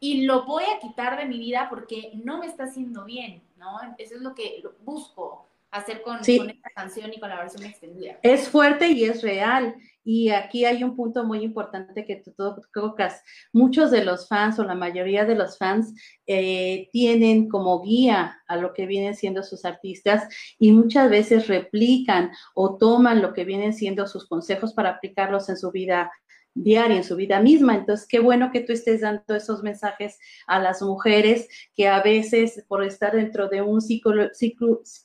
y 0.00 0.22
lo 0.22 0.44
voy 0.44 0.64
a 0.64 0.78
quitar 0.78 1.18
de 1.18 1.26
mi 1.26 1.38
vida 1.38 1.66
porque 1.68 2.12
no 2.14 2.38
me 2.38 2.46
está 2.46 2.64
haciendo 2.64 3.04
bien, 3.04 3.42
¿no? 3.56 3.78
Eso 3.98 4.14
es 4.14 4.20
lo 4.20 4.34
que 4.34 4.62
busco 4.84 5.48
hacer 5.70 6.02
con, 6.02 6.20
esta 6.20 6.70
canción 6.74 7.12
y 7.12 7.20
con 7.20 7.28
la 7.28 7.40
versión 7.40 7.64
extendida. 7.64 8.18
Es 8.22 8.48
fuerte 8.48 8.88
y 8.88 9.04
es 9.04 9.22
real. 9.22 9.74
Y 10.10 10.30
aquí 10.30 10.64
hay 10.64 10.82
un 10.84 10.96
punto 10.96 11.22
muy 11.24 11.40
importante 11.40 12.06
que 12.06 12.16
tú 12.16 12.32
tocas. 12.72 13.22
Muchos 13.52 13.90
de 13.90 14.06
los 14.06 14.26
fans 14.26 14.58
o 14.58 14.64
la 14.64 14.74
mayoría 14.74 15.26
de 15.26 15.34
los 15.34 15.58
fans 15.58 15.92
eh, 16.26 16.88
tienen 16.92 17.46
como 17.50 17.82
guía 17.82 18.38
a 18.48 18.56
lo 18.56 18.72
que 18.72 18.86
vienen 18.86 19.14
siendo 19.14 19.42
sus 19.42 19.66
artistas 19.66 20.26
y 20.58 20.72
muchas 20.72 21.10
veces 21.10 21.46
replican 21.46 22.30
o 22.54 22.78
toman 22.78 23.20
lo 23.20 23.34
que 23.34 23.44
vienen 23.44 23.74
siendo 23.74 24.06
sus 24.06 24.26
consejos 24.26 24.72
para 24.72 24.88
aplicarlos 24.88 25.50
en 25.50 25.58
su 25.58 25.70
vida 25.72 26.10
diaria, 26.54 26.96
en 26.96 27.04
su 27.04 27.16
vida 27.16 27.40
misma. 27.40 27.74
Entonces, 27.74 28.06
qué 28.06 28.20
bueno 28.20 28.50
que 28.52 28.60
tú 28.60 28.72
estés 28.72 29.00
dando 29.00 29.34
esos 29.34 29.62
mensajes 29.62 30.18
a 30.46 30.58
las 30.58 30.82
mujeres 30.82 31.48
que 31.74 31.88
a 31.88 32.02
veces 32.02 32.64
por 32.68 32.84
estar 32.84 33.14
dentro 33.14 33.48
de 33.48 33.62
un 33.62 33.80
ciclo, 33.80 34.30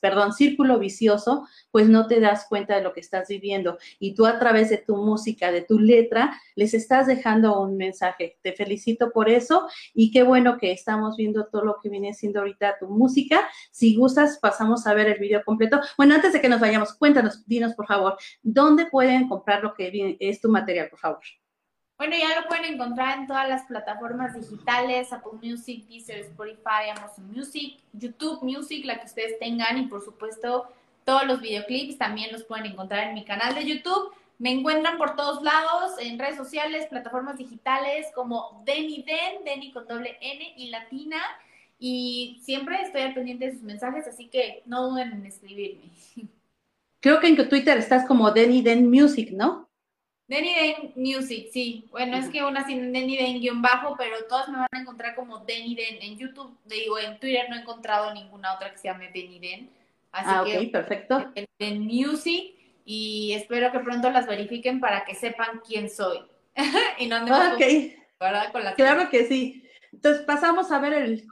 perdón, 0.00 0.32
círculo 0.32 0.78
vicioso, 0.78 1.46
pues 1.70 1.88
no 1.88 2.06
te 2.06 2.20
das 2.20 2.46
cuenta 2.48 2.76
de 2.76 2.82
lo 2.82 2.92
que 2.92 3.00
estás 3.00 3.28
viviendo. 3.28 3.78
Y 3.98 4.14
tú 4.14 4.26
a 4.26 4.38
través 4.38 4.70
de 4.70 4.78
tu 4.78 4.96
música, 4.96 5.52
de 5.52 5.62
tu 5.62 5.78
letra, 5.78 6.40
les 6.56 6.74
estás 6.74 7.06
dejando 7.06 7.60
un 7.60 7.76
mensaje. 7.76 8.38
Te 8.42 8.52
felicito 8.52 9.10
por 9.12 9.28
eso 9.28 9.68
y 9.94 10.10
qué 10.10 10.22
bueno 10.22 10.58
que 10.58 10.72
estamos 10.72 11.16
viendo 11.16 11.46
todo 11.46 11.64
lo 11.64 11.76
que 11.82 11.88
viene 11.88 12.14
siendo 12.14 12.40
ahorita 12.40 12.78
tu 12.78 12.88
música. 12.88 13.48
Si 13.70 13.96
gustas, 13.96 14.38
pasamos 14.40 14.86
a 14.86 14.94
ver 14.94 15.08
el 15.08 15.18
video 15.18 15.42
completo. 15.44 15.80
Bueno, 15.96 16.14
antes 16.14 16.32
de 16.32 16.40
que 16.40 16.48
nos 16.48 16.60
vayamos, 16.60 16.94
cuéntanos, 16.94 17.46
dinos 17.46 17.74
por 17.74 17.86
favor, 17.86 18.16
¿dónde 18.42 18.86
pueden 18.86 19.28
comprar 19.28 19.62
lo 19.62 19.74
que 19.74 20.16
es 20.20 20.40
tu 20.40 20.48
material, 20.48 20.88
por 20.88 20.98
favor? 20.98 21.20
Bueno, 21.96 22.16
ya 22.16 22.40
lo 22.40 22.48
pueden 22.48 22.74
encontrar 22.74 23.18
en 23.18 23.26
todas 23.28 23.48
las 23.48 23.62
plataformas 23.66 24.34
digitales, 24.34 25.12
Apple 25.12 25.38
Music, 25.40 25.86
Deezer, 25.86 26.18
Spotify, 26.18 26.90
Amazon 26.96 27.30
Music, 27.32 27.78
YouTube 27.92 28.42
Music, 28.42 28.84
la 28.84 28.98
que 28.98 29.06
ustedes 29.06 29.38
tengan 29.38 29.78
y 29.78 29.86
por 29.86 30.04
supuesto 30.04 30.66
todos 31.04 31.24
los 31.26 31.40
videoclips 31.40 31.96
también 31.98 32.32
los 32.32 32.42
pueden 32.44 32.66
encontrar 32.66 33.08
en 33.08 33.14
mi 33.14 33.24
canal 33.24 33.54
de 33.54 33.64
YouTube. 33.64 34.12
Me 34.38 34.50
encuentran 34.50 34.98
por 34.98 35.14
todos 35.14 35.42
lados, 35.42 35.92
en 36.00 36.18
redes 36.18 36.36
sociales, 36.36 36.86
plataformas 36.88 37.38
digitales 37.38 38.06
como 38.14 38.62
Denny 38.64 39.02
Den, 39.02 39.44
Denny 39.44 39.70
con 39.70 39.86
doble 39.86 40.18
N 40.20 40.54
y 40.56 40.70
latina. 40.70 41.18
Y 41.78 42.40
siempre 42.42 42.80
estoy 42.82 43.02
al 43.02 43.14
pendiente 43.14 43.46
de 43.46 43.52
sus 43.52 43.62
mensajes, 43.62 44.08
así 44.08 44.28
que 44.28 44.62
no 44.66 44.88
duden 44.88 45.12
en 45.12 45.26
escribirme. 45.26 45.84
Creo 47.00 47.20
que 47.20 47.28
en 47.28 47.48
Twitter 47.48 47.78
estás 47.78 48.06
como 48.06 48.30
Denny 48.32 48.62
Den 48.62 48.90
Music, 48.90 49.30
¿no? 49.30 49.68
Denny 50.26 50.54
Den 50.54 50.92
Music, 50.96 51.48
sí. 51.52 51.86
Bueno, 51.90 52.16
es 52.16 52.30
que 52.30 52.42
una 52.42 52.66
sin 52.66 52.92
Denny 52.92 53.16
Den 53.16 53.40
guion 53.40 53.60
bajo, 53.60 53.94
pero 53.96 54.24
todas 54.28 54.48
me 54.48 54.58
van 54.58 54.68
a 54.72 54.80
encontrar 54.80 55.14
como 55.14 55.40
Denny 55.40 55.74
Den. 55.74 56.02
En 56.02 56.18
YouTube, 56.18 56.56
digo, 56.64 56.98
en 56.98 57.18
Twitter 57.20 57.46
no 57.48 57.56
he 57.56 57.60
encontrado 57.60 58.12
ninguna 58.14 58.54
otra 58.54 58.70
que 58.70 58.78
se 58.78 58.88
llame 58.88 59.10
Denny 59.12 59.38
Den. 59.38 59.70
Así 60.12 60.30
ah, 60.30 60.44
que, 60.44 60.66
perfecto. 60.68 61.32
Den 61.58 61.82
Music 61.82 62.54
y 62.84 63.32
espero 63.32 63.72
que 63.72 63.80
pronto 63.80 64.10
las 64.10 64.26
verifiquen 64.26 64.80
para 64.80 65.04
que 65.04 65.14
sepan 65.14 65.60
quién 65.66 65.90
soy. 65.90 66.20
y 66.98 67.06
no 67.06 67.16
andemos 67.16 67.58
¿verdad? 68.20 68.52
Con 68.52 68.64
la 68.64 68.74
claro 68.74 69.10
que 69.10 69.26
sí. 69.26 69.68
Entonces 69.92 70.22
pasamos 70.22 70.72
a 70.72 70.78
ver 70.78 70.92
el, 70.94 71.26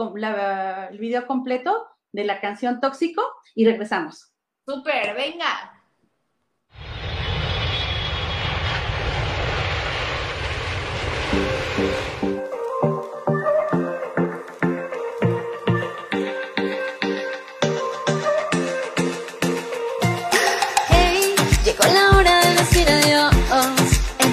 el 0.90 0.98
video 0.98 1.26
completo 1.26 1.86
de 2.12 2.24
la 2.24 2.40
canción 2.40 2.80
Tóxico 2.80 3.22
y 3.54 3.64
regresamos. 3.64 4.32
Súper, 4.66 5.14
venga. 5.14 5.81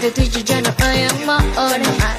Entre 0.10 0.26
tú 0.26 0.38
y 0.38 0.42
yo 0.42 0.46
ya 0.46 0.62
no 0.62 0.74
hay 0.80 1.04
amor. 1.04 1.44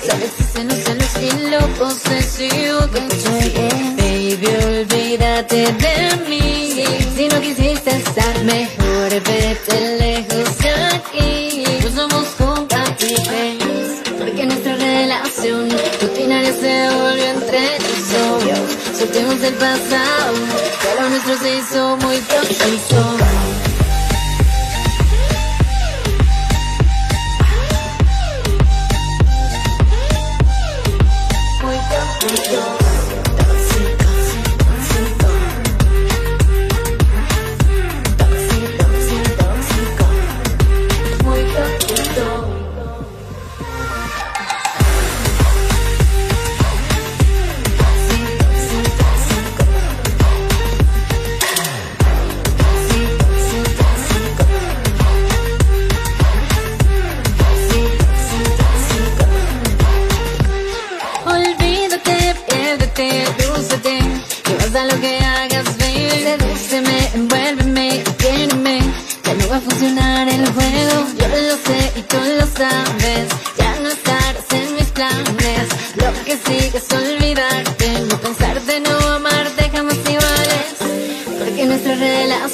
Solo 0.06 0.24
existen 0.24 0.68
los 0.68 0.78
celos 0.78 1.16
y 1.20 1.50
lo 1.50 1.60
posesivo 1.74 2.78
que 2.92 3.00
soy. 3.16 3.52
Baby, 3.96 4.46
olvídate 4.64 5.72
de 5.72 6.16
mí. 6.28 6.84
Si 7.16 7.26
no 7.26 7.40
quisiste 7.40 7.90
estar 7.90 8.44
mejor, 8.44 9.10
vete 9.10 9.98
lejos 9.98 10.58
de 10.58 10.70
aquí. 10.70 11.64
No 11.82 11.90
somos 12.02 12.28
compatibles. 12.38 14.02
Porque 14.18 14.46
nuestra 14.46 14.76
relación 14.76 15.68
rutinaria 16.00 16.52
se 16.52 16.90
volvió 16.94 17.24
entre 17.24 17.78
nosotros. 17.78 18.98
Soltemos 18.98 19.40
del 19.40 19.54
pasado, 19.54 20.34
pero 20.82 21.08
nuestro 21.08 21.38
se 21.38 21.56
hizo 21.56 21.96
muy 21.96 22.18
tóxico. 22.18 23.59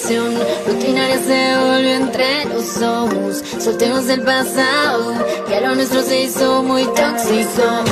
Relación 0.07 0.39
rutinaria 0.67 1.19
se 1.19 1.57
volvió 1.59 1.95
entre 1.95 2.45
los 2.45 2.81
ojos. 2.81 3.43
Soltemos 3.59 4.07
del 4.07 4.23
pasado, 4.23 5.15
que 5.49 5.61
lo 5.61 5.75
nuestro 5.75 6.01
se 6.03 6.23
hizo 6.23 6.63
muy 6.63 6.85
tóxico. 6.85 7.85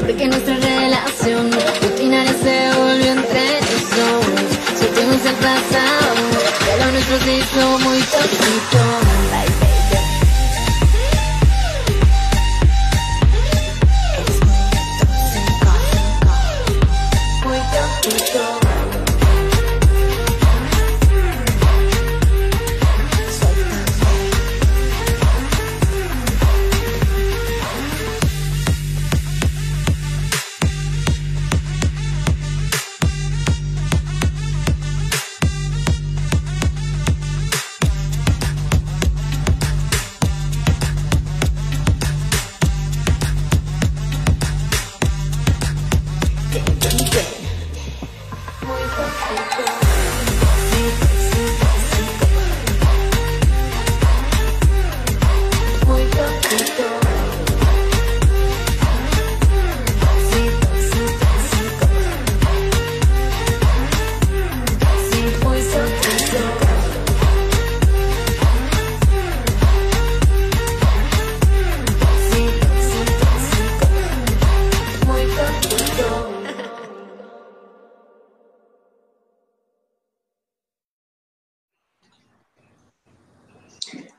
Porque 0.00 0.26
nuestra 0.26 0.56
relación 0.56 1.52
rutinaria 1.82 2.32
se 2.32 2.78
volvió 2.78 3.12
entre 3.12 3.60
los 3.60 3.92
ojos. 4.10 4.80
Soltemos 4.80 5.22
del 5.22 5.34
pasado, 5.36 6.14
que 6.64 6.84
lo 6.84 6.90
nuestro 6.90 7.18
se 7.20 7.36
hizo 7.36 7.78
muy 7.78 7.98
tóxico. 7.98 9.71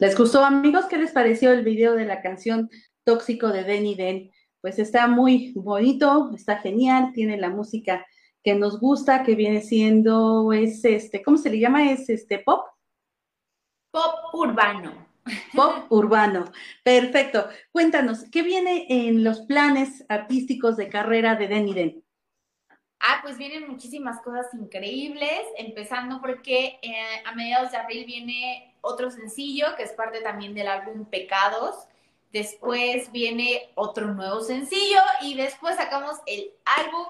¿Les 0.04 0.18
gustó, 0.18 0.44
amigos? 0.44 0.88
¿Qué 0.88 0.98
les 0.98 1.14
pareció 1.14 1.54
el 1.54 1.64
video 1.64 1.96
de 1.96 2.04
la 2.04 2.22
canción 2.22 2.70
Tóxico 3.06 3.48
de 3.54 3.64
Denny 3.64 3.96
Den? 3.96 4.32
Pues 4.60 4.78
está 4.78 5.08
muy 5.08 5.54
bonito, 5.56 6.30
está 6.36 6.58
genial, 6.58 7.14
tiene 7.14 7.38
la 7.38 7.50
música 7.50 8.06
que 8.44 8.54
nos 8.54 8.82
gusta, 8.82 9.24
que 9.24 9.36
viene 9.36 9.62
siendo, 9.62 10.52
es 10.52 10.84
este, 10.84 11.24
¿cómo 11.24 11.38
se 11.38 11.50
le 11.50 11.58
llama? 11.58 11.90
Es 11.90 12.10
este 12.10 12.40
pop, 12.40 12.66
Pop 13.92 14.34
urbano. 14.34 15.08
pop 15.56 15.90
urbano. 15.90 16.52
Perfecto. 16.84 17.48
Cuéntanos, 17.72 18.26
¿qué 18.30 18.42
viene 18.42 18.88
en 18.90 19.24
los 19.24 19.44
planes 19.44 20.06
artísticos 20.10 20.76
de 20.76 20.90
carrera 20.90 21.38
de 21.38 21.48
Denny 21.48 21.74
Den? 21.74 22.04
Ah, 23.00 23.20
pues 23.24 23.38
vienen 23.38 23.70
muchísimas 23.70 24.22
cosas 24.22 24.48
increíbles, 24.54 25.44
empezando 25.58 26.20
porque 26.20 26.78
eh, 26.82 27.24
a 27.26 27.34
mediados 27.36 27.72
de 27.72 27.78
abril 27.78 28.04
viene 28.06 28.73
otro 28.84 29.10
sencillo 29.10 29.76
que 29.76 29.84
es 29.84 29.94
parte 29.94 30.22
también 30.22 30.54
del 30.54 30.68
álbum 30.68 31.06
Pecados. 31.06 31.88
Después 32.32 33.12
viene 33.12 33.72
otro 33.76 34.08
nuevo 34.08 34.42
sencillo 34.42 35.00
y 35.22 35.36
después 35.36 35.76
sacamos 35.76 36.18
el 36.26 36.52
álbum 36.66 37.08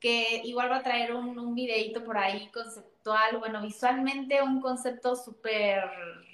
que 0.00 0.40
igual 0.44 0.70
va 0.70 0.78
a 0.78 0.82
traer 0.82 1.14
un, 1.14 1.38
un 1.38 1.54
videito 1.54 2.02
por 2.02 2.18
ahí 2.18 2.48
conceptual, 2.48 3.38
bueno, 3.38 3.62
visualmente 3.62 4.42
un 4.42 4.60
concepto 4.60 5.14
súper 5.14 5.84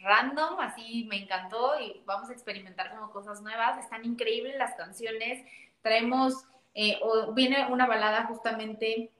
random, 0.03 0.59
así 0.61 1.05
me 1.11 1.22
encantó 1.22 1.78
y 1.78 2.01
vamos 2.07 2.30
a 2.30 2.32
experimentar 2.32 2.91
como 2.97 3.11
cosas 3.11 3.43
nuevas. 3.43 3.78
Están 3.78 4.07
increíbles 4.07 4.57
las 4.57 4.74
canciones, 4.74 5.45
traemos 5.82 6.47
eh, 6.74 6.99
o 7.03 7.32
viene 7.32 7.66
una 7.70 7.86
balada 7.86 8.24
justamente, 8.24 9.12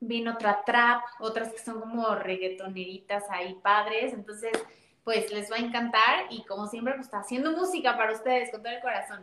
viene 0.00 0.30
otra 0.30 0.64
trap, 0.66 1.02
otras 1.20 1.52
que 1.52 1.58
son 1.58 1.80
como 1.80 2.14
reggaetoneritas 2.14 3.24
ahí 3.30 3.54
padres, 3.62 4.12
entonces 4.12 4.52
pues 5.08 5.32
les 5.32 5.50
va 5.50 5.56
a 5.56 5.60
encantar 5.60 6.26
y 6.28 6.44
como 6.44 6.66
siempre 6.66 6.92
pues 6.92 7.06
está 7.06 7.20
haciendo 7.20 7.52
música 7.52 7.96
para 7.96 8.12
ustedes 8.12 8.50
con 8.50 8.62
todo 8.62 8.74
el 8.74 8.82
corazón. 8.82 9.22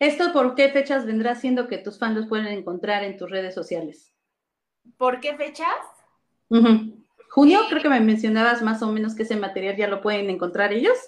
¿Esto 0.00 0.32
por 0.32 0.56
qué 0.56 0.70
fechas 0.70 1.06
vendrá 1.06 1.36
siendo 1.36 1.68
que 1.68 1.78
tus 1.78 2.00
fans 2.00 2.16
los 2.16 2.26
pueden 2.26 2.48
encontrar 2.48 3.04
en 3.04 3.16
tus 3.16 3.30
redes 3.30 3.54
sociales? 3.54 4.12
¿Por 4.96 5.20
qué 5.20 5.36
fechas? 5.36 5.68
Junio, 7.30 7.60
creo 7.68 7.80
que 7.80 7.88
me 7.88 8.00
mencionabas 8.00 8.60
más 8.60 8.82
o 8.82 8.90
menos 8.90 9.14
que 9.14 9.22
ese 9.22 9.36
material 9.36 9.76
ya 9.76 9.86
lo 9.86 10.02
pueden 10.02 10.28
encontrar 10.30 10.72
ellos. 10.72 10.98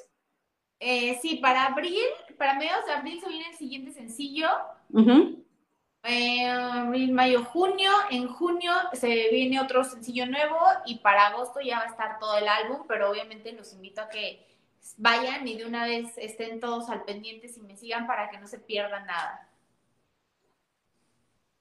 Eh, 0.79 1.19
sí, 1.21 1.41
para 1.43 1.67
abril, 1.67 1.99
para 2.39 2.55
mediados 2.55 2.87
de 2.87 2.93
abril 2.93 3.21
se 3.21 3.29
viene 3.29 3.49
el 3.51 3.57
siguiente 3.57 3.91
sencillo. 3.91 4.47
Eh, 6.07 7.09
mayo, 7.13 7.45
junio. 7.45 7.91
En 8.11 8.29
junio 8.29 8.73
se 8.93 9.31
viene 9.31 9.61
otro 9.61 9.85
sencillo 9.85 10.27
nuevo 10.27 10.59
y 10.85 10.99
para 10.99 11.29
agosto 11.29 11.61
ya 11.61 11.79
va 11.79 11.85
a 11.85 11.89
estar 11.89 12.19
todo 12.19 12.37
el 12.37 12.47
álbum, 12.47 12.87
pero 12.87 13.11
obviamente 13.11 13.53
los 13.53 13.73
invito 13.73 14.03
a 14.03 14.09
que 14.11 14.47
vayan 14.99 15.49
y 15.49 15.57
de 15.57 15.65
una 15.65 15.85
vez 15.87 16.13
estén 16.19 16.61
todos 16.61 16.91
al 16.91 17.05
pendiente 17.05 17.51
y 17.57 17.61
me 17.61 17.77
sigan 17.77 18.07
para 18.07 18.29
que 18.31 18.39
no 18.39 18.47
se 18.47 18.59
pierdan 18.59 19.07
nada. 19.07 19.49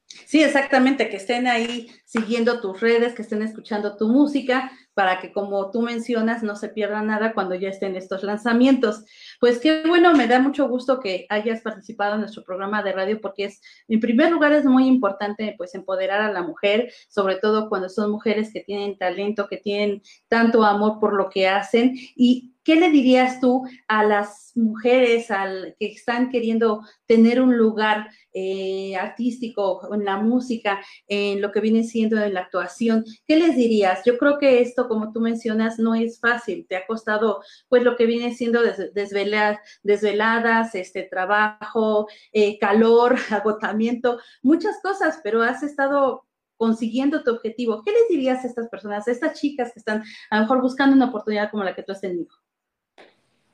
Sí, 0.08 0.43
exactamente, 0.43 1.10
que 1.10 1.18
estén 1.18 1.47
ahí 1.47 1.89
siguiendo 2.06 2.60
tus 2.62 2.80
redes, 2.82 3.14
que 3.14 3.22
estén 3.22 3.41
escuchando 3.41 3.97
tu 3.97 4.08
música, 4.08 4.72
para 4.93 5.20
que 5.20 5.32
como 5.32 5.72
tú 5.72 5.82
mencionas 5.82 6.43
no 6.43 6.56
se 6.56 6.70
pierda 6.70 7.01
nada 7.01 7.34
cuando 7.34 7.56
ya 7.56 7.70
estén 7.70 7.95
estos 7.95 8.24
lanzamientos. 8.24 9.04
Pues 9.39 9.60
qué 9.60 9.84
bueno, 9.88 10.14
me 10.14 10.28
da 10.28 10.39
mucho 10.39 10.68
gusto 10.68 10.99
que 10.99 11.26
hayas 11.30 11.62
participado 11.62 12.16
en 12.16 12.22
nuestro 12.22 12.43
programa 12.43 12.84
de 12.84 12.91
radio 12.93 13.20
porque 13.22 13.45
es, 13.45 13.62
en 13.88 13.99
primer 13.99 14.32
lugar, 14.32 14.54
es 14.54 14.66
muy 14.66 14.88
importante 14.88 15.56
pues 15.58 15.74
empoderar 15.76 16.22
a 16.22 16.32
la 16.32 16.43
mujer, 16.43 16.91
sobre 17.10 17.38
todo 17.38 17.70
cuando 17.70 17.89
son 17.89 18.12
mujeres 18.12 18.51
que 18.54 18.62
tienen 18.62 18.97
talento, 18.97 19.47
que 19.47 19.58
tienen 19.58 20.01
tanto 20.28 20.64
amor 20.64 20.99
por 20.99 21.14
lo 21.14 21.30
que 21.30 21.47
hacen 21.47 21.93
y 22.16 22.53
¿Qué 22.64 22.76
le 22.76 22.89
dirías 22.89 23.39
tú 23.39 23.64
a 23.88 24.03
las 24.03 24.53
mujeres 24.55 25.32
al, 25.32 25.76
que 25.80 25.88
están 25.88 26.30
queriendo 26.30 26.82
tener 27.05 27.41
un 27.41 27.57
lugar 27.57 28.09
eh, 28.32 28.95
artístico 28.95 29.93
en 29.93 30.05
la 30.05 30.18
música, 30.18 30.80
en 31.07 31.41
lo 31.41 31.51
que 31.51 31.59
viene 31.59 31.84
siendo 31.84 32.22
en 32.22 32.34
la 32.34 32.41
actuación? 32.41 33.03
¿Qué 33.28 33.36
les 33.36 33.55
dirías? 33.55 34.01
Yo 34.05 34.18
creo 34.18 34.38
que 34.39 34.61
esto, 34.61 34.88
como 34.88 35.11
tú 35.11 35.20
mencionas, 35.20 35.78
no 35.80 35.93
es 35.95 36.20
fácil. 36.20 36.66
Te 36.68 36.78
ha 36.78 36.86
costado, 36.88 37.41
pues, 37.68 37.84
lo 37.84 37.95
que 37.97 38.05
viene 38.05 38.34
siendo 38.34 38.61
desveladas, 38.93 40.76
este 40.76 41.03
trabajo, 41.03 42.07
eh, 42.32 42.57
calor, 42.59 43.16
agotamiento, 43.30 44.20
muchas 44.41 44.78
cosas, 44.82 45.20
pero 45.24 45.41
has 45.41 45.64
estado 45.64 46.26
consiguiendo 46.57 47.24
tu 47.24 47.32
objetivo. 47.32 47.84
¿Qué 47.84 47.91
les 47.91 48.07
dirías 48.09 48.43
a 48.43 48.47
estas 48.47 48.70
personas, 48.70 49.07
a 49.07 49.11
estas 49.11 49.39
chicas 49.39 49.74
que 49.74 49.80
están 49.80 50.03
a 50.30 50.36
lo 50.38 50.41
mejor 50.43 50.61
buscando 50.61 50.95
una 50.95 51.07
oportunidad 51.07 51.51
como 51.51 51.64
la 51.64 51.76
que 51.76 51.84
tú 51.84 51.91
has 51.91 52.01
tenido? 52.01 52.43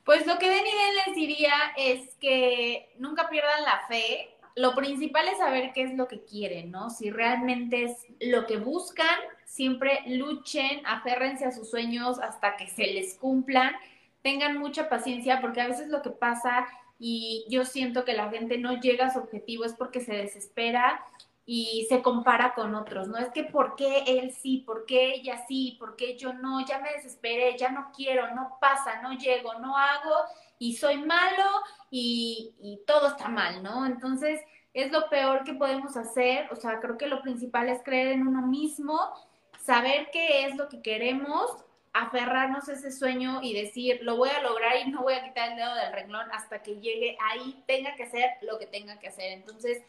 Pues 0.10 0.26
lo 0.26 0.40
que 0.40 0.50
Deniden 0.50 0.96
les 1.06 1.16
diría 1.16 1.54
es 1.78 2.16
que 2.16 2.90
nunca 2.98 3.30
pierdan 3.30 3.62
la 3.62 3.82
fe. 3.88 4.32
Lo 4.56 4.74
principal 4.74 5.28
es 5.28 5.38
saber 5.38 5.72
qué 5.72 5.84
es 5.84 5.94
lo 5.94 6.08
que 6.08 6.24
quieren, 6.24 6.72
¿no? 6.72 6.90
Si 6.90 7.12
realmente 7.12 7.84
es 7.84 8.08
lo 8.20 8.48
que 8.48 8.58
buscan, 8.58 9.20
siempre 9.46 10.02
luchen, 10.08 10.82
aférrense 10.84 11.46
a 11.46 11.52
sus 11.52 11.70
sueños 11.70 12.18
hasta 12.18 12.58
que 12.58 12.66
se 12.66 12.88
les 12.88 13.20
cumplan. 13.20 13.76
Tengan 14.24 14.58
mucha 14.58 14.90
paciencia 14.90 15.42
porque 15.42 15.62
a 15.62 15.68
veces 15.68 15.90
lo 15.90 16.02
que 16.02 16.10
pasa 16.10 16.66
y 16.98 17.46
yo 17.48 17.64
siento 17.64 18.04
que 18.04 18.14
la 18.14 18.32
gente 18.32 18.58
no 18.58 18.82
llega 18.82 19.06
a 19.06 19.14
su 19.14 19.20
objetivo 19.20 19.64
es 19.64 19.74
porque 19.74 20.02
se 20.02 20.16
desespera 20.16 21.06
y 21.52 21.88
se 21.90 22.04
compara 22.04 22.54
con 22.54 22.76
otros, 22.76 23.08
¿no? 23.08 23.18
Es 23.18 23.30
que 23.30 23.44
¿por 23.44 23.76
qué 23.76 24.04
él 24.06 24.32
sí? 24.32 24.60
¿Por 24.60 24.86
qué 24.86 25.16
ella 25.16 25.44
sí? 25.48 25.78
¿Por 25.80 25.96
qué 25.96 26.16
yo 26.16 26.32
no? 26.32 26.64
Ya 26.64 26.78
me 26.78 26.94
desesperé, 26.94 27.58
ya 27.58 27.72
no 27.72 27.92
quiero, 27.92 28.36
no 28.36 28.60
pasa, 28.62 29.02
no 29.02 29.14
llego, 29.14 29.56
no 29.56 29.76
hago 29.76 30.14
y 30.60 30.78
soy 30.78 30.98
malo 30.98 31.50
y, 31.90 32.54
y 32.62 32.82
todo 32.86 33.08
está 33.08 33.30
mal, 33.30 33.64
¿no? 33.64 33.88
Entonces 33.88 34.40
es 34.76 34.92
lo 34.92 35.10
peor 35.10 35.44
que 35.44 35.56
podemos 35.56 35.98
hacer, 35.98 36.48
o 36.52 36.56
sea, 36.56 36.80
creo 36.80 37.00
que 37.00 37.08
lo 37.08 37.24
principal 37.24 37.68
es 37.68 37.82
creer 37.82 38.10
en 38.10 38.28
uno 38.28 38.46
mismo, 38.46 39.00
saber 39.60 40.12
qué 40.14 40.46
es 40.46 40.56
lo 40.56 40.70
que 40.70 40.84
queremos, 40.84 41.66
aferrarnos 41.94 42.70
a 42.70 42.74
ese 42.74 42.92
sueño 42.92 43.40
y 43.42 43.60
decir, 43.60 44.02
lo 44.04 44.18
voy 44.18 44.30
a 44.30 44.44
lograr 44.44 44.86
y 44.86 44.92
no 44.92 45.02
voy 45.02 45.16
a 45.16 45.24
quitar 45.24 45.50
el 45.50 45.58
dedo 45.58 45.74
del 45.74 45.94
renglón 45.94 46.32
hasta 46.32 46.62
que 46.62 46.80
llegue 46.80 47.18
ahí, 47.32 47.64
tenga 47.66 47.96
que 47.96 48.04
hacer 48.04 48.30
lo 48.44 48.60
que 48.60 48.68
tenga 48.68 49.00
que 49.00 49.08
hacer. 49.08 49.32
Entonces, 49.32 49.82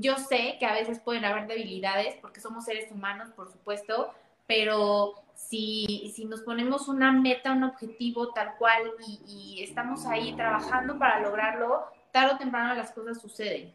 yo 0.00 0.16
sé 0.16 0.56
que 0.58 0.66
a 0.66 0.74
veces 0.74 1.00
pueden 1.00 1.24
haber 1.24 1.46
debilidades 1.46 2.16
porque 2.20 2.40
somos 2.40 2.64
seres 2.64 2.90
humanos, 2.90 3.30
por 3.36 3.50
supuesto, 3.50 4.12
pero 4.46 5.14
si, 5.34 6.12
si 6.14 6.24
nos 6.24 6.42
ponemos 6.42 6.88
una 6.88 7.12
meta, 7.12 7.52
un 7.52 7.64
objetivo 7.64 8.32
tal 8.32 8.56
cual 8.56 8.82
y, 9.06 9.20
y 9.26 9.62
estamos 9.62 10.06
ahí 10.06 10.34
trabajando 10.34 10.98
para 10.98 11.20
lograrlo, 11.20 11.84
tarde 12.12 12.34
o 12.34 12.38
temprano 12.38 12.74
las 12.74 12.92
cosas 12.92 13.20
suceden. 13.20 13.72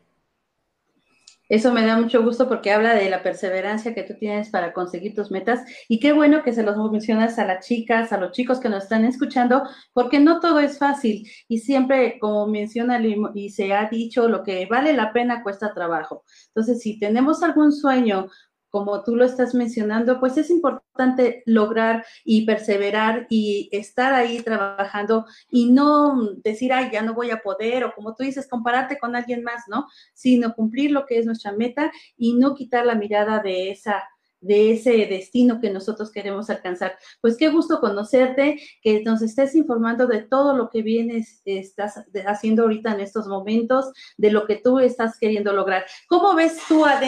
Eso 1.49 1.73
me 1.73 1.83
da 1.83 1.97
mucho 1.97 2.23
gusto 2.23 2.47
porque 2.47 2.71
habla 2.71 2.93
de 2.93 3.09
la 3.09 3.23
perseverancia 3.23 3.95
que 3.95 4.03
tú 4.03 4.13
tienes 4.19 4.49
para 4.49 4.71
conseguir 4.71 5.15
tus 5.15 5.31
metas 5.31 5.61
y 5.87 5.99
qué 5.99 6.13
bueno 6.13 6.43
que 6.43 6.53
se 6.53 6.61
los 6.61 6.77
mencionas 6.91 7.39
a 7.39 7.45
las 7.45 7.65
chicas, 7.65 8.13
a 8.13 8.17
los 8.17 8.31
chicos 8.31 8.59
que 8.59 8.69
nos 8.69 8.83
están 8.83 9.03
escuchando, 9.03 9.63
porque 9.91 10.19
no 10.19 10.39
todo 10.39 10.59
es 10.59 10.77
fácil 10.77 11.27
y 11.47 11.57
siempre, 11.59 12.19
como 12.19 12.47
menciona 12.47 13.01
y 13.33 13.49
se 13.49 13.73
ha 13.73 13.89
dicho, 13.89 14.29
lo 14.29 14.43
que 14.43 14.67
vale 14.67 14.93
la 14.93 15.11
pena 15.11 15.41
cuesta 15.41 15.73
trabajo. 15.73 16.23
Entonces, 16.47 16.81
si 16.81 16.99
tenemos 16.99 17.41
algún 17.41 17.71
sueño 17.71 18.27
como 18.69 19.03
tú 19.03 19.15
lo 19.15 19.25
estás 19.25 19.53
mencionando, 19.53 20.19
pues 20.19 20.37
es 20.37 20.49
importante 20.49 21.43
lograr 21.45 22.05
y 22.23 22.45
perseverar 22.45 23.27
y 23.29 23.69
estar 23.71 24.13
ahí 24.13 24.41
trabajando 24.41 25.25
y 25.49 25.71
no 25.71 26.33
decir, 26.43 26.73
ay, 26.73 26.89
ya 26.91 27.01
no 27.01 27.13
voy 27.13 27.31
a 27.31 27.41
poder, 27.41 27.83
o 27.83 27.93
como 27.93 28.15
tú 28.15 28.23
dices, 28.23 28.47
compararte 28.47 28.97
con 28.99 29.15
alguien 29.15 29.43
más, 29.43 29.63
¿no? 29.67 29.87
Sino 30.13 30.53
cumplir 30.53 30.91
lo 30.91 31.05
que 31.05 31.19
es 31.19 31.25
nuestra 31.25 31.51
meta 31.51 31.91
y 32.17 32.33
no 32.33 32.55
quitar 32.55 32.85
la 32.85 32.95
mirada 32.95 33.39
de 33.39 33.71
esa 33.71 34.03
de 34.41 34.71
ese 34.71 34.91
destino 35.07 35.59
que 35.59 35.69
nosotros 35.69 36.11
queremos 36.11 36.49
alcanzar. 36.49 36.97
Pues 37.21 37.37
qué 37.37 37.49
gusto 37.49 37.79
conocerte, 37.79 38.59
que 38.81 39.03
nos 39.03 39.21
estés 39.21 39.55
informando 39.55 40.07
de 40.07 40.21
todo 40.21 40.55
lo 40.55 40.69
que 40.69 40.81
vienes, 40.81 41.41
estás 41.45 42.03
haciendo 42.25 42.63
ahorita 42.63 42.93
en 42.93 43.01
estos 43.01 43.27
momentos, 43.27 43.91
de 44.17 44.31
lo 44.31 44.45
que 44.45 44.55
tú 44.55 44.79
estás 44.79 45.17
queriendo 45.19 45.53
lograr. 45.53 45.85
¿Cómo 46.07 46.35
ves 46.35 46.57
tú 46.67 46.85
a 46.85 46.99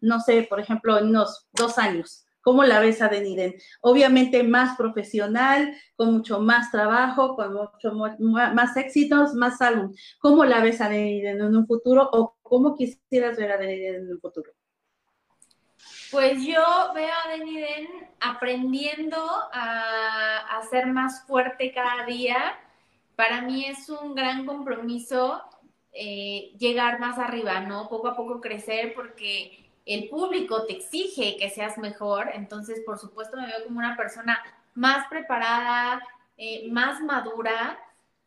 no 0.00 0.20
sé, 0.20 0.46
por 0.48 0.60
ejemplo, 0.60 0.98
en 0.98 1.08
unos 1.08 1.46
dos 1.52 1.78
años? 1.78 2.26
¿Cómo 2.46 2.62
la 2.62 2.78
ves 2.78 3.02
a 3.02 3.08
Deniden? 3.08 3.56
Obviamente 3.80 4.44
más 4.44 4.76
profesional, 4.76 5.74
con 5.96 6.12
mucho 6.12 6.38
más 6.38 6.70
trabajo, 6.70 7.34
con 7.34 7.54
mucho 7.54 7.92
más 8.20 8.76
éxitos, 8.76 9.34
más 9.34 9.60
álbum. 9.60 9.92
¿Cómo 10.20 10.44
la 10.44 10.62
ves 10.62 10.80
a 10.80 10.88
Deniden 10.88 11.40
en 11.40 11.56
un 11.56 11.66
futuro 11.66 12.08
o 12.12 12.36
cómo 12.42 12.76
quisieras 12.76 13.36
ver 13.36 13.50
a 13.50 13.58
Deniden 13.58 13.96
en 13.96 14.12
un 14.12 14.20
futuro? 14.20 14.55
Pues 16.10 16.44
yo 16.44 16.62
veo 16.94 17.12
a 17.24 17.30
Deniden 17.30 17.88
aprendiendo 18.20 19.18
a, 19.52 20.60
ser 20.70 20.86
más 20.86 21.24
fuerte 21.26 21.72
cada 21.72 22.04
día. 22.06 22.58
Para 23.14 23.42
mí 23.42 23.66
es 23.66 23.88
un 23.88 24.14
gran 24.14 24.46
compromiso 24.46 25.42
eh, 25.92 26.52
llegar 26.58 26.98
más 26.98 27.18
arriba, 27.18 27.60
¿no? 27.60 27.88
Poco 27.88 28.08
a 28.08 28.16
poco 28.16 28.40
crecer 28.40 28.94
porque 28.94 29.70
el 29.84 30.08
público 30.08 30.64
te 30.66 30.74
exige 30.74 31.36
que 31.36 31.50
seas 31.50 31.78
mejor. 31.78 32.30
Entonces, 32.34 32.80
por 32.84 32.98
supuesto, 32.98 33.36
me 33.36 33.46
veo 33.46 33.64
como 33.64 33.78
una 33.78 33.96
persona 33.96 34.42
más 34.74 35.06
preparada, 35.08 36.02
eh, 36.36 36.68
más 36.70 37.00
madura 37.00 37.78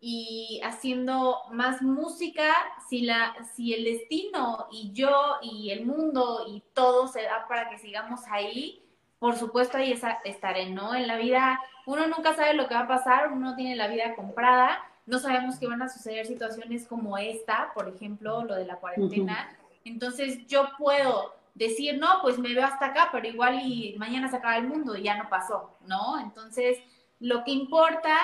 y 0.02 0.62
haciendo 0.64 1.40
más 1.52 1.82
música, 1.82 2.54
si, 2.88 3.02
la, 3.02 3.36
si 3.54 3.74
el 3.74 3.84
destino 3.84 4.68
y 4.72 4.92
yo 4.94 5.38
y 5.42 5.72
el 5.72 5.86
mundo 5.86 6.46
y 6.48 6.64
todo 6.74 7.08
se 7.08 7.24
da 7.24 7.48
para 7.48 7.70
que 7.70 7.78
sigamos 7.78 8.22
ahí, 8.30 8.82
por 9.20 9.36
supuesto 9.36 9.78
ahí 9.78 10.00
estaré, 10.24 10.70
¿no? 10.70 10.96
En 10.96 11.08
la 11.08 11.18
vida 11.18 11.60
uno 11.86 12.08
nunca 12.08 12.34
sabe 12.36 12.54
lo 12.54 12.68
que 12.68 12.76
va 12.76 12.82
a 12.82 12.88
pasar, 12.88 13.32
uno 13.32 13.56
tiene 13.56 13.76
la 13.76 13.88
vida 13.88 14.16
comprada, 14.16 14.80
no 15.06 15.20
sabemos 15.20 15.58
que 15.58 15.68
van 15.68 15.82
a 15.82 15.90
suceder 15.90 16.26
situaciones 16.26 16.88
como 16.88 17.18
esta, 17.18 17.72
por 17.74 17.90
ejemplo, 17.90 18.44
lo 18.46 18.56
de 18.56 18.66
la 18.66 18.78
cuarentena. 18.78 19.58
Entonces 19.84 20.46
yo 20.48 20.70
puedo 20.78 21.36
decir, 21.56 21.98
no, 21.98 22.22
pues 22.22 22.38
me 22.38 22.54
veo 22.54 22.66
hasta 22.66 22.88
acá, 22.88 23.10
pero 23.12 23.28
igual 23.28 23.60
y 23.64 23.96
mañana 23.98 24.30
se 24.30 24.38
acaba 24.38 24.58
el 24.58 24.68
mundo 24.68 24.96
y 24.96 25.04
ya 25.04 25.18
no 25.18 25.28
pasó, 25.30 25.78
¿no? 25.88 26.20
Entonces, 26.20 26.78
lo 27.20 27.44
que 27.44 27.52
importa 27.52 28.16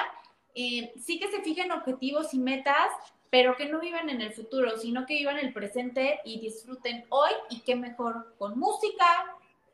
eh, 0.56 0.94
sí 1.00 1.20
que 1.20 1.30
se 1.30 1.42
fijen 1.42 1.72
objetivos 1.72 2.34
y 2.34 2.40
metas, 2.40 2.90
pero 3.30 3.56
que 3.56 3.66
no 3.66 3.80
vivan 3.80 4.10
en 4.10 4.22
el 4.22 4.32
futuro, 4.32 4.78
sino 4.78 5.06
que 5.06 5.16
vivan 5.16 5.38
el 5.38 5.54
presente 5.54 6.22
y 6.24 6.40
disfruten 6.40 7.06
hoy 7.10 7.32
y 7.50 7.60
qué 7.60 7.76
mejor 7.76 8.34
con 8.38 8.58
música, 8.58 9.06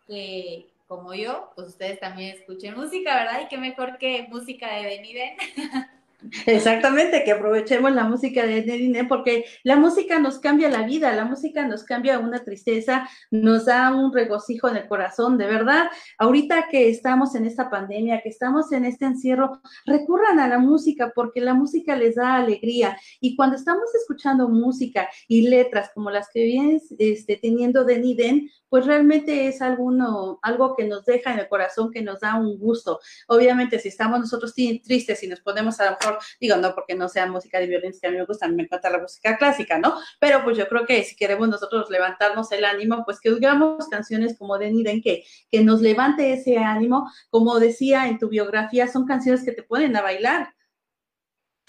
que 0.08 0.68
como 0.88 1.14
yo, 1.14 1.52
pues 1.56 1.70
ustedes 1.70 2.00
también 2.00 2.36
escuchen 2.36 2.76
música, 2.76 3.16
¿verdad? 3.16 3.42
Y 3.46 3.48
qué 3.48 3.58
mejor 3.58 3.98
que 3.98 4.28
música 4.30 4.76
de 4.76 4.84
Deniden. 4.84 5.38
Exactamente, 6.46 7.24
que 7.24 7.32
aprovechemos 7.32 7.92
la 7.94 8.04
música 8.04 8.46
de 8.46 8.64
Nedine, 8.64 9.06
porque 9.06 9.46
la 9.64 9.76
música 9.76 10.20
nos 10.20 10.40
cambia 10.40 10.70
la 10.70 10.84
vida, 10.84 11.12
la 11.16 11.26
música 11.26 11.68
nos 11.68 11.84
cambia 11.84 12.20
una 12.20 12.44
tristeza, 12.44 13.10
nos 13.32 13.66
da 13.66 13.96
un 13.96 14.14
regocijo 14.14 14.70
en 14.70 14.78
el 14.78 14.88
corazón, 14.88 15.38
de 15.38 15.48
verdad. 15.48 15.88
Ahorita 16.20 16.68
que 16.70 16.90
estamos 16.90 17.34
en 17.36 17.46
esta 17.46 17.70
pandemia, 17.70 18.22
que 18.22 18.30
estamos 18.30 18.72
en 18.72 18.86
este 18.86 19.06
encierro, 19.06 19.62
recurran 19.86 20.40
a 20.40 20.48
la 20.48 20.60
música 20.60 21.12
porque 21.16 21.42
la 21.42 21.56
música 21.56 21.96
les 21.96 22.16
da 22.16 22.36
alegría. 22.36 22.98
Y 23.20 23.36
cuando 23.36 23.56
estamos 23.56 23.94
escuchando 23.96 24.48
música 24.48 25.10
y 25.28 25.48
letras 25.48 25.90
como 25.94 26.12
las 26.12 26.30
que 26.32 26.44
vienes 26.44 26.94
este, 27.00 27.38
teniendo 27.38 27.84
de 27.84 28.00
Niden, 28.00 28.50
pues 28.70 28.86
realmente 28.86 29.48
es 29.48 29.62
alguno, 29.62 30.40
algo 30.42 30.76
que 30.76 30.86
nos 30.86 31.04
deja 31.04 31.34
en 31.34 31.40
el 31.40 31.50
corazón, 31.50 31.92
que 31.92 32.02
nos 32.02 32.22
da 32.22 32.36
un 32.36 32.58
gusto. 32.58 33.00
Obviamente, 33.28 33.80
si 33.80 33.90
estamos 33.90 34.20
nosotros 34.20 34.54
tristes 34.54 35.24
y 35.24 35.28
nos 35.28 35.42
ponemos 35.42 35.80
a 35.80 35.86
lo 35.86 35.98
mejor, 36.00 36.11
digo, 36.40 36.58
no 36.58 36.74
porque 36.74 36.96
no 36.96 37.10
sea 37.10 37.26
música 37.26 37.60
de 37.60 37.68
violencia 37.68 38.10
a 38.10 38.12
mí 38.12 38.18
me 38.18 38.26
gusta, 38.26 38.48
me 38.48 38.64
encanta 38.64 38.90
la 38.90 39.00
música 39.00 39.38
clásica, 39.38 39.78
¿no? 39.78 39.96
Pero 40.20 40.44
pues 40.44 40.58
yo 40.58 40.68
creo 40.68 40.86
que 40.86 41.04
si 41.04 41.16
queremos 41.16 41.50
nosotros 41.50 41.90
levantarnos 41.90 42.52
el 42.52 42.66
ánimo, 42.66 43.04
pues 43.06 43.20
que 43.20 43.32
oigamos 43.32 43.88
canciones 43.90 44.38
como 44.38 44.58
de 44.58 44.72
Niden, 44.72 45.02
que, 45.02 45.24
que 45.52 45.64
nos 45.64 45.82
levante 45.82 46.34
ese 46.34 46.58
ánimo. 46.58 47.10
Como 47.30 47.60
decía 47.60 48.08
en 48.08 48.20
tu 48.20 48.30
biografía, 48.30 48.88
son 48.88 49.06
canciones 49.06 49.44
que 49.44 49.52
te 49.52 49.64
ponen 49.64 49.96
a 49.96 50.02
bailar. 50.02 50.54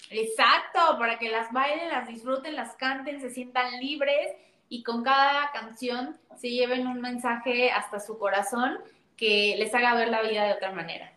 Exacto, 0.09 0.97
para 0.99 1.17
que 1.17 1.29
las 1.29 1.51
bailen, 1.51 1.89
las 1.89 2.07
disfruten, 2.07 2.55
las 2.55 2.75
canten, 2.75 3.19
se 3.19 3.29
sientan 3.29 3.79
libres 3.79 4.31
y 4.69 4.83
con 4.83 5.03
cada 5.03 5.51
canción 5.51 6.17
se 6.35 6.49
lleven 6.49 6.87
un 6.87 7.01
mensaje 7.01 7.71
hasta 7.71 7.99
su 7.99 8.17
corazón 8.17 8.79
que 9.15 9.55
les 9.57 9.73
haga 9.73 9.95
ver 9.95 10.09
la 10.09 10.21
vida 10.21 10.45
de 10.45 10.53
otra 10.53 10.71
manera. 10.71 11.13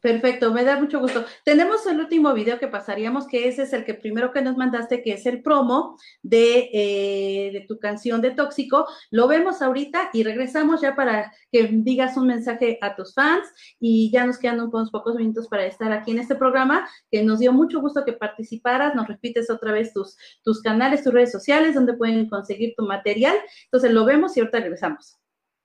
Perfecto, 0.00 0.52
me 0.52 0.64
da 0.64 0.78
mucho 0.78 1.00
gusto. 1.00 1.24
Tenemos 1.44 1.86
el 1.86 1.98
último 1.98 2.34
video 2.34 2.58
que 2.58 2.68
pasaríamos, 2.68 3.26
que 3.26 3.48
ese 3.48 3.62
es 3.62 3.72
el 3.72 3.84
que 3.84 3.94
primero 3.94 4.32
que 4.32 4.42
nos 4.42 4.56
mandaste, 4.56 5.02
que 5.02 5.14
es 5.14 5.24
el 5.26 5.42
promo 5.42 5.96
de, 6.22 6.70
eh, 6.72 7.64
tu 7.68 7.78
canción 7.78 8.20
de 8.20 8.32
Tóxico. 8.32 8.86
Lo 9.10 9.28
vemos 9.28 9.62
ahorita 9.62 10.10
y 10.12 10.22
regresamos 10.22 10.80
ya 10.80 10.94
para 10.94 11.32
que 11.50 11.68
digas 11.72 12.16
un 12.16 12.26
mensaje 12.26 12.78
a 12.82 12.96
tus 12.96 13.14
fans 13.14 13.46
y 13.80 14.10
ya 14.10 14.26
nos 14.26 14.38
quedan 14.38 14.60
unos 14.60 14.90
pocos 14.90 15.14
minutos 15.14 15.48
para 15.48 15.64
estar 15.64 15.92
aquí 15.92 16.10
en 16.10 16.18
este 16.18 16.34
programa, 16.34 16.88
que 17.10 17.22
nos 17.22 17.38
dio 17.38 17.52
mucho 17.52 17.80
gusto 17.80 18.04
que 18.04 18.12
participaras. 18.12 18.94
Nos 18.94 19.08
repites 19.08 19.50
otra 19.50 19.72
vez 19.72 19.92
tus, 19.92 20.16
tus 20.42 20.60
canales, 20.60 21.02
tus 21.02 21.12
redes 21.12 21.32
sociales, 21.32 21.74
donde 21.74 21.94
pueden 21.94 22.28
conseguir 22.28 22.74
tu 22.76 22.84
material. 22.84 23.36
Entonces 23.64 23.90
lo 23.92 24.04
vemos 24.04 24.36
y 24.36 24.40
ahorita 24.40 24.60
regresamos. 24.60 25.18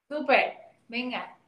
Súper, 0.09 0.53
venga. 0.87 1.38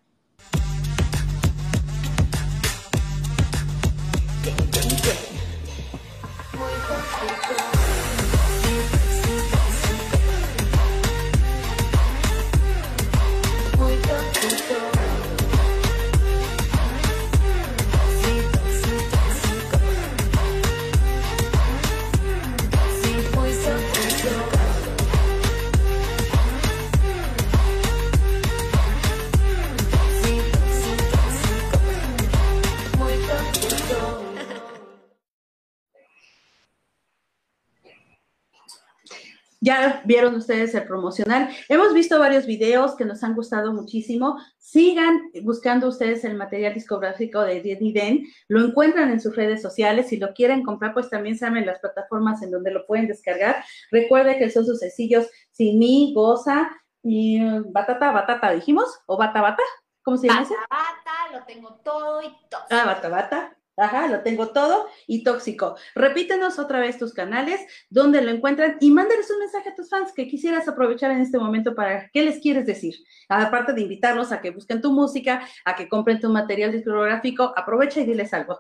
Ya 39.64 40.02
vieron 40.06 40.34
ustedes 40.34 40.74
el 40.74 40.86
promocional. 40.86 41.50
Hemos 41.70 41.94
visto 41.94 42.18
varios 42.18 42.48
videos 42.48 42.96
que 42.96 43.06
nos 43.06 43.24
han 43.24 43.36
gustado 43.36 43.72
muchísimo. 43.72 44.40
Sigan 44.58 45.30
buscando 45.44 45.88
ustedes 45.88 46.24
el 46.24 46.36
material 46.36 46.74
discográfico 46.74 47.42
de 47.42 47.62
Denny 47.62 47.94
Den. 47.94 48.26
Lo 48.48 48.66
encuentran 48.66 49.12
en 49.12 49.22
sus 49.22 49.36
redes 49.36 49.62
sociales. 49.62 50.10
Si 50.10 50.18
lo 50.18 50.34
quieren 50.34 50.64
comprar, 50.64 50.96
pues 50.96 51.12
también 51.12 51.38
saben 51.38 51.68
las 51.68 51.78
plataformas 51.78 52.42
en 52.42 52.50
donde 52.50 52.72
lo 52.72 52.88
pueden 52.88 53.08
descargar. 53.08 53.64
Recuerde 53.92 54.40
que 54.40 54.50
son 54.50 54.66
sus 54.66 54.80
sencillos 54.80 55.30
Sin 55.52 55.78
mí, 55.78 56.12
Goza 56.16 56.72
y 57.04 57.44
uh, 57.44 57.72
Batata, 57.72 58.12
Batata, 58.12 58.52
dijimos, 58.52 59.00
o 59.06 59.16
Bata 59.16 59.42
Bata. 59.42 59.64
¿Cómo 60.02 60.18
se 60.18 60.28
llama? 60.28 60.42
Bata 60.42 60.56
Bata, 60.72 61.38
lo 61.38 61.46
tengo 61.46 61.76
todo 61.84 62.24
y 62.24 62.36
todo. 62.50 62.64
Ah, 62.72 62.86
Bata 62.86 63.10
Bata. 63.10 63.61
Ajá, 63.78 64.08
lo 64.08 64.22
tengo 64.22 64.50
todo 64.50 64.88
y 65.08 65.24
tóxico. 65.24 65.76
Repítenos 65.96 66.60
otra 66.60 66.80
vez 66.80 66.98
tus 66.98 67.14
canales, 67.14 67.62
donde 67.90 68.22
lo 68.22 68.30
encuentran 68.30 68.78
y 68.80 68.92
mándales 68.92 69.32
un 69.32 69.40
mensaje 69.40 69.70
a 69.70 69.76
tus 69.76 69.90
fans 69.90 70.12
que 70.14 70.28
quisieras 70.28 70.68
aprovechar 70.68 71.12
en 71.12 71.22
este 71.22 71.40
momento 71.40 71.74
para 71.74 72.10
qué 72.10 72.22
les 72.22 72.40
quieres 72.40 72.66
decir. 72.66 72.96
Aparte 73.30 73.74
de 73.74 73.82
invitarlos 73.82 74.32
a 74.32 74.42
que 74.42 74.52
busquen 74.52 74.82
tu 74.82 74.92
música, 74.92 75.48
a 75.66 75.76
que 75.76 75.88
compren 75.88 76.20
tu 76.20 76.30
material 76.30 76.72
discográfico, 76.72 77.54
aprovecha 77.56 78.02
y 78.02 78.06
diles 78.06 78.34
algo. 78.34 78.60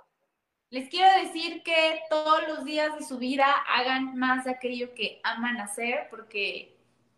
Les 0.69 0.87
quiero 0.87 1.09
decir 1.21 1.61
que 1.63 1.99
todos 2.09 2.47
los 2.47 2.63
días 2.63 2.97
de 2.97 3.03
su 3.03 3.17
vida 3.17 3.45
hagan 3.67 4.17
más 4.17 4.45
de 4.45 4.51
aquello 4.51 4.93
que 4.95 5.19
aman 5.23 5.59
hacer, 5.59 6.07
porque 6.09 6.77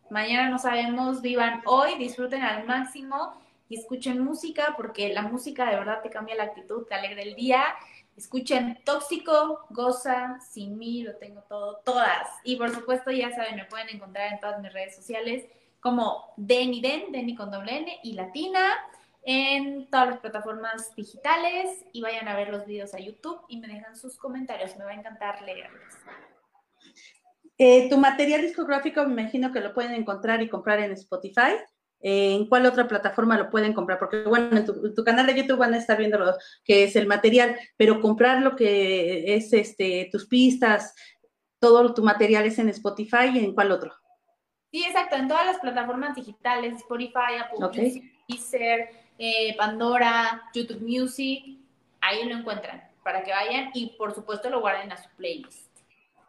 mañana 0.09 0.49
no 0.49 0.57
sabemos, 0.57 1.21
vivan 1.21 1.61
hoy, 1.65 1.95
disfruten 1.99 2.41
al 2.41 2.65
máximo 2.65 3.39
escuchen 3.75 4.23
música, 4.23 4.73
porque 4.77 5.13
la 5.13 5.23
música 5.23 5.69
de 5.69 5.75
verdad 5.75 6.01
te 6.01 6.09
cambia 6.09 6.35
la 6.35 6.43
actitud, 6.43 6.85
te 6.85 6.95
alegra 6.95 7.21
el 7.21 7.35
día 7.35 7.63
Escuchen 8.15 8.79
Tóxico, 8.83 9.65
Goza, 9.69 10.39
Sin 10.39 10.77
mí, 10.77 11.01
lo 11.01 11.15
tengo 11.15 11.41
todo, 11.49 11.81
todas. 11.83 12.27
Y 12.43 12.57
por 12.57 12.73
supuesto, 12.73 13.11
ya 13.11 13.31
saben, 13.31 13.55
me 13.55 13.65
pueden 13.65 13.89
encontrar 13.89 14.31
en 14.31 14.39
todas 14.39 14.61
mis 14.61 14.71
redes 14.71 14.95
sociales 14.95 15.45
como 15.79 16.33
Deni 16.37 16.79
Den, 16.79 17.11
Deni 17.11 17.35
con 17.35 17.51
doble 17.51 17.77
N 17.77 17.99
y 18.03 18.13
Latina, 18.13 18.77
en 19.23 19.89
todas 19.89 20.09
las 20.09 20.19
plataformas 20.19 20.95
digitales 20.95 21.83
y 21.91 22.01
vayan 22.01 22.27
a 22.27 22.35
ver 22.35 22.49
los 22.49 22.65
videos 22.65 22.93
a 22.93 22.99
YouTube 22.99 23.41
y 23.47 23.57
me 23.57 23.67
dejan 23.67 23.95
sus 23.95 24.17
comentarios, 24.17 24.77
me 24.77 24.85
va 24.85 24.91
a 24.91 24.95
encantar 24.95 25.41
leerlos. 25.41 25.93
Eh, 27.57 27.89
tu 27.89 27.97
material 27.97 28.41
discográfico 28.41 29.03
me 29.05 29.21
imagino 29.21 29.51
que 29.51 29.59
lo 29.59 29.73
pueden 29.73 29.93
encontrar 29.93 30.41
y 30.41 30.49
comprar 30.49 30.79
en 30.79 30.91
Spotify. 30.91 31.55
¿En 32.05 32.47
cuál 32.47 32.65
otra 32.65 32.85
plataforma 32.85 33.37
lo 33.37 33.49
pueden 33.49 33.71
comprar? 33.71 33.97
Porque, 33.97 34.23
bueno, 34.23 34.57
en 34.57 34.65
tu, 34.65 35.03
canal 35.05 35.25
de 35.25 35.35
YouTube 35.35 35.59
van 35.59 35.73
a 35.73 35.77
estar 35.77 35.97
viendo 35.97 36.19
lo 36.19 36.35
que 36.65 36.83
es 36.83 36.97
el 36.97 37.07
material, 37.07 37.57
pero 37.77 38.01
comprar 38.01 38.41
lo 38.41 38.57
que 38.57 39.35
es 39.35 39.53
este 39.53 40.09
tus 40.11 40.27
pistas, 40.27 40.93
todo 41.59 41.93
tu 41.93 42.03
material 42.03 42.45
es 42.45 42.59
en 42.59 42.67
Spotify 42.67 43.29
y 43.33 43.39
en 43.39 43.53
cuál 43.53 43.71
otro? 43.71 43.93
Sí, 44.69 44.83
exacto, 44.83 45.15
en 45.15 45.29
todas 45.29 45.45
las 45.45 45.59
plataformas 45.59 46.13
digitales, 46.13 46.75
Spotify, 46.75 47.37
Apple 47.39 47.81
Music, 47.83 48.03
Deezer, 48.27 48.89
eh, 49.17 49.55
Pandora, 49.55 50.43
YouTube 50.53 50.81
Music, 50.81 51.57
ahí 52.01 52.27
lo 52.27 52.35
encuentran 52.35 52.83
para 53.01 53.23
que 53.23 53.31
vayan 53.31 53.71
y 53.73 53.95
por 53.97 54.13
supuesto 54.13 54.49
lo 54.49 54.59
guarden 54.59 54.91
a 54.91 54.97
su 54.97 55.09
playlist. 55.15 55.72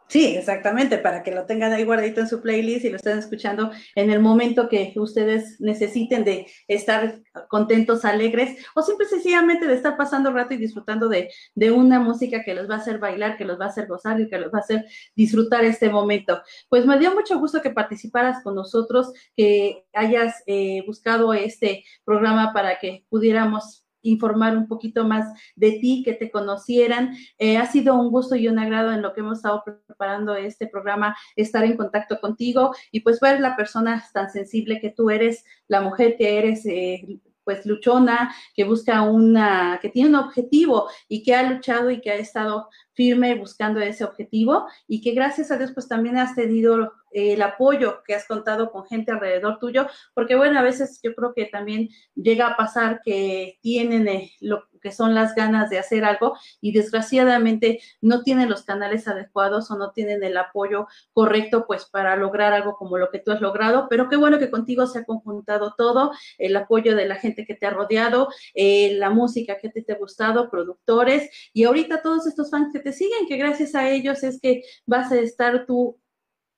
Sí, 0.07 0.35
exactamente, 0.37 0.99
para 0.99 1.23
que 1.23 1.31
lo 1.31 1.45
tengan 1.47 1.73
ahí 1.73 1.83
guardadito 1.83 2.21
en 2.21 2.29
su 2.29 2.39
playlist 2.39 2.85
y 2.85 2.89
lo 2.89 2.97
estén 2.97 3.17
escuchando 3.17 3.71
en 3.95 4.11
el 4.11 4.19
momento 4.19 4.69
que 4.69 4.93
ustedes 4.97 5.59
necesiten 5.59 6.23
de 6.23 6.45
estar 6.67 7.21
contentos, 7.47 8.05
alegres, 8.05 8.55
o 8.75 8.83
simple 8.83 9.07
sencillamente 9.07 9.67
de 9.67 9.73
estar 9.73 9.97
pasando 9.97 10.31
rato 10.31 10.53
y 10.53 10.57
disfrutando 10.57 11.09
de, 11.09 11.31
de, 11.55 11.71
una 11.71 11.99
música 11.99 12.43
que 12.43 12.53
los 12.53 12.69
va 12.69 12.75
a 12.75 12.77
hacer 12.77 12.99
bailar, 12.99 13.35
que 13.35 13.45
los 13.45 13.59
va 13.59 13.65
a 13.65 13.69
hacer 13.69 13.87
gozar 13.87 14.21
y 14.21 14.29
que 14.29 14.37
los 14.37 14.53
va 14.53 14.59
a 14.59 14.61
hacer 14.61 14.85
disfrutar 15.15 15.65
este 15.65 15.89
momento. 15.89 16.39
Pues 16.69 16.85
me 16.85 16.99
dio 16.99 17.13
mucho 17.13 17.39
gusto 17.39 17.63
que 17.63 17.71
participaras 17.71 18.43
con 18.43 18.53
nosotros, 18.53 19.11
que 19.35 19.85
hayas 19.91 20.43
eh, 20.45 20.83
buscado 20.85 21.33
este 21.33 21.83
programa 22.05 22.53
para 22.53 22.77
que 22.77 23.05
pudiéramos 23.09 23.84
informar 24.09 24.57
un 24.57 24.67
poquito 24.67 25.05
más 25.05 25.31
de 25.55 25.73
ti, 25.73 26.03
que 26.03 26.13
te 26.13 26.31
conocieran. 26.31 27.15
Eh, 27.37 27.57
ha 27.57 27.65
sido 27.65 27.95
un 27.95 28.09
gusto 28.09 28.35
y 28.35 28.47
un 28.47 28.59
agrado 28.59 28.91
en 28.91 29.01
lo 29.01 29.13
que 29.13 29.21
hemos 29.21 29.37
estado 29.37 29.63
preparando 29.63 30.35
este 30.35 30.67
programa, 30.67 31.15
estar 31.35 31.63
en 31.63 31.77
contacto 31.77 32.19
contigo 32.19 32.73
y 32.91 33.01
pues 33.01 33.19
ver 33.19 33.39
la 33.39 33.55
persona 33.55 34.03
tan 34.13 34.29
sensible 34.29 34.79
que 34.79 34.91
tú 34.91 35.09
eres, 35.09 35.43
la 35.67 35.81
mujer 35.81 36.15
que 36.17 36.37
eres. 36.37 36.65
Eh, 36.65 37.19
pues 37.45 37.65
luchona, 37.65 38.35
que 38.55 38.65
busca 38.65 39.03
una, 39.03 39.79
que 39.81 39.89
tiene 39.89 40.09
un 40.09 40.15
objetivo 40.15 40.89
y 41.07 41.23
que 41.23 41.35
ha 41.35 41.49
luchado 41.49 41.91
y 41.91 42.01
que 42.01 42.11
ha 42.11 42.15
estado 42.15 42.67
firme 42.95 43.35
buscando 43.35 43.79
ese 43.81 44.03
objetivo 44.03 44.67
y 44.87 45.01
que 45.01 45.11
gracias 45.11 45.51
a 45.51 45.57
Dios 45.57 45.71
pues 45.73 45.87
también 45.87 46.17
has 46.17 46.35
tenido 46.35 46.93
el 47.15 47.41
apoyo 47.41 48.03
que 48.05 48.13
has 48.13 48.25
contado 48.25 48.71
con 48.71 48.85
gente 48.85 49.11
alrededor 49.11 49.57
tuyo, 49.57 49.87
porque 50.13 50.35
bueno, 50.35 50.59
a 50.59 50.63
veces 50.63 50.99
yo 51.01 51.15
creo 51.15 51.33
que 51.33 51.45
también 51.45 51.89
llega 52.13 52.47
a 52.47 52.57
pasar 52.57 53.01
que 53.05 53.57
tienen 53.61 54.07
eh, 54.07 54.31
lo 54.41 54.65
que 54.81 54.91
son 54.91 55.15
las 55.15 55.33
ganas 55.33 55.71
de 55.71 55.79
hacer 55.79 56.05
algo 56.05 56.37
y 56.61 56.71
desgraciadamente 56.71 57.79
no 58.01 58.21
tienen 58.21 58.49
los 58.49 58.65
canales 58.65 59.07
adecuados 59.07 59.71
o 59.71 59.77
no 59.77 59.91
tienen 59.91 60.23
el 60.23 60.37
apoyo 60.37 60.87
correcto 61.11 61.65
pues 61.65 61.85
para 61.85 62.15
lograr 62.15 62.53
algo 62.53 62.75
como 62.75 62.99
lo 62.99 63.09
que 63.09 63.17
tú 63.17 63.31
has 63.31 63.41
logrado, 63.41 63.87
pero 63.89 64.09
qué 64.09 64.15
bueno 64.15 64.37
que 64.37 64.51
contigo 64.51 64.85
se 64.85 64.99
ha 64.99 65.03
conjuntado 65.05 65.73
todo, 65.75 66.11
el 66.37 66.55
apoyo 66.55 66.95
de 66.95 67.07
la 67.07 67.15
gente 67.15 67.45
que 67.47 67.55
te 67.55 67.65
ha 67.65 67.71
rodeado, 67.71 68.27
eh, 68.53 68.93
la 68.97 69.09
música 69.09 69.57
que 69.57 69.69
te, 69.69 69.81
te 69.81 69.93
ha 69.93 69.97
gustado, 69.97 70.51
productores 70.51 71.31
y 71.51 71.63
ahorita 71.63 72.03
todos 72.03 72.27
estos 72.27 72.51
fans 72.51 72.71
que 72.71 72.79
te 72.85 72.93
siguen, 72.93 73.27
que 73.27 73.37
gracias 73.37 73.73
a 73.73 73.89
ellos 73.89 74.23
es 74.23 74.39
que 74.39 74.61
vas 74.85 75.11
a 75.11 75.17
estar 75.17 75.65
tú 75.65 75.99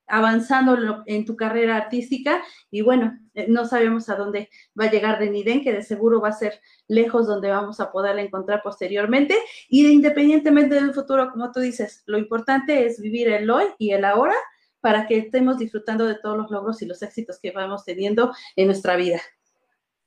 avanzando 0.07 1.03
en 1.05 1.23
tu 1.23 1.38
carrera 1.38 1.78
artística 1.78 2.43
y 2.69 2.82
bueno, 2.82 3.17
eh, 3.34 3.45
no 3.47 3.63
sabemos 3.63 4.09
a 4.09 4.15
dónde 4.15 4.49
va 4.78 4.86
a 4.86 4.91
llegar 4.91 5.19
Deniden, 5.19 5.63
que 5.63 5.71
de 5.71 5.84
seguro 5.84 6.19
va 6.19 6.30
a 6.30 6.34
ser 6.34 6.59
lejos 6.89 7.28
donde 7.28 7.49
vamos 7.49 7.80
a 7.80 7.93
poderla 7.93 8.21
encontrar 8.21 8.61
posteriormente 8.61 9.38
y 9.69 9.84
de, 9.84 9.89
independientemente 9.93 10.75
del 10.75 10.93
futuro, 10.93 11.32
como 11.32 11.49
tú 11.53 11.61
dices, 11.61 12.03
lo 12.07 12.17
importante 12.17 12.86
es 12.86 12.99
vivir 12.99 13.30
el 13.30 13.49
hoy 13.49 13.65
y 13.78 13.91
el 13.91 14.03
ahora 14.03 14.36
para 14.82 15.07
que 15.07 15.17
estemos 15.17 15.57
disfrutando 15.57 16.05
de 16.05 16.15
todos 16.15 16.38
los 16.38 16.51
logros 16.51 16.82
y 16.82 16.88
los 16.88 17.01
éxitos 17.01 17.39
que 17.39 17.51
vamos 17.51 17.86
teniendo 17.86 18.34
en 18.57 18.67
nuestra 18.67 18.97
vida. 18.97 19.21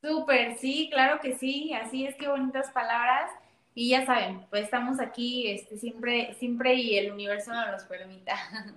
Súper, 0.02 0.58
sí, 0.58 0.90
claro 0.92 1.18
que 1.22 1.38
sí, 1.38 1.72
así 1.72 2.04
es 2.06 2.14
que 2.16 2.28
bonitas 2.28 2.70
palabras. 2.72 3.30
Y 3.80 3.88
ya 3.88 4.04
saben, 4.04 4.42
pues 4.50 4.64
estamos 4.64 5.00
aquí 5.00 5.48
este, 5.48 5.78
siempre, 5.78 6.34
siempre 6.38 6.74
y 6.74 6.98
el 6.98 7.12
universo 7.12 7.50
nos 7.50 7.70
los 7.70 7.84
permita. 7.84 8.34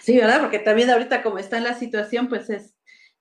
Sí, 0.00 0.16
¿verdad? 0.16 0.40
Porque 0.40 0.60
también 0.60 0.90
ahorita 0.90 1.24
como 1.24 1.38
está 1.38 1.58
la 1.58 1.74
situación, 1.74 2.28
pues 2.28 2.48
es, 2.50 2.76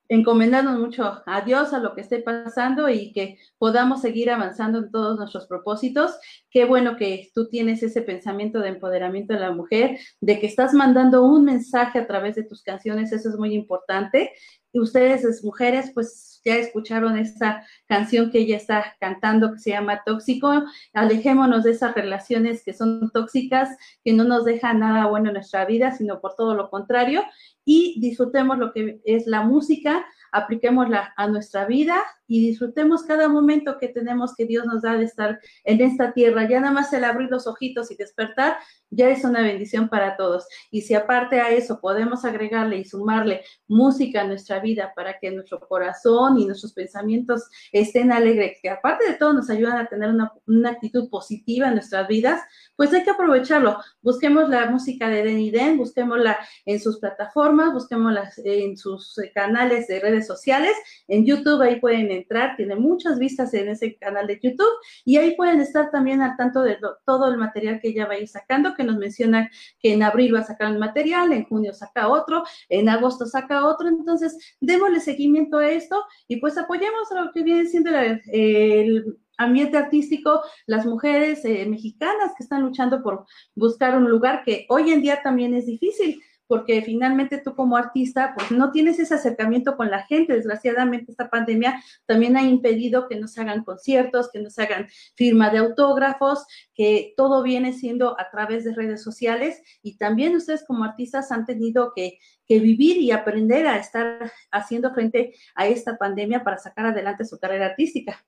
encomendarnos 0.09 0.77
mucho 0.77 1.23
a 1.25 1.41
Dios, 1.41 1.73
a 1.73 1.79
lo 1.79 1.95
que 1.95 2.01
esté 2.01 2.19
pasando 2.19 2.87
y 2.87 3.13
que 3.13 3.39
podamos 3.57 4.01
seguir 4.01 4.29
avanzando 4.29 4.77
en 4.77 4.91
todos 4.91 5.17
nuestros 5.17 5.47
propósitos. 5.47 6.11
Qué 6.51 6.65
bueno 6.65 6.97
que 6.97 7.31
tú 7.33 7.49
tienes 7.49 7.81
ese 7.81 8.03
pensamiento 8.03 8.59
de 8.59 8.69
empoderamiento 8.69 9.33
de 9.33 9.39
la 9.39 9.51
mujer, 9.51 9.97
de 10.19 10.39
que 10.39 10.45
estás 10.45 10.73
mandando 10.73 11.23
un 11.23 11.45
mensaje 11.45 11.97
a 11.97 12.05
través 12.05 12.35
de 12.35 12.43
tus 12.43 12.61
canciones, 12.61 13.11
eso 13.11 13.29
es 13.29 13.37
muy 13.37 13.55
importante. 13.55 14.33
Y 14.71 14.79
ustedes, 14.81 15.43
mujeres, 15.43 15.89
pues 15.95 16.30
ya 16.43 16.55
escucharon 16.55 17.17
esta 17.17 17.65
canción 17.87 18.31
que 18.31 18.39
ella 18.39 18.57
está 18.57 18.95
cantando 18.99 19.53
que 19.53 19.59
se 19.59 19.71
llama 19.71 20.03
Tóxico. 20.05 20.63
Alejémonos 20.93 21.63
de 21.63 21.71
esas 21.71 21.93
relaciones 21.93 22.63
que 22.63 22.73
son 22.73 23.11
tóxicas, 23.11 23.69
que 24.03 24.13
no 24.13 24.23
nos 24.23 24.45
dejan 24.45 24.79
nada 24.79 25.07
bueno 25.07 25.29
en 25.29 25.35
nuestra 25.35 25.65
vida, 25.65 25.91
sino 25.91 26.19
por 26.19 26.35
todo 26.35 26.55
lo 26.55 26.69
contrario 26.69 27.23
y 27.65 27.99
disfrutemos 27.99 28.57
lo 28.57 28.73
que 28.73 29.01
es 29.05 29.27
la 29.27 29.41
música, 29.41 30.05
apliquémosla 30.31 31.13
a 31.15 31.27
nuestra 31.27 31.65
vida 31.65 32.01
y 32.31 32.47
disfrutemos 32.47 33.03
cada 33.03 33.27
momento 33.27 33.77
que 33.77 33.89
tenemos 33.89 34.33
que 34.33 34.45
Dios 34.45 34.65
nos 34.65 34.83
da 34.83 34.95
de 34.95 35.03
estar 35.03 35.41
en 35.65 35.81
esta 35.81 36.13
tierra. 36.13 36.47
Ya 36.47 36.61
nada 36.61 36.71
más 36.73 36.93
el 36.93 37.03
abrir 37.03 37.29
los 37.29 37.45
ojitos 37.45 37.91
y 37.91 37.95
despertar 37.95 38.55
ya 38.89 39.09
es 39.09 39.25
una 39.25 39.41
bendición 39.41 39.89
para 39.89 40.15
todos. 40.15 40.45
Y 40.69 40.83
si 40.83 40.93
aparte 40.93 41.41
a 41.41 41.49
eso 41.49 41.81
podemos 41.81 42.23
agregarle 42.23 42.77
y 42.77 42.85
sumarle 42.85 43.41
música 43.67 44.21
a 44.21 44.27
nuestra 44.27 44.59
vida 44.59 44.93
para 44.95 45.19
que 45.19 45.29
nuestro 45.29 45.59
corazón 45.59 46.39
y 46.39 46.45
nuestros 46.45 46.71
pensamientos 46.71 47.49
estén 47.73 48.13
alegres, 48.13 48.59
que 48.61 48.69
aparte 48.69 49.09
de 49.09 49.17
todo 49.17 49.33
nos 49.33 49.49
ayudan 49.49 49.77
a 49.77 49.87
tener 49.87 50.09
una, 50.09 50.31
una 50.47 50.69
actitud 50.69 51.09
positiva 51.09 51.67
en 51.67 51.73
nuestras 51.73 52.07
vidas, 52.07 52.41
pues 52.77 52.93
hay 52.93 53.03
que 53.03 53.11
aprovecharlo. 53.11 53.77
Busquemos 54.01 54.47
la 54.47 54.69
música 54.69 55.09
de 55.09 55.23
Den 55.23 55.51
Den, 55.51 55.77
busquémosla 55.77 56.37
en 56.65 56.79
sus 56.79 56.99
plataformas, 56.99 57.73
busquémosla 57.73 58.31
en 58.45 58.77
sus 58.77 59.19
canales 59.33 59.87
de 59.87 59.99
redes 59.99 60.27
sociales, 60.27 60.73
en 61.09 61.25
YouTube 61.25 61.61
ahí 61.61 61.79
pueden 61.79 62.20
entrar, 62.21 62.55
tiene 62.55 62.75
muchas 62.75 63.19
vistas 63.19 63.53
en 63.53 63.69
ese 63.69 63.95
canal 63.97 64.27
de 64.27 64.39
YouTube 64.41 64.71
y 65.05 65.17
ahí 65.17 65.35
pueden 65.35 65.59
estar 65.59 65.91
también 65.91 66.21
al 66.21 66.37
tanto 66.37 66.61
de 66.63 66.77
todo 67.05 67.27
el 67.31 67.37
material 67.37 67.79
que 67.79 67.89
ella 67.89 68.07
va 68.07 68.13
a 68.13 68.19
ir 68.19 68.27
sacando, 68.27 68.73
que 68.75 68.83
nos 68.83 68.97
menciona 68.97 69.49
que 69.79 69.93
en 69.93 70.03
abril 70.03 70.33
va 70.33 70.39
a 70.39 70.43
sacar 70.43 70.71
un 70.71 70.79
material, 70.79 71.31
en 71.33 71.45
junio 71.45 71.73
saca 71.73 72.07
otro, 72.07 72.43
en 72.69 72.89
agosto 72.89 73.25
saca 73.25 73.65
otro, 73.65 73.87
entonces 73.87 74.55
démosle 74.59 74.99
seguimiento 74.99 75.57
a 75.57 75.69
esto 75.69 76.03
y 76.27 76.37
pues 76.37 76.57
apoyemos 76.57 77.11
a 77.11 77.21
lo 77.21 77.31
que 77.31 77.43
viene 77.43 77.65
siendo 77.65 77.91
el, 78.31 79.17
ambiente 79.37 79.75
artístico, 79.75 80.41
las 80.67 80.85
mujeres 80.85 81.43
eh, 81.45 81.65
mexicanas 81.65 82.33
que 82.37 82.43
están 82.43 82.61
luchando 82.61 83.01
por 83.01 83.25
buscar 83.55 83.97
un 83.97 84.07
lugar 84.07 84.43
que 84.45 84.67
hoy 84.69 84.91
en 84.91 85.01
día 85.01 85.23
también 85.23 85.55
es 85.55 85.65
difícil 85.65 86.21
porque 86.51 86.81
finalmente 86.81 87.37
tú 87.37 87.55
como 87.55 87.77
artista, 87.77 88.33
pues 88.35 88.51
no 88.51 88.73
tienes 88.73 88.99
ese 88.99 89.15
acercamiento 89.15 89.77
con 89.77 89.89
la 89.89 90.03
gente. 90.03 90.33
Desgraciadamente 90.33 91.09
esta 91.09 91.29
pandemia 91.29 91.81
también 92.05 92.35
ha 92.35 92.43
impedido 92.43 93.07
que 93.07 93.15
no 93.15 93.29
se 93.29 93.39
hagan 93.39 93.63
conciertos, 93.63 94.29
que 94.33 94.41
no 94.41 94.49
se 94.49 94.63
hagan 94.63 94.89
firma 95.15 95.49
de 95.49 95.59
autógrafos, 95.59 96.45
que 96.75 97.13
todo 97.15 97.41
viene 97.41 97.71
siendo 97.71 98.19
a 98.19 98.29
través 98.29 98.65
de 98.65 98.75
redes 98.75 99.01
sociales 99.01 99.61
y 99.81 99.97
también 99.97 100.35
ustedes 100.35 100.65
como 100.67 100.83
artistas 100.83 101.31
han 101.31 101.45
tenido 101.45 101.93
que, 101.95 102.19
que 102.45 102.59
vivir 102.59 102.97
y 102.97 103.11
aprender 103.11 103.65
a 103.65 103.77
estar 103.77 104.29
haciendo 104.51 104.93
frente 104.93 105.33
a 105.55 105.67
esta 105.67 105.97
pandemia 105.97 106.43
para 106.43 106.57
sacar 106.57 106.87
adelante 106.87 107.23
su 107.23 107.39
carrera 107.39 107.67
artística. 107.67 108.25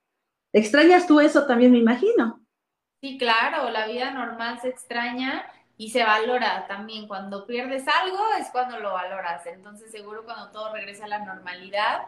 ¿Extrañas 0.53 1.07
tú 1.07 1.19
eso 1.19 1.45
también, 1.45 1.73
me 1.73 1.79
imagino? 1.79 2.41
Sí, 3.01 3.17
claro, 3.17 3.69
la 3.69 3.85
vida 3.85 4.11
normal 4.11 4.61
se 4.61 4.69
extraña 4.69 5.43
y 5.83 5.89
se 5.89 6.01
valora 6.01 6.65
también. 6.65 7.09
Cuando 7.09 7.45
pierdes 7.45 7.85
algo 7.89 8.17
es 8.39 8.49
cuando 8.51 8.79
lo 8.79 8.93
valoras. 8.93 9.45
Entonces 9.47 9.91
seguro 9.91 10.23
cuando 10.23 10.49
todo 10.51 10.71
regresa 10.71 11.03
a 11.03 11.09
la 11.09 11.19
normalidad, 11.19 12.03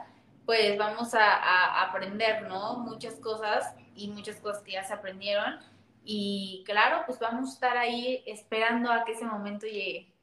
pues 0.45 0.77
vamos 0.77 1.13
a, 1.13 1.81
aprender, 1.81 2.43
¿no? 2.43 2.77
Muchas 2.77 3.15
cosas 3.15 3.75
y 3.93 4.07
muchas 4.07 4.37
cosas 4.37 4.63
que 4.63 4.71
ya 4.71 4.85
se 4.85 4.93
aprendieron. 4.93 5.59
Y 6.05 6.63
claro, 6.65 7.03
pues 7.05 7.19
vamos 7.19 7.49
a 7.49 7.53
estar 7.53 7.77
ahí 7.77 8.23
esperando 8.25 8.89
a 8.93 9.03
que 9.03 9.11
ese 9.11 9.25
momento 9.25 9.65
llegue. 9.65 10.14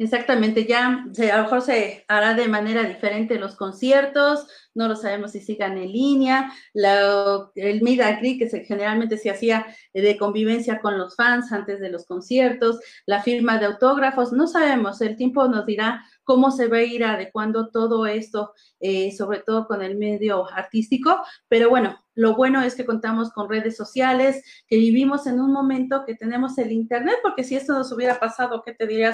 Exactamente, 0.00 0.64
ya 0.64 0.86
a 0.86 1.36
lo 1.36 1.42
mejor 1.42 1.60
se 1.60 2.06
hará 2.08 2.32
de 2.32 2.48
manera 2.48 2.84
diferente 2.84 3.38
los 3.38 3.54
conciertos, 3.54 4.46
no 4.72 4.88
lo 4.88 4.96
sabemos 4.96 5.32
si 5.32 5.40
sigan 5.42 5.76
en 5.76 5.92
línea, 5.92 6.50
el 6.72 7.82
meet 7.82 8.00
and 8.00 8.38
que 8.38 8.48
se, 8.48 8.64
generalmente 8.64 9.18
se 9.18 9.28
hacía 9.28 9.66
de 9.92 10.16
convivencia 10.16 10.80
con 10.80 10.96
los 10.96 11.16
fans 11.16 11.52
antes 11.52 11.80
de 11.80 11.90
los 11.90 12.06
conciertos, 12.06 12.80
la 13.04 13.22
firma 13.22 13.58
de 13.58 13.66
autógrafos, 13.66 14.32
no 14.32 14.46
sabemos, 14.46 15.02
el 15.02 15.16
tiempo 15.16 15.46
nos 15.48 15.66
dirá 15.66 16.02
cómo 16.24 16.50
se 16.50 16.68
va 16.68 16.78
a 16.78 16.82
ir 16.82 17.04
adecuando 17.04 17.68
todo 17.68 18.06
esto, 18.06 18.54
eh, 18.80 19.12
sobre 19.12 19.40
todo 19.40 19.66
con 19.66 19.82
el 19.82 19.98
medio 19.98 20.50
artístico, 20.50 21.18
pero 21.46 21.68
bueno, 21.68 22.02
lo 22.14 22.34
bueno 22.34 22.62
es 22.62 22.74
que 22.74 22.86
contamos 22.86 23.32
con 23.32 23.50
redes 23.50 23.76
sociales, 23.76 24.42
que 24.66 24.76
vivimos 24.76 25.26
en 25.26 25.40
un 25.40 25.52
momento 25.52 26.04
que 26.06 26.14
tenemos 26.14 26.56
el 26.56 26.72
Internet, 26.72 27.16
porque 27.22 27.44
si 27.44 27.54
esto 27.54 27.74
nos 27.74 27.92
hubiera 27.92 28.18
pasado, 28.18 28.62
¿qué 28.64 28.72
te 28.72 28.86
diría 28.86 29.12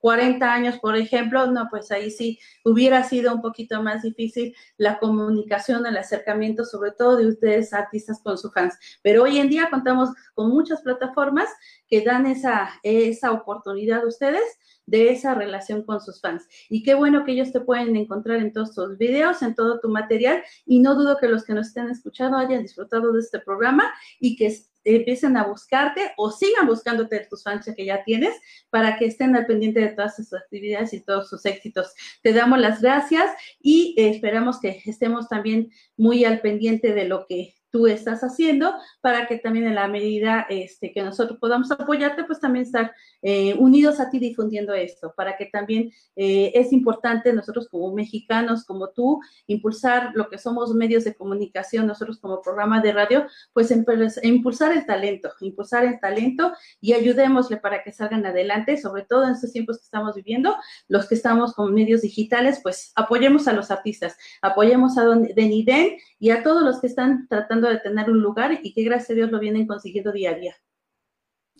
40 0.00 0.52
años, 0.52 0.78
por 0.78 0.96
ejemplo, 0.96 1.46
no, 1.46 1.68
pues 1.70 1.90
ahí 1.90 2.10
sí 2.10 2.38
hubiera 2.64 3.04
sido 3.04 3.34
un 3.34 3.42
poquito 3.42 3.82
más 3.82 4.02
difícil 4.02 4.54
la 4.76 4.98
comunicación, 4.98 5.86
el 5.86 5.96
acercamiento, 5.96 6.64
sobre 6.64 6.92
todo 6.92 7.16
de 7.16 7.28
ustedes 7.28 7.72
artistas 7.72 8.20
con 8.22 8.38
sus 8.38 8.52
fans. 8.52 8.78
Pero 9.02 9.24
hoy 9.24 9.38
en 9.38 9.48
día 9.48 9.68
contamos 9.70 10.10
con 10.34 10.50
muchas 10.50 10.80
plataformas 10.82 11.48
que 11.86 12.02
dan 12.02 12.26
esa, 12.26 12.70
esa 12.82 13.32
oportunidad 13.32 14.02
a 14.02 14.08
ustedes 14.08 14.42
de 14.86 15.10
esa 15.10 15.34
relación 15.34 15.84
con 15.84 16.00
sus 16.00 16.20
fans. 16.20 16.48
Y 16.68 16.82
qué 16.82 16.94
bueno 16.94 17.24
que 17.24 17.32
ellos 17.32 17.52
te 17.52 17.60
pueden 17.60 17.94
encontrar 17.94 18.38
en 18.38 18.52
todos 18.52 18.74
tus 18.74 18.98
videos, 18.98 19.40
en 19.42 19.54
todo 19.54 19.78
tu 19.78 19.88
material, 19.88 20.42
y 20.66 20.80
no 20.80 20.96
dudo 20.96 21.16
que 21.16 21.28
los 21.28 21.44
que 21.44 21.54
nos 21.54 21.68
estén 21.68 21.88
escuchando 21.88 22.38
hayan 22.38 22.62
disfrutado 22.62 23.12
de 23.12 23.20
este 23.20 23.38
programa 23.38 23.92
y 24.18 24.36
que 24.36 24.46
empiecen 24.84 25.36
a 25.36 25.44
buscarte 25.44 26.12
o 26.16 26.30
sigan 26.30 26.66
buscándote 26.66 27.26
tus 27.28 27.42
fans 27.42 27.70
que 27.76 27.84
ya 27.84 28.04
tienes 28.04 28.34
para 28.70 28.96
que 28.96 29.06
estén 29.06 29.36
al 29.36 29.46
pendiente 29.46 29.80
de 29.80 29.88
todas 29.88 30.16
sus 30.16 30.32
actividades 30.32 30.92
y 30.94 31.00
todos 31.00 31.28
sus 31.28 31.44
éxitos. 31.46 31.94
Te 32.22 32.32
damos 32.32 32.58
las 32.58 32.80
gracias 32.80 33.30
y 33.60 33.94
esperamos 33.96 34.60
que 34.60 34.82
estemos 34.86 35.28
también 35.28 35.70
muy 35.96 36.24
al 36.24 36.40
pendiente 36.40 36.94
de 36.94 37.04
lo 37.04 37.26
que 37.26 37.54
tú 37.70 37.86
estás 37.86 38.22
haciendo 38.22 38.74
para 39.00 39.26
que 39.26 39.38
también 39.38 39.66
en 39.66 39.74
la 39.74 39.88
medida 39.88 40.46
este, 40.48 40.92
que 40.92 41.02
nosotros 41.02 41.38
podamos 41.38 41.70
apoyarte, 41.70 42.24
pues 42.24 42.40
también 42.40 42.64
estar 42.64 42.92
eh, 43.22 43.54
unidos 43.58 44.00
a 44.00 44.10
ti 44.10 44.18
difundiendo 44.18 44.74
esto, 44.74 45.12
para 45.16 45.36
que 45.36 45.46
también 45.46 45.90
eh, 46.16 46.52
es 46.54 46.72
importante 46.72 47.32
nosotros 47.32 47.68
como 47.68 47.94
mexicanos, 47.94 48.64
como 48.64 48.90
tú, 48.90 49.20
impulsar 49.46 50.12
lo 50.14 50.28
que 50.28 50.38
somos 50.38 50.74
medios 50.74 51.04
de 51.04 51.14
comunicación, 51.14 51.86
nosotros 51.86 52.18
como 52.18 52.42
programa 52.42 52.80
de 52.80 52.92
radio, 52.92 53.26
pues 53.52 53.70
impulsar 53.70 54.72
el 54.72 54.86
talento, 54.86 55.30
impulsar 55.40 55.84
el 55.84 56.00
talento 56.00 56.52
y 56.80 56.92
ayudémosle 56.92 57.58
para 57.58 57.82
que 57.82 57.92
salgan 57.92 58.26
adelante, 58.26 58.76
sobre 58.76 59.04
todo 59.04 59.24
en 59.24 59.32
estos 59.32 59.52
tiempos 59.52 59.78
que 59.78 59.84
estamos 59.84 60.14
viviendo, 60.14 60.56
los 60.88 61.06
que 61.08 61.14
estamos 61.14 61.54
con 61.54 61.72
medios 61.74 62.02
digitales, 62.02 62.60
pues 62.62 62.92
apoyemos 62.94 63.48
a 63.48 63.52
los 63.52 63.70
artistas, 63.70 64.16
apoyemos 64.42 64.98
a 64.98 65.04
Deniden 65.04 65.96
y 66.18 66.30
a 66.30 66.42
todos 66.42 66.62
los 66.62 66.80
que 66.80 66.86
están 66.86 67.26
tratando 67.28 67.59
de 67.68 67.78
tener 67.78 68.10
un 68.10 68.20
lugar 68.20 68.58
y 68.62 68.72
que 68.72 68.82
gracias 68.82 69.10
a 69.10 69.14
Dios 69.14 69.30
lo 69.30 69.38
vienen 69.38 69.66
consiguiendo 69.66 70.12
día 70.12 70.30
a 70.30 70.34
día. 70.34 70.56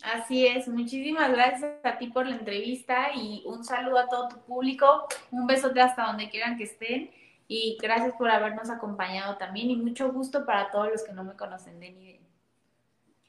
Así 0.03 0.47
es, 0.47 0.67
muchísimas 0.67 1.31
gracias 1.31 1.73
a 1.83 1.97
ti 1.97 2.07
por 2.07 2.25
la 2.25 2.35
entrevista 2.35 3.13
y 3.13 3.43
un 3.45 3.63
saludo 3.63 3.99
a 3.99 4.07
todo 4.07 4.29
tu 4.29 4.41
público, 4.41 5.07
un 5.29 5.45
besote 5.45 5.79
hasta 5.79 6.07
donde 6.07 6.29
quieran 6.29 6.57
que 6.57 6.63
estén. 6.63 7.11
Y 7.47 7.77
gracias 7.81 8.13
por 8.15 8.29
habernos 8.31 8.69
acompañado 8.69 9.37
también. 9.37 9.69
Y 9.69 9.75
mucho 9.75 10.11
gusto 10.11 10.45
para 10.45 10.71
todos 10.71 10.89
los 10.89 11.03
que 11.03 11.11
no 11.11 11.23
me 11.23 11.35
conocen 11.35 11.79
de 11.79 12.20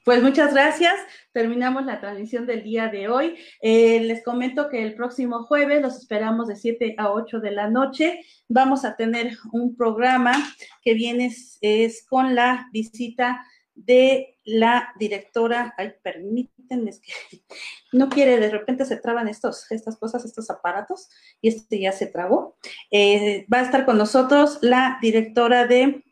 Pues 0.03 0.21
muchas 0.21 0.53
gracias. 0.53 0.93
Terminamos 1.31 1.85
la 1.85 2.01
transmisión 2.01 2.45
del 2.45 2.63
día 2.63 2.89
de 2.89 3.07
hoy. 3.07 3.37
Eh, 3.61 4.01
les 4.01 4.21
comento 4.21 4.67
que 4.67 4.83
el 4.83 4.95
próximo 4.95 5.43
jueves 5.43 5.81
los 5.81 5.95
esperamos 5.95 6.49
de 6.49 6.57
7 6.57 6.95
a 6.97 7.11
8 7.11 7.39
de 7.39 7.51
la 7.51 7.69
noche. 7.69 8.19
Vamos 8.49 8.83
a 8.83 8.97
tener 8.97 9.37
un 9.53 9.77
programa 9.77 10.33
que 10.81 10.93
viene 10.93 11.33
es 11.61 12.05
con 12.05 12.35
la 12.35 12.67
visita 12.73 13.45
de 13.75 14.37
la 14.43 14.93
directora, 14.99 15.73
ay, 15.77 15.93
permítanme, 16.03 16.89
es 16.89 16.99
que 16.99 17.13
no 17.93 18.09
quiere, 18.09 18.37
de 18.39 18.49
repente 18.49 18.83
se 18.83 18.97
traban 18.97 19.29
estos, 19.29 19.71
estas 19.71 19.97
cosas, 19.97 20.25
estos 20.25 20.49
aparatos, 20.49 21.09
y 21.41 21.47
este 21.47 21.79
ya 21.79 21.93
se 21.93 22.07
trabó. 22.07 22.57
Eh, 22.91 23.45
va 23.51 23.59
a 23.59 23.63
estar 23.63 23.85
con 23.85 23.97
nosotros 23.97 24.59
la 24.61 24.97
directora 25.01 25.65
de 25.65 26.03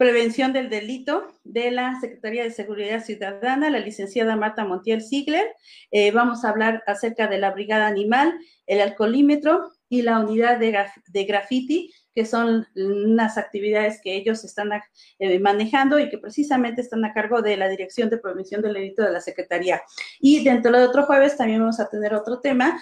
Prevención 0.00 0.54
del 0.54 0.70
Delito 0.70 1.26
de 1.44 1.70
la 1.70 2.00
Secretaría 2.00 2.42
de 2.42 2.50
Seguridad 2.50 3.04
Ciudadana, 3.04 3.68
la 3.68 3.80
licenciada 3.80 4.34
Marta 4.34 4.64
Montiel 4.64 5.02
Ziegler. 5.02 5.46
Eh, 5.90 6.10
vamos 6.10 6.42
a 6.42 6.48
hablar 6.48 6.82
acerca 6.86 7.26
de 7.26 7.36
la 7.36 7.50
Brigada 7.50 7.86
Animal, 7.86 8.32
el 8.66 8.80
alcoholímetro 8.80 9.70
y 9.90 10.00
la 10.00 10.18
unidad 10.20 10.58
de, 10.58 10.86
de 11.06 11.24
graffiti 11.24 11.92
que 12.14 12.24
son 12.24 12.66
unas 12.74 13.36
actividades 13.36 14.00
que 14.02 14.16
ellos 14.16 14.42
están 14.42 14.70
eh, 15.18 15.38
manejando 15.38 15.98
y 15.98 16.08
que 16.08 16.16
precisamente 16.16 16.80
están 16.80 17.04
a 17.04 17.12
cargo 17.12 17.42
de 17.42 17.58
la 17.58 17.68
Dirección 17.68 18.08
de 18.08 18.16
Prevención 18.16 18.62
del 18.62 18.72
Delito 18.72 19.02
de 19.02 19.12
la 19.12 19.20
Secretaría. 19.20 19.82
Y 20.18 20.42
dentro 20.42 20.72
de 20.72 20.84
otro 20.84 21.04
jueves 21.04 21.36
también 21.36 21.60
vamos 21.60 21.78
a 21.78 21.90
tener 21.90 22.14
otro 22.14 22.40
tema 22.40 22.80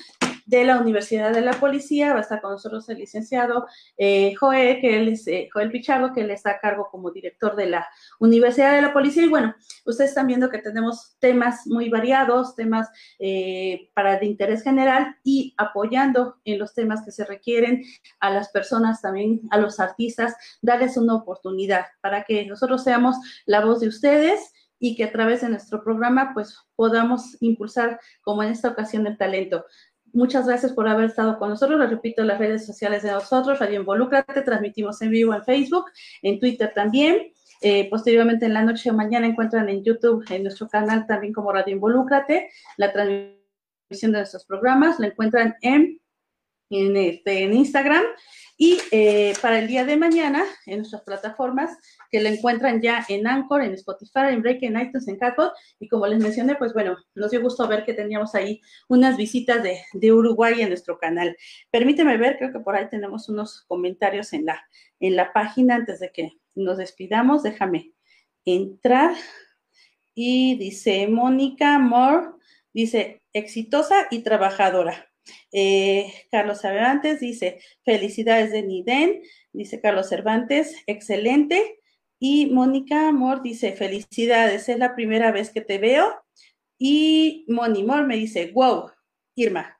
de 0.48 0.64
la 0.64 0.78
Universidad 0.78 1.32
de 1.32 1.42
la 1.42 1.52
Policía. 1.52 2.12
Va 2.12 2.20
a 2.20 2.22
estar 2.22 2.40
con 2.40 2.52
nosotros 2.52 2.88
el 2.88 2.98
licenciado 2.98 3.66
eh, 3.98 4.34
Joel, 4.34 4.80
que 4.80 4.96
él 4.98 5.08
es 5.08 5.26
eh, 5.28 5.48
Joel 5.52 5.70
Pichardo, 5.70 6.12
que 6.14 6.22
él 6.22 6.30
está 6.30 6.52
a 6.52 6.58
cargo 6.58 6.88
como 6.90 7.10
director 7.10 7.54
de 7.54 7.66
la 7.66 7.86
Universidad 8.18 8.74
de 8.74 8.82
la 8.82 8.94
Policía. 8.94 9.24
Y 9.24 9.28
bueno, 9.28 9.54
ustedes 9.84 10.10
están 10.10 10.26
viendo 10.26 10.48
que 10.48 10.58
tenemos 10.58 11.16
temas 11.18 11.66
muy 11.66 11.90
variados, 11.90 12.54
temas 12.56 12.88
eh, 13.18 13.90
para 13.92 14.18
de 14.18 14.24
interés 14.24 14.62
general 14.62 15.16
y 15.22 15.54
apoyando 15.58 16.36
en 16.44 16.58
los 16.58 16.72
temas 16.72 17.04
que 17.04 17.12
se 17.12 17.26
requieren 17.26 17.84
a 18.18 18.30
las 18.30 18.48
personas 18.48 19.02
también, 19.02 19.42
a 19.50 19.58
los 19.58 19.78
artistas, 19.80 20.34
darles 20.62 20.96
una 20.96 21.14
oportunidad 21.14 21.84
para 22.00 22.24
que 22.24 22.46
nosotros 22.46 22.82
seamos 22.82 23.16
la 23.44 23.62
voz 23.62 23.80
de 23.80 23.88
ustedes 23.88 24.50
y 24.78 24.96
que 24.96 25.04
a 25.04 25.12
través 25.12 25.40
de 25.40 25.48
nuestro 25.48 25.82
programa 25.82 26.30
pues 26.34 26.56
podamos 26.76 27.36
impulsar 27.40 28.00
como 28.22 28.42
en 28.42 28.50
esta 28.50 28.68
ocasión 28.68 29.06
el 29.06 29.18
talento. 29.18 29.64
Muchas 30.12 30.46
gracias 30.46 30.72
por 30.72 30.88
haber 30.88 31.06
estado 31.06 31.38
con 31.38 31.50
nosotros. 31.50 31.78
Les 31.78 31.90
repito, 31.90 32.22
las 32.24 32.38
redes 32.38 32.66
sociales 32.66 33.02
de 33.02 33.10
nosotros, 33.10 33.58
Radio 33.58 33.80
Involúcrate, 33.80 34.42
transmitimos 34.42 35.00
en 35.02 35.10
vivo 35.10 35.34
en 35.34 35.44
Facebook, 35.44 35.86
en 36.22 36.38
Twitter 36.38 36.72
también. 36.74 37.32
Eh, 37.60 37.88
posteriormente 37.90 38.46
en 38.46 38.54
la 38.54 38.62
noche 38.62 38.90
o 38.90 38.94
mañana 38.94 39.26
encuentran 39.26 39.68
en 39.68 39.82
YouTube, 39.82 40.24
en 40.30 40.44
nuestro 40.44 40.68
canal 40.68 41.06
también 41.06 41.32
como 41.32 41.52
Radio 41.52 41.74
Involúcrate, 41.74 42.50
la 42.76 42.92
transmisión 42.92 44.12
de 44.12 44.18
nuestros 44.18 44.44
programas. 44.44 44.98
La 44.98 45.08
encuentran 45.08 45.56
en, 45.62 46.00
en, 46.70 46.96
este, 46.96 47.44
en 47.44 47.54
Instagram. 47.54 48.04
Y 48.60 48.80
eh, 48.90 49.34
para 49.40 49.60
el 49.60 49.68
día 49.68 49.84
de 49.84 49.96
mañana, 49.96 50.44
en 50.66 50.78
nuestras 50.78 51.02
plataformas, 51.02 51.78
que 52.10 52.20
lo 52.20 52.28
encuentran 52.28 52.82
ya 52.82 53.06
en 53.08 53.28
Anchor, 53.28 53.62
en 53.62 53.72
Spotify, 53.74 54.30
en 54.32 54.42
Break, 54.42 54.64
en 54.64 54.80
iTunes, 54.80 55.06
en 55.06 55.16
Catbot. 55.16 55.52
Y 55.78 55.88
como 55.88 56.08
les 56.08 56.20
mencioné, 56.20 56.56
pues 56.56 56.72
bueno, 56.74 56.96
nos 57.14 57.30
dio 57.30 57.40
gusto 57.40 57.68
ver 57.68 57.84
que 57.84 57.94
teníamos 57.94 58.34
ahí 58.34 58.60
unas 58.88 59.16
visitas 59.16 59.62
de, 59.62 59.80
de 59.92 60.12
Uruguay 60.12 60.60
en 60.60 60.70
nuestro 60.70 60.98
canal. 60.98 61.36
Permíteme 61.70 62.16
ver, 62.16 62.36
creo 62.36 62.52
que 62.52 62.58
por 62.58 62.74
ahí 62.74 62.88
tenemos 62.90 63.28
unos 63.28 63.62
comentarios 63.68 64.32
en 64.32 64.46
la, 64.46 64.60
en 64.98 65.14
la 65.14 65.32
página 65.32 65.76
antes 65.76 66.00
de 66.00 66.10
que 66.10 66.32
nos 66.56 66.78
despidamos. 66.78 67.44
Déjame 67.44 67.92
entrar. 68.44 69.14
Y 70.16 70.58
dice 70.58 71.06
Mónica 71.06 71.78
Moore, 71.78 72.30
dice, 72.72 73.22
exitosa 73.32 74.08
y 74.10 74.24
trabajadora. 74.24 75.07
Eh, 75.52 76.12
Carlos 76.30 76.60
Cervantes 76.60 77.20
dice, 77.20 77.60
felicidades 77.84 78.52
de 78.52 78.62
Niden, 78.62 79.22
dice 79.52 79.80
Carlos 79.80 80.08
Cervantes, 80.08 80.74
excelente. 80.86 81.80
Y 82.20 82.46
Mónica 82.46 83.08
Amor 83.08 83.42
dice, 83.42 83.72
felicidades, 83.72 84.68
es 84.68 84.78
la 84.78 84.94
primera 84.94 85.30
vez 85.30 85.50
que 85.50 85.60
te 85.60 85.78
veo. 85.78 86.14
Y 86.78 87.44
Moni 87.48 87.82
Mor 87.84 88.06
me 88.06 88.16
dice, 88.16 88.50
wow, 88.52 88.90
Irma. 89.34 89.77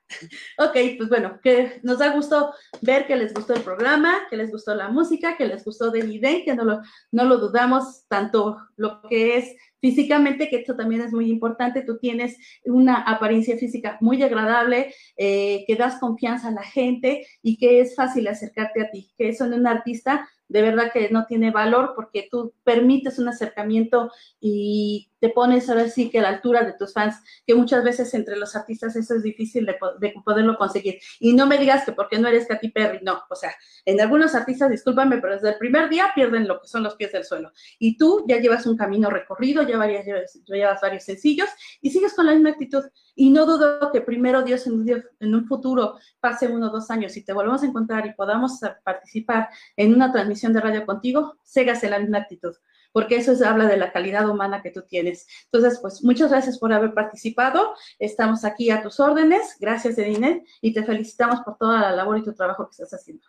Ok, 0.57 0.77
pues 0.97 1.09
bueno, 1.09 1.39
que 1.41 1.79
nos 1.83 1.99
da 1.99 2.13
gusto 2.13 2.53
ver 2.81 3.07
que 3.07 3.15
les 3.15 3.33
gustó 3.33 3.53
el 3.53 3.61
programa, 3.61 4.27
que 4.29 4.37
les 4.37 4.51
gustó 4.51 4.75
la 4.75 4.89
música, 4.89 5.37
que 5.37 5.45
les 5.45 5.63
gustó 5.63 5.91
del 5.91 6.11
ID, 6.11 6.43
que 6.45 6.55
no 6.55 6.63
lo, 6.63 6.81
no 7.11 7.25
lo 7.25 7.37
dudamos 7.37 8.05
tanto 8.07 8.57
lo 8.75 9.01
que 9.09 9.37
es 9.37 9.55
físicamente, 9.81 10.49
que 10.49 10.57
esto 10.57 10.75
también 10.75 11.01
es 11.01 11.13
muy 11.13 11.29
importante. 11.29 11.83
Tú 11.83 11.97
tienes 11.97 12.37
una 12.65 13.01
apariencia 13.01 13.57
física 13.57 13.97
muy 14.01 14.21
agradable, 14.21 14.93
eh, 15.17 15.63
que 15.67 15.75
das 15.75 15.99
confianza 15.99 16.49
a 16.49 16.51
la 16.51 16.63
gente 16.63 17.25
y 17.41 17.57
que 17.57 17.79
es 17.79 17.95
fácil 17.95 18.27
acercarte 18.27 18.81
a 18.81 18.91
ti, 18.91 19.11
que 19.17 19.29
eso 19.29 19.45
en 19.45 19.53
un 19.53 19.67
artista 19.67 20.27
de 20.49 20.63
verdad 20.63 20.91
que 20.91 21.09
no 21.11 21.25
tiene 21.27 21.51
valor 21.51 21.93
porque 21.95 22.27
tú 22.29 22.53
permites 22.63 23.19
un 23.19 23.29
acercamiento 23.29 24.11
y 24.41 25.11
te 25.19 25.29
pones 25.29 25.69
ahora 25.69 25.87
sí 25.89 26.09
que 26.09 26.19
a 26.19 26.23
la 26.23 26.29
altura 26.29 26.63
de 26.63 26.73
tus 26.73 26.91
fans, 26.91 27.15
que 27.45 27.53
muchas 27.53 27.83
veces 27.83 28.13
entre 28.15 28.35
los 28.35 28.55
artistas 28.55 28.95
eso 28.95 29.15
es 29.15 29.23
difícil 29.23 29.65
de, 29.67 29.77
poderlo 30.23 30.57
conseguir. 30.57 30.99
Y 31.19 31.33
no 31.33 31.45
me 31.45 31.57
digas 31.57 31.85
que 31.85 31.91
porque 31.91 32.19
no 32.19 32.27
eres 32.27 32.47
Katy 32.47 32.69
Perry, 32.69 32.99
no, 33.01 33.21
o 33.29 33.35
sea, 33.35 33.53
en 33.85 33.99
algunos 34.01 34.35
artistas, 34.35 34.69
discúlpame, 34.69 35.19
pero 35.19 35.33
desde 35.33 35.49
el 35.49 35.57
primer 35.57 35.89
día 35.89 36.11
pierden 36.13 36.47
lo 36.47 36.59
que 36.61 36.67
son 36.67 36.83
los 36.83 36.95
pies 36.95 37.11
del 37.11 37.23
suelo. 37.23 37.51
Y 37.77 37.97
tú 37.97 38.25
ya 38.27 38.37
llevas 38.37 38.65
un 38.65 38.77
camino 38.77 39.09
recorrido, 39.09 39.63
ya, 39.63 39.77
varias, 39.77 40.05
llevas 40.45 40.81
varios 40.81 41.03
sencillos 41.03 41.49
y 41.81 41.91
sigues 41.91 42.13
con 42.13 42.25
la 42.25 42.33
misma 42.33 42.51
actitud. 42.51 42.83
Y 43.19 43.31
no 43.31 43.45
dudo 43.45 43.91
que 43.91 43.99
primero 43.99 44.43
Dios 44.43 44.65
en, 44.65 45.35
un 45.35 45.45
futuro 45.45 45.97
pase 46.21 46.47
uno 46.47 46.67
o 46.67 46.69
dos 46.69 46.89
años 46.89 47.17
y 47.17 47.25
te 47.25 47.33
volvamos 47.33 47.61
a 47.61 47.65
encontrar 47.65 48.05
y 48.05 48.13
podamos 48.13 48.61
participar 48.81 49.49
en 49.75 49.93
una 49.93 50.09
transmisión 50.09 50.53
de 50.53 50.61
radio 50.61 50.85
contigo, 50.85 51.35
sigas 51.43 51.83
en 51.83 51.91
la 51.91 51.99
misma 51.99 52.19
actitud 52.19 52.55
porque 52.93 53.17
eso 53.17 53.33
habla 53.45 53.65
de 53.67 53.75
la 53.75 53.91
calidad 53.91 54.27
humana 54.29 54.61
que 54.61 54.71
tú 54.71 54.83
tienes. 54.83 55.27
Entonces, 55.51 55.79
pues 55.81 56.01
muchas 56.01 56.31
gracias 56.31 56.57
por 56.57 56.71
haber 56.71 56.93
participado. 56.93 57.75
Estamos 57.99 58.45
aquí 58.45 58.71
a 58.71 58.81
tus 58.81 58.99
órdenes. 59.01 59.57
Gracias, 59.59 59.97
Edine, 59.97 60.45
y 60.61 60.73
te 60.73 60.83
felicitamos 60.83 61.41
por 61.41 61.57
toda 61.57 61.81
la 61.81 61.91
labor 61.91 62.17
y 62.17 62.23
tu 62.23 62.33
trabajo 62.33 62.65
que 62.65 62.71
estás 62.71 62.93
haciendo. 62.93 63.27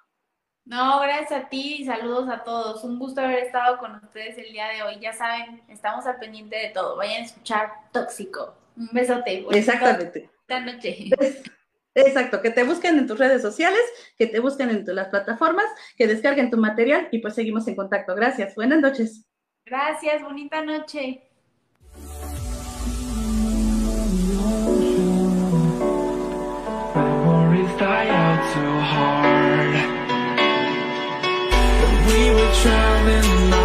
No, 0.65 1.01
gracias 1.01 1.33
a 1.33 1.49
ti 1.49 1.79
y 1.81 1.85
saludos 1.85 2.29
a 2.31 2.43
todos. 2.45 2.85
Un 2.85 2.99
gusto 2.99 3.21
haber 3.21 3.41
estado 3.41 3.79
con 3.79 3.97
ustedes 3.97 4.39
el 4.39 4.53
día 4.53 4.69
de 4.69 4.83
hoy. 4.83 4.99
Ya 5.01 5.13
saben, 5.13 5.63
estamos 5.69 6.07
al 6.07 6.19
pendiente 6.19 6.57
de 6.57 6.69
todo. 6.69 6.97
Vayan 6.97 7.23
a 7.23 7.27
escuchar 7.27 7.71
Tóxico. 7.93 8.55
Un 8.81 8.89
besote. 8.93 9.45
Exactamente. 9.53 10.31
Esta 10.41 10.61
noche. 10.61 11.11
Exacto, 11.95 12.41
que 12.41 12.51
te 12.51 12.65
busquen 12.65 12.99
en 12.99 13.07
tus 13.07 13.19
redes 13.19 13.43
sociales, 13.43 13.83
que 14.17 14.27
te 14.27 14.41
busquen 14.41 14.71
en 14.71 14.85
las 14.95 15.09
plataformas, 15.09 15.67
que 15.97 16.07
descarguen 16.07 16.51
tu 16.51 16.57
material 16.57 17.09
y 17.11 17.19
pues 17.19 17.35
seguimos 17.35 17.67
en 17.69 17.77
contacto. 17.77 18.15
Gracias. 18.15 18.55
Buenas 18.55 18.81
noches. 18.81 19.27
Gracias, 19.67 20.23
bonita 20.23 20.65
noche. 20.65 21.31
die 27.81 28.09
out 28.09 28.41
too 28.53 28.79
hard. 28.93 29.75
we 32.07 32.31
were 32.31 32.53
drowning 32.63 33.60